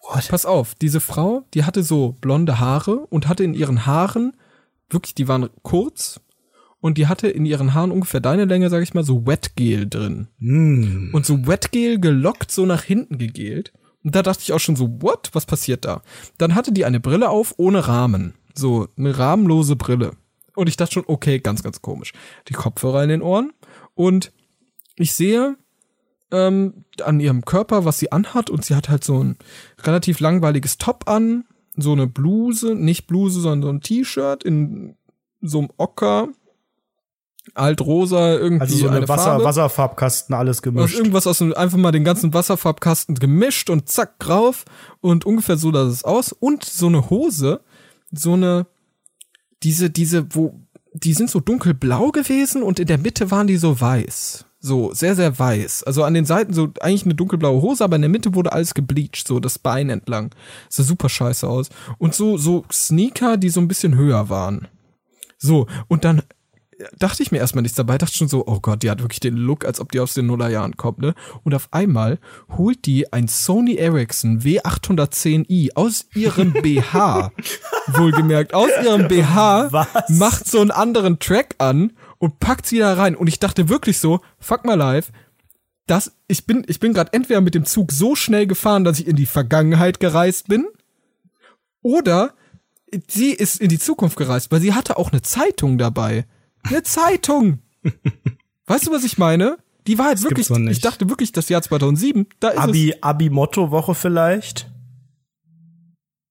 [0.08, 0.28] What?
[0.28, 4.32] Pass auf, diese Frau, die hatte so blonde Haare und hatte in ihren Haaren,
[4.88, 6.20] wirklich, die waren kurz
[6.80, 10.28] und die hatte in ihren Haaren ungefähr deine Länge, sag ich mal, so Wetgel drin.
[10.38, 11.10] Mm.
[11.12, 13.72] Und so Wetgel gelockt, so nach hinten gegelt.
[14.02, 15.30] Und da dachte ich auch schon so, what?
[15.32, 16.02] Was passiert da?
[16.38, 18.34] Dann hatte die eine Brille auf ohne Rahmen.
[18.54, 20.12] So eine rahmenlose Brille.
[20.54, 22.12] Und ich dachte schon, okay, ganz, ganz komisch.
[22.48, 23.52] Die Kopfhörer in den Ohren.
[23.94, 24.32] Und
[24.96, 25.56] ich sehe,
[26.30, 28.50] ähm, an ihrem Körper, was sie anhat.
[28.50, 29.36] Und sie hat halt so ein
[29.82, 31.44] relativ langweiliges Top an,
[31.76, 34.96] so eine Bluse, nicht Bluse, sondern so ein T-Shirt in
[35.40, 36.28] so einem Ocker,
[37.54, 39.44] altrosa, irgendwie also so eine, eine Wasser, Farbe.
[39.44, 40.82] Wasserfarbkasten, alles gemischt.
[40.82, 44.64] Also irgendwas aus dem, einfach mal den ganzen Wasserfarbkasten gemischt und zack, drauf.
[45.00, 46.32] Und ungefähr so sah es aus.
[46.32, 47.60] Und so eine Hose,
[48.10, 48.66] so eine,
[49.62, 50.60] diese, diese, wo,
[50.92, 54.44] die sind so dunkelblau gewesen und in der Mitte waren die so weiß.
[54.60, 55.84] So, sehr, sehr weiß.
[55.84, 58.74] Also an den Seiten so eigentlich eine dunkelblaue Hose, aber in der Mitte wurde alles
[58.74, 60.34] gebleached, so das Bein entlang.
[60.68, 61.68] Sah super scheiße aus.
[61.98, 64.66] Und so, so Sneaker, die so ein bisschen höher waren.
[65.38, 66.22] So, und dann
[66.98, 69.36] dachte ich mir erstmal nichts dabei, dachte schon so, oh Gott, die hat wirklich den
[69.36, 71.14] Look, als ob die aus den Nullerjahren kommt, ne?
[71.44, 72.18] Und auf einmal
[72.56, 77.32] holt die ein Sony Ericsson W810i aus ihrem BH,
[77.88, 80.08] wohlgemerkt, aus ihrem BH, Was?
[80.08, 83.16] macht so einen anderen Track an und packt sie da rein.
[83.16, 85.12] Und ich dachte wirklich so, fuck my life,
[85.86, 89.06] das, ich bin, ich bin gerade entweder mit dem Zug so schnell gefahren, dass ich
[89.06, 90.66] in die Vergangenheit gereist bin,
[91.82, 92.34] oder
[93.08, 96.26] sie ist in die Zukunft gereist, weil sie hatte auch eine Zeitung dabei.
[96.62, 97.60] Eine Zeitung!
[98.66, 99.58] weißt du, was ich meine?
[99.86, 103.02] Die war halt das wirklich, ich dachte wirklich, das Jahr 2007, da ist Abi, es.
[103.02, 104.70] Abi-Motto-Woche vielleicht?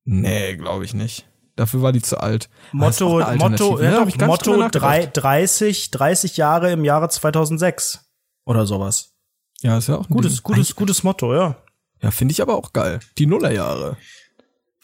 [0.06, 1.28] Nee, glaube ich nicht.
[1.58, 2.50] Dafür war die zu alt.
[2.72, 8.06] Motto, Motto, ja, doch, Motto 3, 30, 30 Jahre im Jahre 2006
[8.46, 9.16] oder sowas.
[9.62, 11.58] Ja, ist ja auch ein gutes, gutes, gutes Motto, ja.
[12.00, 13.00] Ja, finde ich aber auch geil.
[13.18, 13.98] Die Nullerjahre.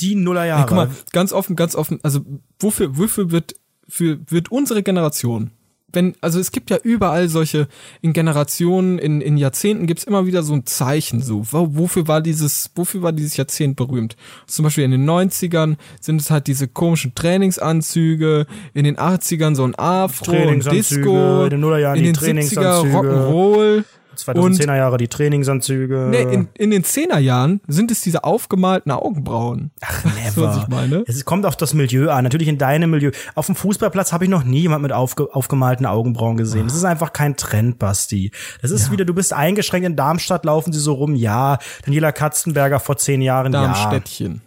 [0.02, 0.62] Die Nullerjahre.
[0.62, 2.00] Hey, guck mal, ganz offen, ganz offen.
[2.02, 2.22] Also
[2.60, 3.54] wofür, wofür wird
[3.88, 5.52] für wird unsere Generation
[5.94, 7.68] wenn, also es gibt ja überall solche,
[8.02, 12.72] in Generationen, in, in Jahrzehnten gibt's immer wieder so ein Zeichen, so, wofür war dieses,
[12.76, 14.15] wofür war dieses Jahrzehnt berühmt?
[14.48, 19.64] Zum Beispiel in den 90ern sind es halt diese komischen Trainingsanzüge, in den 80ern so
[19.64, 23.84] ein Afro und Disco, in den Nullerjahren in den die Trainingsanzüge, 70er Rock'n'Roll,
[24.15, 26.07] 2010er Jahre die Trainingsanzüge.
[26.10, 29.72] Nee, in, in den 10er Jahren sind es diese aufgemalten Augenbrauen.
[29.81, 30.48] Ach, never.
[30.48, 31.03] was ich meine.
[31.07, 32.23] Es kommt auf das Milieu an.
[32.23, 33.11] Natürlich in deinem Milieu.
[33.35, 36.65] Auf dem Fußballplatz habe ich noch nie jemand mit aufge, aufgemalten Augenbrauen gesehen.
[36.68, 38.31] Das ist einfach kein Trend, Basti.
[38.61, 38.91] Das ist ja.
[38.91, 39.85] wieder, du bist eingeschränkt.
[39.88, 41.15] In Darmstadt laufen sie so rum.
[41.15, 41.57] Ja.
[41.85, 43.52] Daniela Katzenberger vor zehn Jahren.
[43.52, 44.35] Darmstädtchen.
[44.35, 44.41] Ja.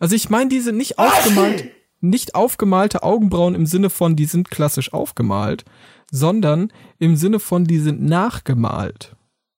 [0.00, 1.70] Also ich meine diese nicht aufgemalt,
[2.00, 5.64] nicht aufgemalte Augenbrauen im Sinne von, die sind klassisch aufgemalt,
[6.10, 9.16] sondern im Sinne von, die sind nachgemalt.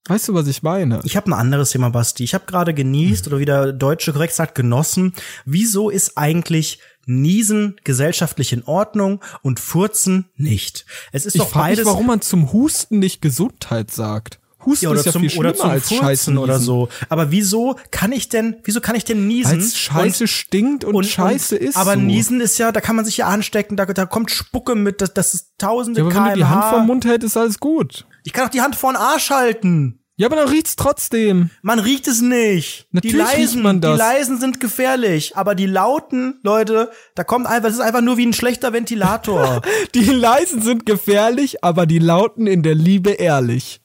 [0.09, 1.01] Weißt du, was ich meine?
[1.05, 2.23] Ich habe ein anderes Thema, Basti.
[2.23, 5.14] Ich habe gerade genießt oder wie der Deutsche korrekt sagt, genossen.
[5.44, 10.86] Wieso ist eigentlich Niesen gesellschaftlich in Ordnung und Furzen nicht?
[11.10, 11.78] Es ist ich doch beides.
[11.78, 14.39] Nicht, warum man zum Husten nicht Gesundheit sagt.
[14.66, 16.88] Husten ja, oder ist ja zum, viel oder zum als Scheißen oder so.
[17.09, 19.60] Aber wieso kann ich denn, wieso kann ich denn niesen?
[19.60, 21.76] Als Scheiße und, stinkt und, und Scheiße ist.
[21.76, 22.01] Aber so.
[22.01, 25.14] niesen ist ja, da kann man sich ja anstecken, da, da kommt Spucke mit, das,
[25.14, 26.24] das ist tausende ja, aber kmh.
[26.24, 28.06] Wenn du die Hand vom Mund hält, ist alles gut.
[28.24, 30.01] Ich kann auch die Hand vor den Arsch halten.
[30.18, 31.51] Ja, aber dann riecht's trotzdem.
[31.60, 32.86] Man riecht es nicht.
[32.90, 33.93] Natürlich die leisen, riecht man das.
[33.93, 38.16] Die leisen sind gefährlich, aber die lauten, Leute, da kommt einfach, das ist einfach nur
[38.16, 39.60] wie ein schlechter Ventilator.
[39.94, 43.82] die leisen sind gefährlich, aber die lauten in der Liebe ehrlich.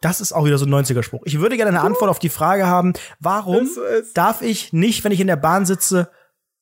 [0.00, 1.22] Das ist auch wieder so ein 90er-Spruch.
[1.24, 3.68] Ich würde gerne eine Antwort auf die Frage haben, warum
[4.14, 6.10] darf ich nicht, wenn ich in der Bahn sitze,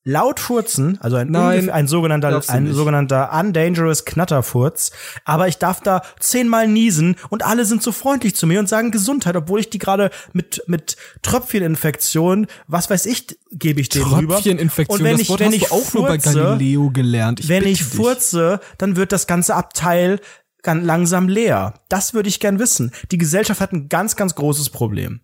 [0.05, 4.93] laut furzen, also ein, Nein, ein sogenannter, ein sogenannter undangerous Knatterfurz,
[5.25, 8.91] aber ich darf da zehnmal niesen und alle sind so freundlich zu mir und sagen
[8.91, 14.35] Gesundheit, obwohl ich die gerade mit, mit Tröpfcheninfektion, was weiß ich, gebe ich denen rüber.
[14.35, 17.41] Tröpfcheninfektion, und wenn ich, wenn ich auch furze, nur bei Galileo gelernt.
[17.41, 20.21] Ich wenn ich furze, dann wird das ganze Abteil
[20.65, 21.75] ganz langsam leer.
[21.89, 22.91] Das würde ich gern wissen.
[23.13, 25.21] Die Gesellschaft hat ein ganz, ganz großes Problem.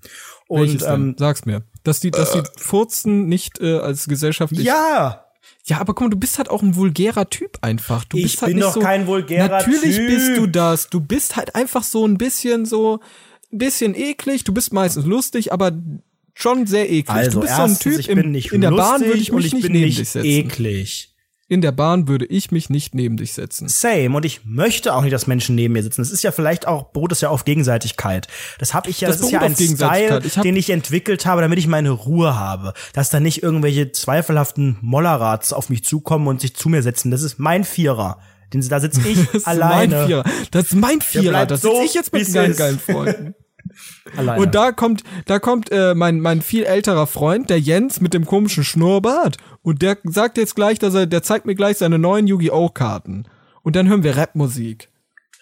[0.46, 4.64] Und ähm, sag's mir, dass die, dass die Furzen nicht äh, als gesellschaftlich.
[4.64, 5.26] Ja.
[5.64, 8.04] Ja, aber guck mal, du bist halt auch ein vulgärer Typ einfach.
[8.04, 10.06] Du ich bist halt bin nicht doch so, kein vulgärer Natürlich typ.
[10.08, 10.88] bist du das.
[10.88, 13.00] Du bist halt einfach so ein bisschen so,
[13.52, 14.44] ein bisschen eklig.
[14.44, 15.72] Du bist meistens lustig, aber
[16.34, 17.10] schon sehr eklig.
[17.10, 19.18] Also du bist erstens, so ein Typ ich bin im, nicht in der Bahn würde
[19.18, 20.26] ich mich ich nicht bin neben nicht dich setzen.
[20.26, 21.14] eklig.
[21.50, 23.68] In der Bahn würde ich mich nicht neben dich setzen.
[23.68, 24.16] Same.
[24.16, 26.00] Und ich möchte auch nicht, dass Menschen neben mir sitzen.
[26.00, 28.28] Das ist ja vielleicht auch, beruht es ja auf Gegenseitigkeit.
[28.60, 31.42] Das habe ich ja, das, das ist ja ein Style, ich den ich entwickelt habe,
[31.42, 32.72] damit ich meine Ruhe habe.
[32.92, 37.10] Dass da nicht irgendwelche zweifelhaften Mollerrats auf mich zukommen und sich zu mir setzen.
[37.10, 38.20] Das ist mein Vierer.
[38.52, 39.82] Den, da sitze ich das alleine.
[39.82, 40.24] Ist mein Vierer.
[40.52, 41.46] Das ist mein Vierer.
[41.46, 43.34] Das sitze so, ich jetzt mit geilen, geilen Freunden.
[44.16, 44.42] Alleine.
[44.42, 48.26] Und da kommt, da kommt äh, mein, mein viel älterer Freund, der Jens mit dem
[48.26, 49.36] komischen Schnurrbart.
[49.62, 52.70] Und der sagt jetzt gleich, dass er, der zeigt mir gleich seine neuen Yu-Gi-Oh!
[52.70, 53.26] Karten.
[53.62, 54.88] Und dann hören wir Rapmusik.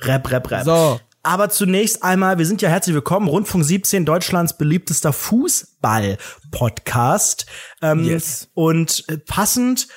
[0.01, 0.65] Rap, Rap, Rap.
[0.65, 1.01] So.
[1.23, 7.47] Aber zunächst einmal, wir sind ja herzlich willkommen, Rundfunk 17, Deutschlands beliebtester Fußball-Podcast.
[7.83, 8.49] Ähm, yes.
[8.55, 9.89] Und äh, passend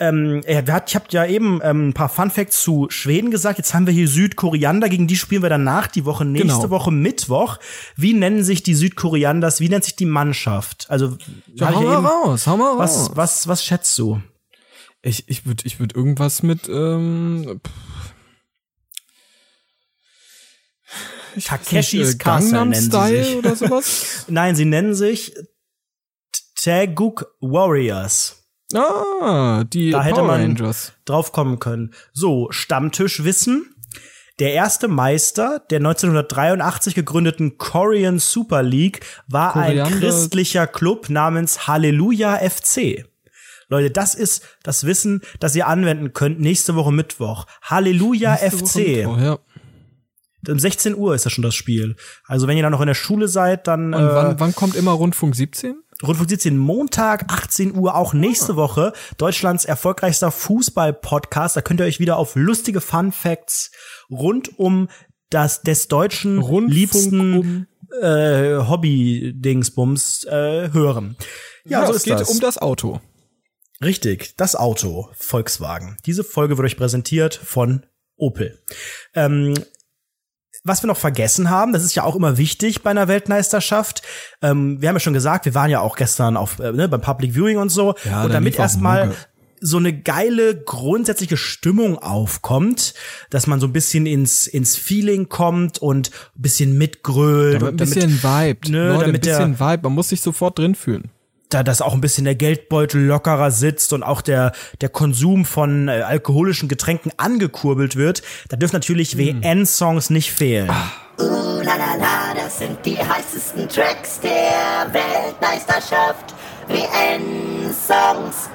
[0.00, 3.58] ähm, ich habe ja eben ähm, ein paar Fun Facts zu Schweden gesagt.
[3.58, 6.70] Jetzt haben wir hier Südkoriander, gegen die spielen wir danach die Woche, nächste genau.
[6.70, 7.58] Woche Mittwoch.
[7.96, 9.60] Wie nennen sich die Südkorianders?
[9.60, 10.86] Wie nennt sich die Mannschaft?
[10.88, 11.18] Also
[11.54, 13.10] ja, hau mal eben, raus, hau mal was, raus.
[13.14, 14.22] Was, was schätzt du?
[15.02, 17.60] Ich, ich würde ich würd irgendwas mit ähm,
[21.44, 24.24] Takeshis äh, Gangnam Style oder sowas?
[24.28, 25.34] Nein, sie nennen sich
[26.54, 28.39] Taguk Warriors.
[28.74, 30.92] Ah, die da hätte Power man Rangers.
[31.04, 31.92] drauf kommen können.
[32.12, 33.74] So, Stammtischwissen.
[34.38, 39.84] Der erste Meister der 1983 gegründeten Korean Super League war Koriander.
[39.84, 43.04] ein christlicher Club namens Halleluja FC.
[43.68, 47.46] Leute, das ist das Wissen, das ihr anwenden könnt nächste Woche Mittwoch.
[47.62, 48.76] Halleluja nächste FC.
[48.76, 49.38] Mittwoch, ja.
[50.48, 51.96] Um 16 Uhr ist das schon das Spiel.
[52.26, 53.94] Also wenn ihr dann noch in der Schule seid, dann.
[53.94, 55.82] Und wann, äh, wann kommt immer Rundfunk 17?
[56.02, 58.56] Rundfunk 17 Montag 18 Uhr auch nächste ah.
[58.56, 61.56] Woche Deutschlands erfolgreichster Fußball-Podcast.
[61.56, 63.70] Da könnt ihr euch wieder auf lustige Fun Facts
[64.10, 64.88] rund um
[65.28, 67.66] das des deutschen Rundfunk liebsten um
[68.00, 71.16] äh, Hobby-Dingsbums äh, hören.
[71.64, 72.30] Ja, ja so es geht das.
[72.30, 73.00] um das Auto.
[73.82, 75.96] Richtig, das Auto, Volkswagen.
[76.04, 77.86] Diese Folge wird euch präsentiert von
[78.16, 78.62] Opel.
[79.14, 79.54] Ähm,
[80.64, 84.02] was wir noch vergessen haben, das ist ja auch immer wichtig bei einer Weltmeisterschaft.
[84.42, 87.00] Ähm, wir haben ja schon gesagt, wir waren ja auch gestern auf äh, ne, beim
[87.00, 87.94] Public Viewing und so.
[88.04, 89.14] Ja, und damit erstmal
[89.62, 92.94] so eine geile grundsätzliche Stimmung aufkommt,
[93.28, 97.76] dass man so ein bisschen ins ins Feeling kommt und ein bisschen mitgrölt damit ein
[97.76, 101.10] bisschen Vibe, ne, damit ein bisschen der, Vibe, man muss sich sofort drin fühlen
[101.50, 105.88] da dass auch ein bisschen der Geldbeutel lockerer sitzt und auch der der Konsum von
[105.88, 109.18] äh, alkoholischen Getränken angekurbelt wird, da dürfen natürlich mm.
[109.18, 110.70] WN-Songs nicht fehlen.
[111.18, 116.34] Uh, la, la, la, das sind die heißesten Tracks der Weltmeisterschaft.
[116.68, 118.48] WN-Songs,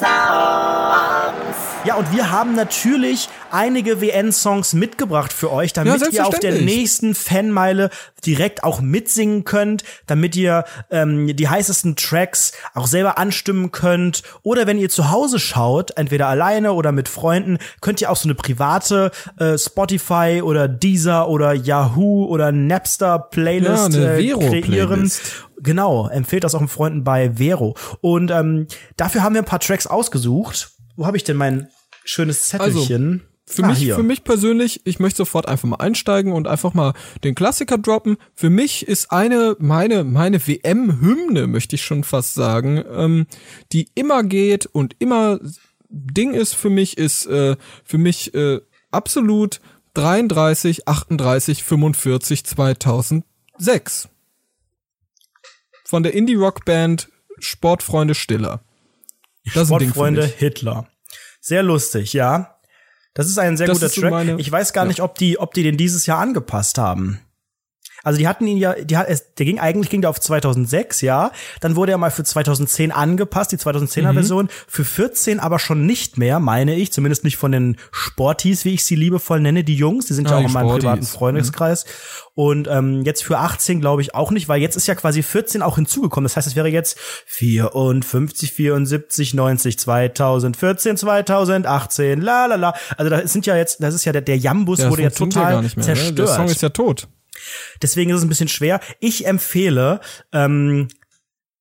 [0.00, 1.56] WN-Songs.
[1.84, 6.60] Ja, und wir haben natürlich einige WN-Songs mitgebracht für euch, damit ja, ihr auf der
[6.60, 7.90] nächsten Fanmeile
[8.26, 14.24] direkt auch mitsingen könnt, damit ihr ähm, die heißesten Tracks auch selber anstimmen könnt.
[14.42, 18.26] Oder wenn ihr zu Hause schaut, entweder alleine oder mit Freunden, könnt ihr auch so
[18.26, 25.10] eine private äh, Spotify oder Deezer oder Yahoo oder Napster Playlist ja, äh, kreieren.
[25.58, 27.76] Genau, empfehlt das auch mit Freunden bei Vero.
[28.00, 28.66] Und ähm,
[28.96, 30.70] dafür haben wir ein paar Tracks ausgesucht.
[30.96, 31.68] Wo habe ich denn mein
[32.04, 33.22] schönes Zettelchen?
[33.22, 33.36] Also.
[33.48, 33.94] Für ah, mich, hier.
[33.94, 38.16] für mich persönlich, ich möchte sofort einfach mal einsteigen und einfach mal den Klassiker droppen.
[38.34, 43.26] Für mich ist eine, meine, meine WM-Hymne, möchte ich schon fast sagen, ähm,
[43.70, 45.38] die immer geht und immer
[45.88, 48.60] Ding ist für mich, ist äh, für mich äh,
[48.90, 49.60] absolut
[49.94, 54.08] 33, 38, 45, 2006
[55.86, 57.08] von der Indie-Rock-Band
[57.38, 58.60] Sportfreunde Stiller.
[59.54, 60.88] Das Sportfreunde Hitler.
[61.40, 62.58] Sehr lustig, ja.
[63.14, 64.38] Das ist ein sehr das guter Track.
[64.38, 64.88] Ich weiß gar ja.
[64.88, 67.20] nicht, ob die, ob die den dieses Jahr angepasst haben.
[68.06, 71.32] Also die hatten ihn ja, die hat, der ging eigentlich ging der auf 2006, ja.
[71.60, 74.14] Dann wurde er mal für 2010 angepasst, die 2010er mhm.
[74.14, 74.48] Version.
[74.68, 76.92] Für 14 aber schon nicht mehr, meine ich.
[76.92, 80.06] Zumindest nicht von den Sporties, wie ich sie liebevoll nenne, die Jungs.
[80.06, 80.84] Die sind ah, ja auch in meinem Sporties.
[80.84, 81.84] privaten Freundeskreis.
[81.84, 81.90] Mhm.
[82.34, 85.62] Und ähm, jetzt für 18 glaube ich auch nicht, weil jetzt ist ja quasi 14
[85.62, 86.26] auch hinzugekommen.
[86.26, 86.96] Das heißt, es wäre jetzt
[87.26, 92.74] 54, 74, 90, 2014, 2018, la la la.
[92.96, 95.62] Also das sind ja jetzt, das ist ja der, der Jambus ja, wurde ja total
[95.62, 96.10] mehr, zerstört.
[96.10, 96.14] Ne?
[96.14, 97.08] Der Song ist ja tot.
[97.82, 98.80] Deswegen ist es ein bisschen schwer.
[99.00, 100.00] Ich empfehle
[100.32, 100.88] ähm,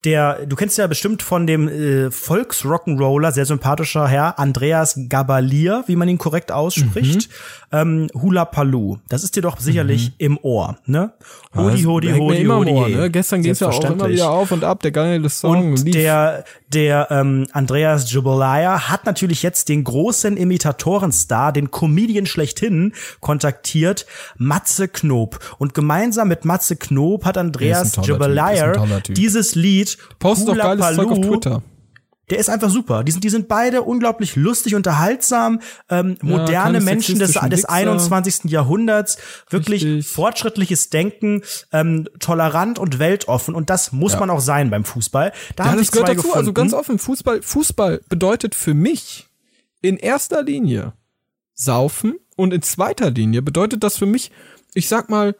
[0.05, 5.95] der, du kennst ja bestimmt von dem äh, Volksrock'n'Roller, sehr sympathischer Herr, Andreas Gabalier, wie
[5.95, 7.29] man ihn korrekt ausspricht.
[7.29, 7.33] Mhm.
[7.71, 8.99] Ähm, Hula Paloo.
[9.09, 10.15] Das ist dir doch sicherlich mhm.
[10.19, 11.13] im Ohr, ne?
[11.55, 12.71] Hodi, hodi, hodi, hodi.
[12.71, 13.09] Ohr, ne?
[13.09, 15.73] Gestern ging es ja auch immer wieder auf und ab, der geile Song.
[15.73, 15.95] Und lief.
[15.95, 24.05] der, der ähm, Andreas Jubalaya hat natürlich jetzt den großen Imitatorenstar, den Comedian schlechthin, kontaktiert,
[24.37, 25.39] Matze Knob.
[25.57, 28.73] Und gemeinsam mit Matze Knob hat Andreas Jubalaya
[29.07, 31.63] dieses Lied Post doch geiles Zeug auf Twitter.
[32.29, 33.03] Der ist einfach super.
[33.03, 38.45] Die sind, die sind beide unglaublich lustig, unterhaltsam, ähm, moderne ja, Menschen des, des 21.
[38.45, 39.17] Jahrhunderts,
[39.49, 40.07] wirklich Richtig.
[40.07, 43.53] fortschrittliches Denken, ähm, tolerant und weltoffen.
[43.53, 44.21] Und das muss ja.
[44.21, 45.33] man auch sein beim Fußball.
[45.55, 46.17] Da ja, haben das gehört dazu.
[46.17, 46.37] Gefunden.
[46.37, 49.27] Also ganz offen, Fußball, Fußball bedeutet für mich
[49.81, 50.93] in erster Linie
[51.53, 54.31] saufen und in zweiter Linie bedeutet das für mich,
[54.73, 55.35] ich sag mal,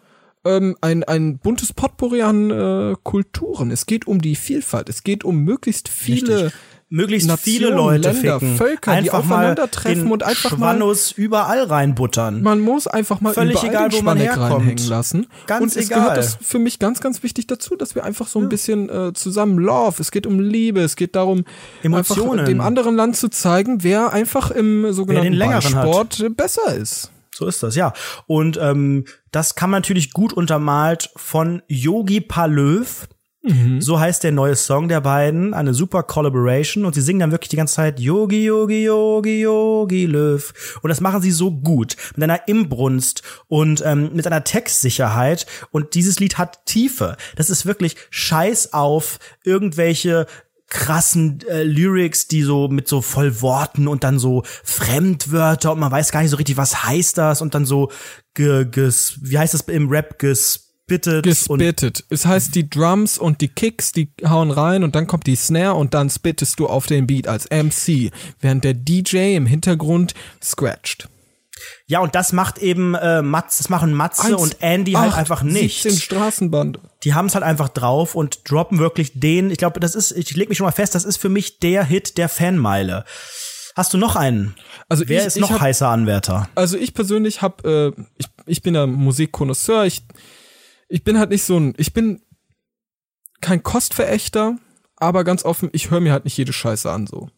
[0.46, 3.72] ähm, ein, ein buntes Potpourri an äh, Kulturen.
[3.72, 4.90] Es geht um die Vielfalt.
[4.90, 6.46] Es geht um möglichst viele.
[6.46, 6.60] Richtig.
[6.88, 8.58] Möglichst Nationen, viele Leute Länder, ficken.
[8.58, 12.44] Völker, einfach die aufeinandertreffen und einfach Schwannus mal überall reinbuttern.
[12.44, 14.88] Man muss einfach mal Völlig egal, wo man herkommt.
[14.88, 15.26] lassen.
[15.48, 16.00] Ganz und es egal.
[16.00, 18.50] gehört das für mich ganz, ganz wichtig dazu, dass wir einfach so ein ja.
[18.50, 20.00] bisschen äh, zusammen Love.
[20.00, 20.82] Es geht um Liebe.
[20.82, 21.44] Es geht darum,
[21.82, 22.32] Emotionen.
[22.34, 27.12] einfach dem anderen Land zu zeigen, wer einfach im sogenannten Sport besser ist.
[27.36, 27.92] So ist das, ja.
[28.28, 33.10] Und ähm, das kann man natürlich gut untermalt von Yogi Palöv.
[33.44, 33.82] Mhm.
[33.82, 37.50] So heißt der neue Song der beiden, eine super Collaboration und sie singen dann wirklich
[37.50, 40.80] die ganze Zeit Yogi, Yogi, Yogi, Yogi Löw.
[40.82, 45.46] Und das machen sie so gut, mit einer Imbrunst und ähm, mit einer Textsicherheit.
[45.72, 47.18] Und dieses Lied hat Tiefe.
[47.36, 50.26] Das ist wirklich Scheiß auf irgendwelche
[50.68, 55.92] krassen äh, Lyrics, die so mit so voll Worten und dann so Fremdwörter und man
[55.92, 57.92] weiß gar nicht so richtig, was heißt das und dann so
[58.34, 61.24] ge, ges, wie heißt das im Rap ges gespittet.
[61.24, 62.04] Gespittet.
[62.10, 65.76] Es heißt, die Drums und die Kicks, die hauen rein und dann kommt die Snare
[65.76, 71.10] und dann spittest du auf den Beat als MC, während der DJ im Hintergrund scratcht.
[71.88, 75.20] Ja, und das macht eben äh, Matze, das machen Matze Eins, und Andy halt acht,
[75.20, 75.84] einfach nicht.
[75.84, 76.80] 17 Straßenband.
[77.04, 80.36] Die haben es halt einfach drauf und droppen wirklich den, ich glaube, das ist, ich
[80.36, 83.06] leg mich schon mal fest, das ist für mich der Hit der Fanmeile.
[83.76, 84.56] Hast du noch einen?
[84.88, 86.50] Also Wer ich, ist noch hab, heißer Anwärter?
[86.56, 90.04] Also ich persönlich habe, äh, ich, ich bin ein Musikkonnoisseur, ich,
[90.88, 92.22] ich bin halt nicht so ein, ich bin
[93.42, 94.58] kein Kostverächter,
[94.96, 97.30] aber ganz offen, ich höre mir halt nicht jede Scheiße an so.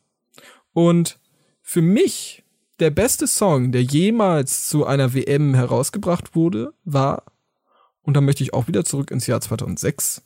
[0.73, 1.19] Und
[1.61, 2.43] für mich
[2.79, 7.23] der beste Song, der jemals zu einer WM herausgebracht wurde, war,
[8.01, 10.21] und da möchte ich auch wieder zurück ins Jahr 2006,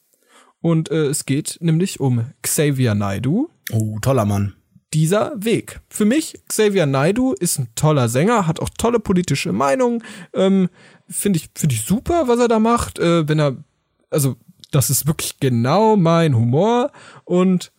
[0.61, 3.49] und äh, es geht nämlich um Xavier Naidu.
[3.71, 4.53] Oh, toller Mann.
[4.93, 5.79] Dieser Weg.
[5.89, 10.03] Für mich, Xavier Naidu ist ein toller Sänger, hat auch tolle politische Meinungen.
[10.33, 10.69] Ähm,
[11.09, 12.99] Finde ich, finde ich super, was er da macht.
[12.99, 13.57] Äh, wenn er,
[14.09, 14.35] also,
[14.71, 16.91] das ist wirklich genau mein Humor.
[17.25, 17.71] Und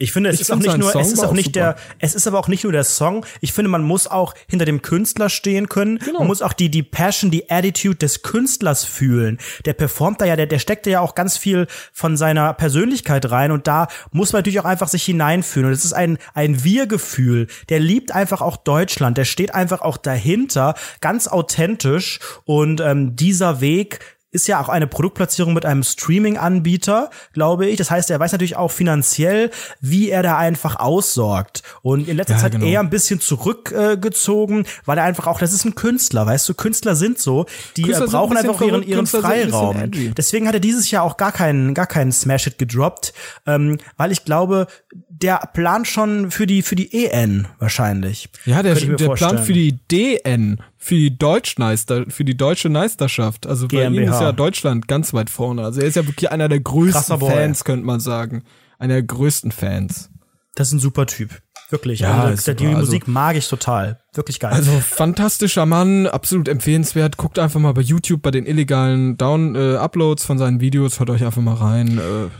[0.00, 1.74] ich finde, es ich ist auch nicht nur, Song es ist auch nicht super.
[1.74, 3.26] der, es ist aber auch nicht nur der Song.
[3.40, 5.98] Ich finde, man muss auch hinter dem Künstler stehen können.
[5.98, 6.20] Genau.
[6.20, 9.38] Man muss auch die, die Passion, die Attitude des Künstlers fühlen.
[9.64, 13.50] Der performt da ja, der, der steckt ja auch ganz viel von seiner Persönlichkeit rein
[13.50, 15.66] und da muss man natürlich auch einfach sich hineinfühlen.
[15.66, 17.48] Und es ist ein, ein Wir-Gefühl.
[17.68, 19.18] Der liebt einfach auch Deutschland.
[19.18, 23.98] Der steht einfach auch dahinter, ganz authentisch und ähm, dieser Weg
[24.30, 27.76] ist ja auch eine Produktplatzierung mit einem Streaming-Anbieter, glaube ich.
[27.76, 29.50] Das heißt, er weiß natürlich auch finanziell,
[29.80, 31.62] wie er da einfach aussorgt.
[31.80, 32.66] Und in letzter ja, Zeit genau.
[32.66, 36.54] eher ein bisschen zurückgezogen, äh, weil er einfach auch, das ist ein Künstler, weißt du,
[36.54, 37.46] Künstler sind so,
[37.76, 39.90] die Künstler brauchen ein einfach ihren, ihren Freiraum.
[40.16, 43.14] Deswegen hat er dieses Jahr auch gar keinen, gar keinen Smash-It gedroppt,
[43.46, 44.66] ähm, weil ich glaube,
[45.08, 48.28] der plant schon für die, für die EN wahrscheinlich.
[48.44, 53.46] Ja, der, der plant für die DN für die Deutschmeister, für die deutsche Meisterschaft.
[53.46, 54.02] Also bei GmbH.
[54.02, 55.62] ihm ist ja Deutschland ganz weit vorne.
[55.62, 58.42] Also er ist ja wirklich einer der größten Fans, könnte man sagen.
[58.78, 60.08] Einer der größten Fans.
[60.54, 61.42] Das ist ein super Typ.
[61.68, 62.00] Wirklich.
[62.00, 64.00] Ja, also, die also, Musik mag ich total.
[64.14, 64.54] Wirklich geil.
[64.54, 67.18] Also fantastischer Mann, absolut empfehlenswert.
[67.18, 71.10] Guckt einfach mal bei YouTube bei den illegalen Down äh, Uploads von seinen Videos, hört
[71.10, 71.98] euch einfach mal rein.
[71.98, 72.30] Äh,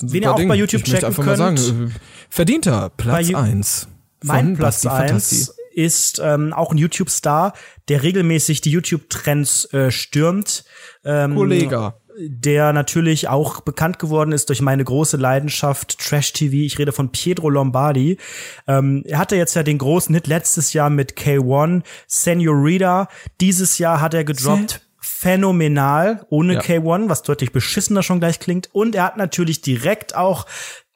[0.00, 0.48] Wen ihr auch Ding.
[0.48, 1.38] bei YouTube ich checken einfach könnt.
[1.38, 1.90] Mal sagen, äh,
[2.28, 3.88] verdienter Platz eins.
[4.24, 7.52] Mein Platz eins ist ähm, auch ein YouTube-Star,
[7.88, 10.64] der regelmäßig die YouTube-Trends äh, stürmt.
[11.04, 16.56] Ähm, Kollege der natürlich auch bekannt geworden ist durch meine große Leidenschaft Trash TV.
[16.56, 18.18] Ich rede von Pietro Lombardi.
[18.66, 23.06] Ähm, er hatte jetzt ja den großen Hit letztes Jahr mit K1, Senorita.
[23.40, 24.80] Dieses Jahr hat er gedroppt.
[25.00, 26.60] Phänomenal, ohne ja.
[26.60, 28.68] K1, was deutlich beschissener schon gleich klingt.
[28.72, 30.44] Und er hat natürlich direkt auch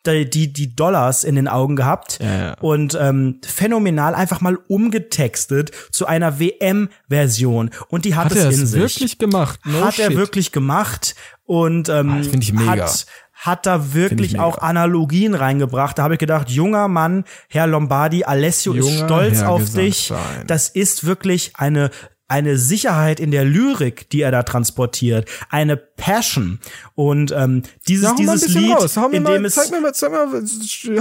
[0.07, 2.55] die, die Dollars in den Augen gehabt ja, ja.
[2.61, 7.71] und ähm, phänomenal einfach mal umgetextet zu einer WM-Version.
[7.89, 8.81] Und die hat, hat es in sich.
[8.81, 9.61] wirklich gemacht?
[9.65, 10.11] No hat shit.
[10.11, 11.15] er wirklich gemacht
[11.45, 12.71] und ähm, ah, ich mega.
[12.71, 13.07] hat
[13.43, 15.99] hat da wirklich auch Analogien reingebracht.
[15.99, 20.13] Da habe ich gedacht, junger Mann, Herr Lombardi, Alessio Junger ist stolz Herr auf dich.
[20.47, 21.91] Das ist wirklich eine
[22.33, 26.61] eine Sicherheit in der Lyrik, die er da transportiert, eine Passion
[26.95, 28.75] und ähm, dieses ja, dieses Lied,
[29.13, 30.27] in dem es zeig mir mal, zeig mal,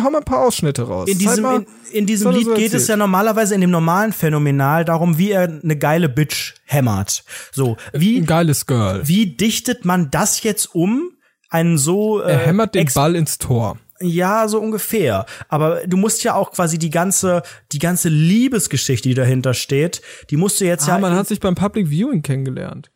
[0.03, 1.07] hau mal ein paar Ausschnitte raus.
[1.07, 4.11] In diesem mal, in, in, diesem Lied so geht es ja normalerweise in dem normalen
[4.11, 7.23] Phänomenal darum, wie er eine geile Bitch hämmert.
[7.53, 9.07] So wie ein geiles Girl.
[9.07, 11.13] Wie dichtet man das jetzt um?
[11.49, 13.77] Einen so äh, er hämmert den Ball ins Tor.
[14.01, 15.25] Ja, so ungefähr.
[15.49, 20.37] Aber du musst ja auch quasi die ganze, die ganze Liebesgeschichte, die dahinter steht, die
[20.37, 20.99] musst du jetzt ah, ja.
[20.99, 22.91] Man hat sich beim Public Viewing kennengelernt.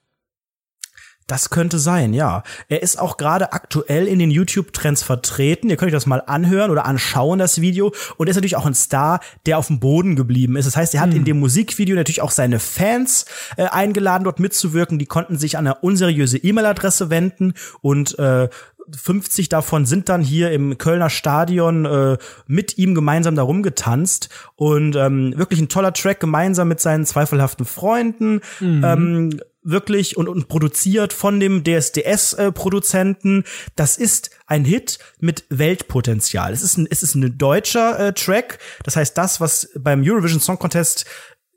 [1.27, 2.43] Das könnte sein, ja.
[2.67, 5.71] Er ist auch gerade aktuell in den YouTube-Trends vertreten.
[5.71, 7.91] Ihr könnt euch das mal anhören oder anschauen, das Video.
[8.17, 10.67] Und er ist natürlich auch ein Star, der auf dem Boden geblieben ist.
[10.67, 11.17] Das heißt, er hat hm.
[11.17, 13.25] in dem Musikvideo natürlich auch seine Fans
[13.57, 14.99] äh, eingeladen, dort mitzuwirken.
[14.99, 18.47] Die konnten sich an eine unseriöse E-Mail-Adresse wenden und äh,
[18.95, 22.17] 50 davon sind dann hier im Kölner Stadion äh,
[22.47, 27.65] mit ihm gemeinsam darum getanzt und ähm, wirklich ein toller Track gemeinsam mit seinen zweifelhaften
[27.65, 28.41] Freunden.
[28.59, 28.83] Mhm.
[28.83, 33.41] Ähm, wirklich und, und produziert von dem DSDS-Produzenten.
[33.41, 33.43] Äh,
[33.75, 36.53] das ist ein Hit mit Weltpotenzial.
[36.53, 38.59] Es ist ein, es ist ein deutscher äh, Track.
[38.83, 41.05] Das heißt, das, was beim Eurovision Song Contest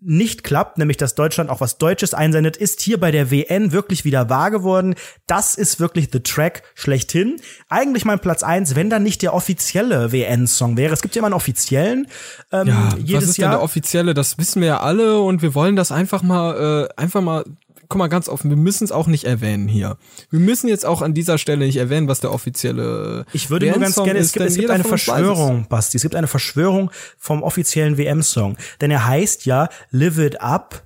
[0.01, 4.05] nicht klappt, nämlich dass Deutschland auch was Deutsches einsendet, ist hier bei der WN wirklich
[4.05, 4.95] wieder wahr geworden.
[5.27, 7.37] Das ist wirklich the track schlechthin.
[7.69, 10.93] Eigentlich mein Platz eins, wenn dann nicht der offizielle WN-Song wäre.
[10.93, 12.07] Es gibt ja immer einen offiziellen.
[12.53, 13.51] Ähm, ja, jedes was ist Jahr.
[13.51, 14.15] denn der offizielle?
[14.15, 17.45] Das wissen wir ja alle und wir wollen das einfach mal, äh, einfach mal
[17.89, 19.97] guck mal ganz offen, wir müssen es auch nicht erwähnen hier.
[20.31, 23.79] Wir müssen jetzt auch an dieser Stelle nicht erwähnen, was der offizielle Ich würde nur
[23.79, 27.97] ganz gerne, es gibt, es gibt eine Verschwörung, Basti, es gibt eine Verschwörung vom offiziellen
[27.97, 28.57] WM-Song.
[28.81, 30.85] Denn er heißt ja Live It Up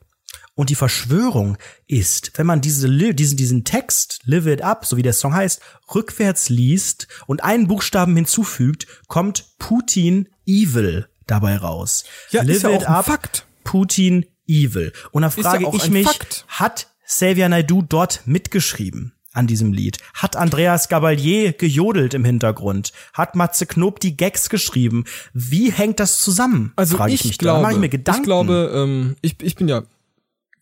[0.55, 1.57] Und die Verschwörung
[1.87, 5.61] ist, wenn man diese, diesen, diesen Text, Live It Up, so wie der Song heißt,
[5.95, 12.05] rückwärts liest und einen Buchstaben hinzufügt, kommt Putin Evil dabei raus.
[12.31, 13.47] Ja, Live ist ja It Up, Fakt.
[13.65, 14.93] Putin Evil.
[15.11, 16.45] Und da frage ja ich mich, Fakt.
[16.49, 19.13] hat Xavier Naidoo dort mitgeschrieben?
[19.35, 19.99] an diesem Lied?
[20.13, 22.93] Hat Andreas Gabalier gejodelt im Hintergrund?
[23.15, 25.05] Hat Matze Knob die Gags geschrieben?
[25.33, 26.73] Wie hängt das zusammen?
[26.77, 27.71] Also Frage ich, ich mich glaube, da.
[27.71, 28.21] ich mir Gedanken.
[28.21, 29.85] Ich glaube, ähm, ich, ich bin ja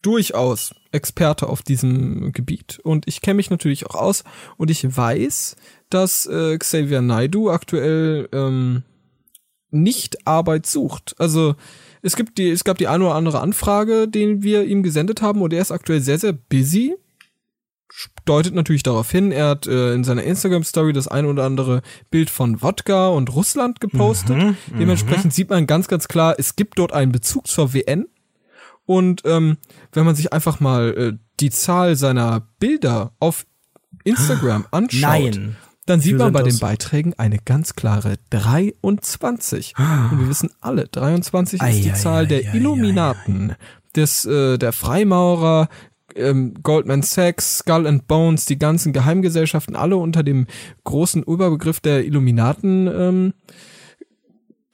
[0.03, 4.23] durchaus Experte auf diesem Gebiet und ich kenne mich natürlich auch aus
[4.57, 5.57] und ich weiß,
[5.89, 8.85] dass äh, Xavier Naidu aktuell ähm,
[9.71, 11.15] nicht Arbeit sucht.
[11.19, 11.57] Also
[12.03, 15.43] es gibt die, es gab die eine oder andere Anfrage, den wir ihm gesendet haben
[15.43, 16.95] und er ist aktuell sehr, sehr busy.
[18.25, 22.31] Deutet natürlich darauf hin, er hat äh, in seiner Instagram-Story das ein oder andere Bild
[22.31, 24.37] von Wodka und Russland gepostet.
[24.37, 25.31] Mhm, Dementsprechend mhm.
[25.31, 28.07] sieht man ganz, ganz klar, es gibt dort einen Bezug zur WN.
[28.87, 29.57] Und ähm,
[29.93, 33.45] wenn man sich einfach mal äh, die Zahl seiner Bilder auf
[34.05, 35.01] Instagram anschaut,
[35.35, 35.57] Nein.
[35.87, 39.75] Dann sieht man bei den Beiträgen eine ganz klare 23.
[39.79, 43.57] Und wir wissen alle, 23 ist die Zahl der Illuminaten,
[43.97, 45.69] des äh, der Freimaurer,
[46.15, 50.47] ähm, Goldman Sachs, Skull and Bones, die ganzen Geheimgesellschaften, alle unter dem
[50.85, 53.35] großen Überbegriff der Illuminaten, ähm,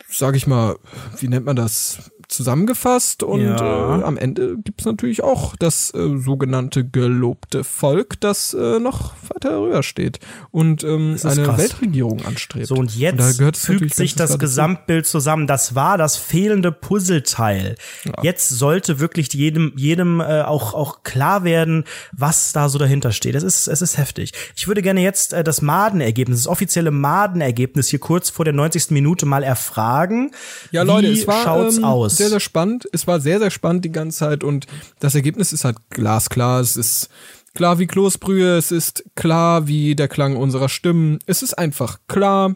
[0.08, 0.76] sag ich mal,
[1.18, 2.10] wie nennt man das?
[2.28, 3.98] Zusammengefasst und ja.
[3.98, 9.52] äh, am Ende gibt's natürlich auch das äh, sogenannte gelobte Volk, das äh, noch weiter
[9.52, 10.18] höher steht
[10.50, 11.58] und ähm, eine krass.
[11.58, 12.66] Weltregierung anstrebt.
[12.66, 15.46] So und jetzt und fügt sich das Gesamtbild zusammen.
[15.46, 17.76] Das war das fehlende Puzzleteil.
[18.04, 18.12] Ja.
[18.22, 23.34] Jetzt sollte wirklich jedem jedem äh, auch auch klar werden, was da so dahinter steht.
[23.34, 24.32] Es ist es ist heftig.
[24.56, 28.90] Ich würde gerne jetzt äh, das Madenergebnis, das offizielle Madenergebnis hier kurz vor der 90.
[28.90, 30.32] Minute mal erfragen.
[30.70, 32.15] Ja, Leute, Wie es war, schaut's ähm, aus?
[32.18, 32.88] Sehr, sehr spannend.
[32.92, 34.66] Es war sehr, sehr spannend die ganze Zeit und
[35.00, 36.60] das Ergebnis ist halt glasklar.
[36.60, 37.08] Es ist
[37.54, 41.18] klar wie Kloßbrühe, es ist klar wie der Klang unserer Stimmen.
[41.26, 42.54] Es ist einfach klar.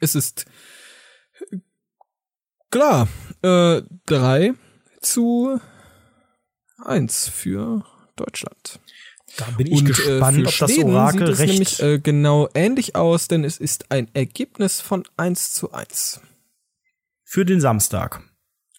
[0.00, 0.46] Es ist
[2.70, 3.08] klar.
[3.42, 4.52] Äh, drei
[5.00, 5.60] zu
[6.84, 7.84] eins für
[8.16, 8.80] Deutschland.
[9.36, 11.40] Da bin ich und, äh, gespannt, äh, ob das Orakel sieht recht.
[11.40, 16.20] Es nämlich äh, genau ähnlich aus, denn es ist ein Ergebnis von eins zu eins.
[17.24, 18.22] Für den Samstag.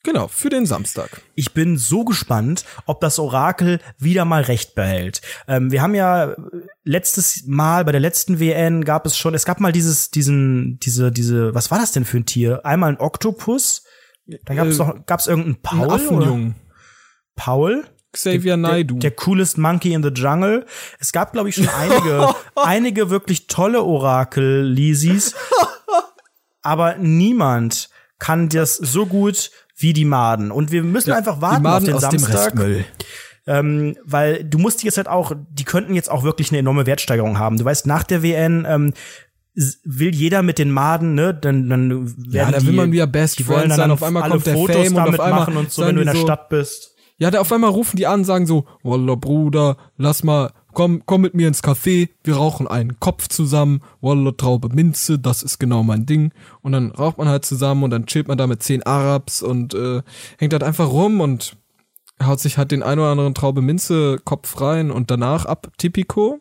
[0.05, 1.21] Genau, für den Samstag.
[1.33, 5.21] Ich bin so gespannt, ob das Orakel wieder mal recht behält.
[5.47, 6.35] Ähm, wir haben ja
[6.83, 11.13] letztes Mal bei der letzten WN gab es schon, es gab mal dieses, diesen, diese,
[11.13, 12.65] diese, was war das denn für ein Tier?
[12.65, 13.83] Einmal ein Oktopus,
[14.45, 15.91] dann gab es äh, noch, gab es irgendeinen Paul?
[15.91, 16.55] Affenjungen.
[17.35, 17.85] Paul?
[18.11, 18.95] Xavier Naidu.
[18.95, 20.65] Der, der coolest Monkey in the Jungle.
[20.99, 25.33] Es gab, glaube ich, schon einige, einige wirklich tolle Orakel-Lisis.
[26.61, 27.89] aber niemand
[28.19, 29.51] kann das so gut
[29.83, 30.51] wie die Maden.
[30.51, 32.53] Und wir müssen ja, einfach warten auf den Samstag.
[33.45, 37.37] Ähm, weil du musst jetzt halt auch, die könnten jetzt auch wirklich eine enorme Wertsteigerung
[37.37, 37.57] haben.
[37.57, 38.93] Du weißt, nach der WN ähm,
[39.83, 43.39] will jeder mit den Maden, ne, dann dann werden ja, da will man wieder Best
[43.39, 43.91] die wollen dann sein.
[43.91, 46.01] Auf einmal kommt der Fotos Fame damit und auf einmal machen und so, wenn du
[46.01, 46.95] in der so, Stadt bist.
[47.17, 51.21] Ja, da auf einmal rufen die an, sagen so, Wallah Bruder, lass mal komm, komm
[51.21, 55.83] mit mir ins Café, wir rauchen einen Kopf zusammen, Wallah, Traube, Minze, das ist genau
[55.83, 56.31] mein Ding.
[56.61, 59.73] Und dann raucht man halt zusammen und dann chillt man da mit zehn Arabs und
[59.73, 60.01] äh,
[60.37, 61.55] hängt halt einfach rum und
[62.23, 66.39] haut sich halt den ein oder anderen Traube Minze Kopf rein und danach ab Tipico.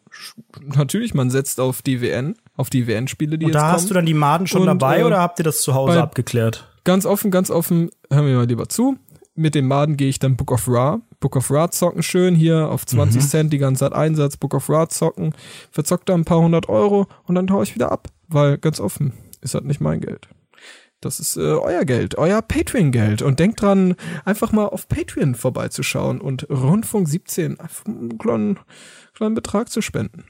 [0.75, 3.95] Natürlich, man setzt auf die WN, auf die WN-Spiele, die und jetzt da hast du
[3.95, 6.69] dann die Maden schon und, dabei äh, oder habt ihr das zu Hause abgeklärt?
[6.85, 8.97] Ganz offen, ganz offen, hören wir mal lieber zu.
[9.35, 12.69] Mit dem Maden gehe ich dann Book of Ra Book of Ra zocken schön hier
[12.69, 13.27] auf 20 mhm.
[13.27, 15.35] Cent die ganze Zeit Einsatz, Book of Ra zocken,
[15.71, 19.15] verzockt da ein paar hundert Euro und dann haue ich wieder ab, weil ganz offen,
[19.41, 20.29] ist halt nicht mein Geld.
[21.01, 23.23] Das ist äh, euer Geld, euer Patreon-Geld.
[23.23, 28.61] Und denkt dran, einfach mal auf Patreon vorbeizuschauen und Rundfunk 17 einen kleinen,
[29.13, 30.25] kleinen Betrag zu spenden.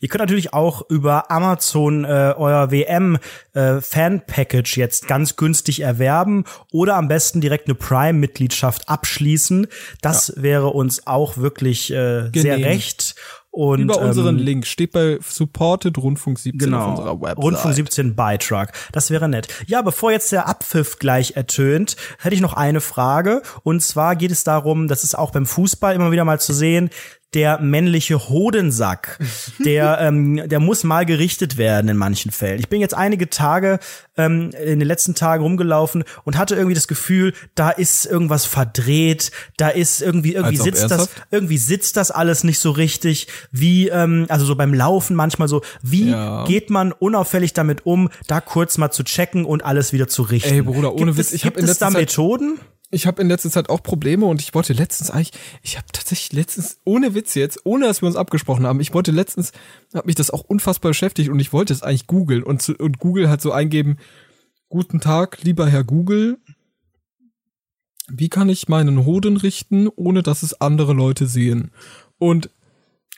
[0.00, 3.18] Ihr könnt natürlich auch über Amazon äh, euer WM
[3.54, 9.66] äh, Fan Package jetzt ganz günstig erwerben oder am besten direkt eine Prime Mitgliedschaft abschließen.
[10.00, 10.42] Das ja.
[10.42, 13.14] wäre uns auch wirklich äh, sehr recht.
[13.52, 17.44] Und, Über unseren ähm, Link steht bei Supported Rundfunk 17 genau, auf unserer Website.
[17.44, 18.72] Rundfunk 17 Beitrag.
[18.92, 19.48] Das wäre nett.
[19.66, 23.42] Ja, bevor jetzt der Abpfiff gleich ertönt, hätte ich noch eine Frage.
[23.62, 26.88] Und zwar geht es darum, das ist auch beim Fußball immer wieder mal zu sehen,
[27.34, 29.18] der männliche Hodensack,
[29.64, 32.58] der, ähm, der muss mal gerichtet werden in manchen Fällen.
[32.58, 33.78] Ich bin jetzt einige Tage
[34.16, 39.30] ähm, in den letzten Tagen rumgelaufen und hatte irgendwie das Gefühl, da ist irgendwas verdreht,
[39.56, 43.88] da ist irgendwie irgendwie Als sitzt das irgendwie sitzt das alles nicht so richtig, wie
[43.88, 46.44] ähm, also so beim Laufen manchmal so, wie ja.
[46.44, 50.54] geht man unauffällig damit um, da kurz mal zu checken und alles wieder zu richten.
[50.54, 52.58] Ey Bruder, ohne gibt Witz, ich habe in letzter da Zeit Methoden
[52.92, 55.32] ich habe in letzter Zeit auch Probleme und ich wollte letztens eigentlich,
[55.62, 59.10] ich habe tatsächlich letztens, ohne Witz jetzt, ohne dass wir uns abgesprochen haben, ich wollte
[59.10, 59.52] letztens,
[59.94, 63.30] hat mich das auch unfassbar beschäftigt und ich wollte es eigentlich googeln und, und Google
[63.30, 63.96] hat so eingeben,
[64.68, 66.38] guten Tag, lieber Herr Google,
[68.08, 71.70] wie kann ich meinen Hoden richten, ohne dass es andere Leute sehen?
[72.18, 72.50] Und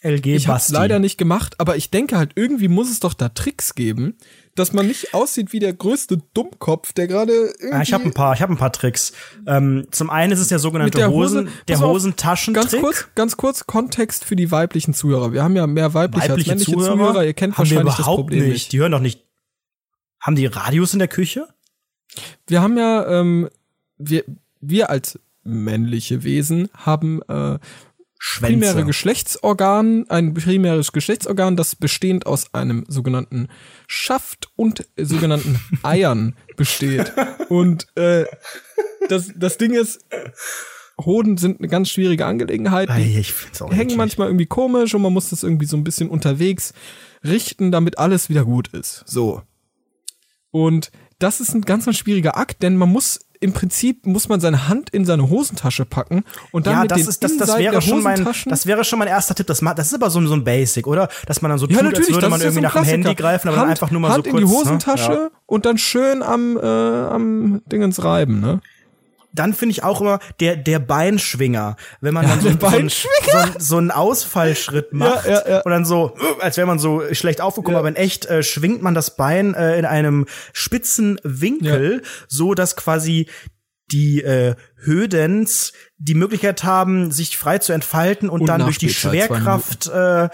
[0.02, 3.30] LG ich habe leider nicht gemacht, aber ich denke halt, irgendwie muss es doch da
[3.30, 4.16] Tricks geben,
[4.54, 7.68] dass man nicht aussieht wie der größte Dummkopf, der gerade irgendwie.
[7.70, 9.12] Ja, ich habe ein paar, ich habe ein paar Tricks.
[9.46, 12.70] Ähm, zum einen ist es der sogenannte der Hosen, Hose, der Hosentaschentrick.
[12.70, 15.32] Ganz kurz, ganz kurz Kontext für die weiblichen Zuhörer.
[15.32, 16.96] Wir haben ja mehr weibliche, weibliche als männliche Zuhörer.
[16.96, 17.24] Zuhörer.
[17.24, 18.52] Ihr kennt wahrscheinlich das Problem nicht.
[18.52, 18.72] nicht.
[18.72, 19.24] Die hören doch nicht.
[20.20, 21.48] Haben die Radios in der Küche?
[22.46, 23.48] Wir haben ja, ähm,
[23.98, 24.24] wir,
[24.60, 27.58] wir als männliche Wesen haben äh,
[28.18, 28.52] Schwänze.
[28.52, 33.48] primäre Geschlechtsorgan, ein primäres Geschlechtsorgan, das bestehend aus einem sogenannten
[33.86, 37.12] Schaft und sogenannten Eiern besteht.
[37.48, 38.24] Und äh,
[39.08, 40.04] das, das Ding ist,
[41.00, 42.88] Hoden sind eine ganz schwierige Angelegenheit.
[42.96, 46.08] Die ich auch hängen manchmal irgendwie komisch und man muss das irgendwie so ein bisschen
[46.08, 46.72] unterwegs
[47.24, 49.02] richten, damit alles wieder gut ist.
[49.06, 49.42] So.
[50.50, 54.40] Und das ist ein ganz, ganz schwieriger Akt, denn man muss im Prinzip muss man
[54.40, 57.58] seine Hand in seine Hosentasche packen und dann ja, mit das den ist, das, das
[57.58, 60.32] wäre schon mein das wäre schon mein erster Tipp das das ist aber so, so
[60.32, 62.72] ein Basic oder dass man dann so ja, tut als würde man irgendwie so nach
[62.72, 65.16] dem Handy greifen aber Hand, einfach nur mal Hand so kurz in die Hosentasche ne?
[65.16, 65.30] ja.
[65.44, 68.62] und dann schön am äh, am Dingens reiben ne
[69.34, 73.58] dann finde ich auch immer der der Beinschwinger, wenn man ja, dann so, so, so,
[73.58, 77.76] so, einen Ausfallschritt macht ja, ja, und dann so, als wäre man so schlecht aufgekommen,
[77.76, 82.76] aber in echt äh, schwingt man das Bein äh, in einem spitzen Winkel, so dass
[82.76, 83.28] quasi
[83.92, 88.90] die äh, Hödens die Möglichkeit haben, sich frei zu entfalten und, und dann durch die
[88.90, 90.28] Schwerkraft äh,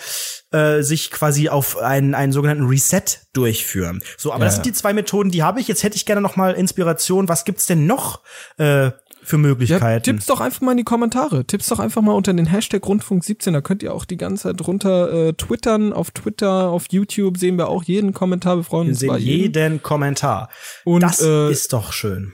[0.53, 3.03] äh, sich quasi auf einen, einen sogenannten Reset
[3.33, 4.03] durchführen.
[4.17, 5.69] So, aber ja, das sind die zwei Methoden, die habe ich.
[5.69, 7.29] Jetzt hätte ich gerne noch mal Inspiration.
[7.29, 8.23] Was gibt's denn noch
[8.57, 8.91] äh,
[9.23, 9.85] für Möglichkeiten?
[9.85, 11.45] Ja, tipp's doch einfach mal in die Kommentare.
[11.45, 13.53] Tipp's doch einfach mal unter den Hashtag Rundfunk 17.
[13.53, 15.93] Da könnt ihr auch die ganze Zeit runter äh, twittern.
[15.93, 18.57] Auf Twitter, auf YouTube sehen wir auch jeden Kommentar.
[18.57, 19.55] Wir freuen wir uns sehen jeden.
[19.55, 20.49] jeden Kommentar.
[20.85, 22.33] Und das äh, ist doch schön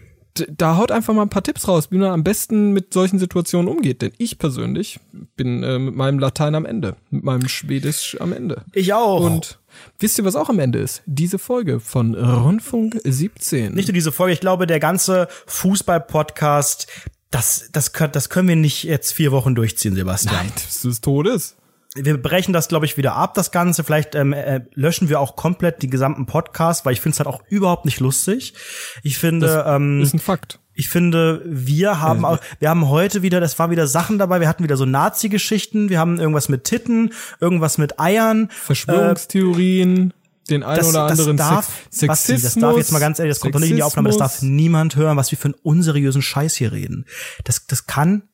[0.48, 3.68] da haut einfach mal ein paar Tipps raus, wie man am besten mit solchen Situationen
[3.68, 4.02] umgeht.
[4.02, 5.00] Denn ich persönlich
[5.36, 8.64] bin äh, mit meinem Latein am Ende, mit meinem Schwedisch am Ende.
[8.72, 9.20] Ich auch.
[9.20, 9.58] Und
[9.98, 11.02] wisst ihr, was auch am Ende ist?
[11.06, 13.74] Diese Folge von Rundfunk 17.
[13.74, 16.86] Nicht nur diese Folge, ich glaube, der ganze Fußball-Podcast,
[17.30, 20.34] das, das, das können wir nicht jetzt vier Wochen durchziehen, Sebastian.
[20.34, 21.56] Nein, das ist Todes
[21.96, 23.84] wir brechen das, glaube ich, wieder ab, das Ganze.
[23.84, 27.28] Vielleicht ähm, äh, löschen wir auch komplett die gesamten Podcasts, weil ich finde es halt
[27.28, 28.54] auch überhaupt nicht lustig.
[29.02, 30.60] Ich finde, das ähm, ist ein Fakt.
[30.78, 34.48] Ich finde, wir haben auch, wir haben heute wieder, das war wieder Sachen dabei, wir
[34.48, 38.50] hatten wieder so Nazi-Geschichten, wir haben irgendwas mit Titten, irgendwas mit Eiern.
[38.50, 40.10] Verschwörungstheorien.
[40.10, 40.12] Äh,
[40.50, 43.34] den einen das, oder anderen das darf, Sex Basti, das darf jetzt mal ganz ehrlich,
[43.34, 45.54] das kommt doch nicht in die Aufnahme, das darf niemand hören, was wir für einen
[45.54, 47.06] unseriösen Scheiß hier reden.
[47.42, 48.28] Das, das kann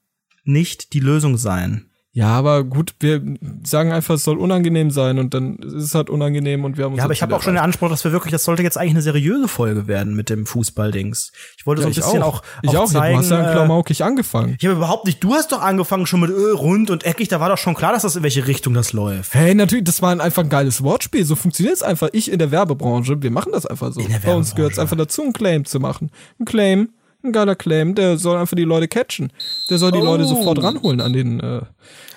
[0.45, 1.92] nicht die Lösung sein.
[2.15, 3.23] Ja, aber gut, wir
[3.65, 6.93] sagen einfach, es soll unangenehm sein und dann ist es halt unangenehm und wir haben
[6.93, 8.77] uns Ja, aber ich habe auch schon den Anspruch, dass wir wirklich, das sollte jetzt
[8.77, 11.33] eigentlich eine seriöse Folge werden mit dem Fußballdings.
[11.57, 13.53] Ich wollte ja, so ein bisschen auch, auch Ich auch, zeigen, du hast ja äh,
[13.53, 14.57] klamaukig angefangen.
[14.59, 17.41] Ich habe überhaupt nicht, du hast doch angefangen schon mit äh, rund und eckig, da
[17.41, 19.33] war doch schon klar, dass das in welche Richtung das läuft.
[19.33, 22.11] Hey, natürlich, das war einfach ein geiles Wortspiel, so funktioniert es einfach.
[22.13, 24.03] Ich in der Werbebranche, wir machen das einfach so.
[24.23, 26.11] Bei uns gehört es einfach dazu, einen Claim zu machen.
[26.39, 26.91] Ein Claim
[27.25, 29.33] ein geiler Claim, der soll einfach die Leute catchen.
[29.71, 30.05] Der soll die oh.
[30.05, 31.61] Leute sofort ranholen an den, äh,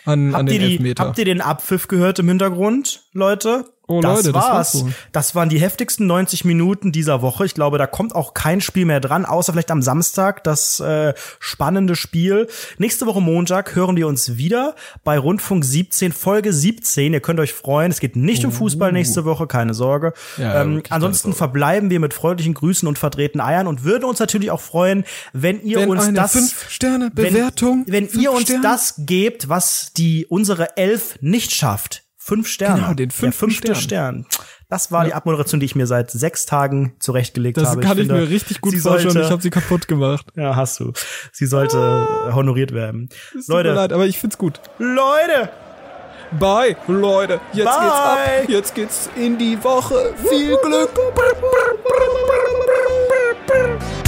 [0.05, 1.03] an, habt an den Elfmeter.
[1.03, 3.65] Die, habt ihr den Abpfiff gehört im Hintergrund, Leute?
[3.87, 4.71] Oh, das Leute, war's.
[4.71, 7.45] Das, das waren die heftigsten 90 Minuten dieser Woche.
[7.45, 11.13] Ich glaube, da kommt auch kein Spiel mehr dran, außer vielleicht am Samstag das äh,
[11.39, 12.47] spannende Spiel.
[12.79, 17.13] Nächste Woche Montag hören wir uns wieder bei Rundfunk 17, Folge 17.
[17.13, 17.91] Ihr könnt euch freuen.
[17.91, 18.47] Es geht nicht uh.
[18.47, 20.13] um Fußball nächste Woche, keine Sorge.
[20.37, 24.49] Ja, ähm, ansonsten verbleiben wir mit freundlichen Grüßen und verdrehten Eiern und würden uns natürlich
[24.49, 28.63] auch freuen, wenn ihr wenn uns das fünf Sterne Bewertung, wenn, wenn ihr uns Sterne.
[28.63, 32.81] das gebt, was die unsere Elf nicht schafft Fünf Sterne.
[32.81, 34.25] Genau, den fünf fünfte Stern.
[34.25, 34.43] Stern.
[34.67, 35.09] Das war ja.
[35.09, 37.81] die Abmoderation, die ich mir seit sechs Tagen zurechtgelegt das habe.
[37.81, 39.23] Das kann ich, finde, mir richtig gut vorstellen.
[39.23, 40.25] Ich habe sie kaputt gemacht.
[40.35, 40.91] Ja, hast du.
[41.31, 43.09] Sie sollte ah, honoriert werden.
[43.37, 44.59] Es Leute, tut mir leid, aber ich find's gut.
[44.79, 45.51] Leute,
[46.39, 47.39] Bye, Leute.
[47.53, 47.79] Jetzt Bye.
[47.79, 48.17] geht's ab.
[48.47, 50.15] Jetzt geht's in die Woche.
[50.27, 50.89] Viel Glück.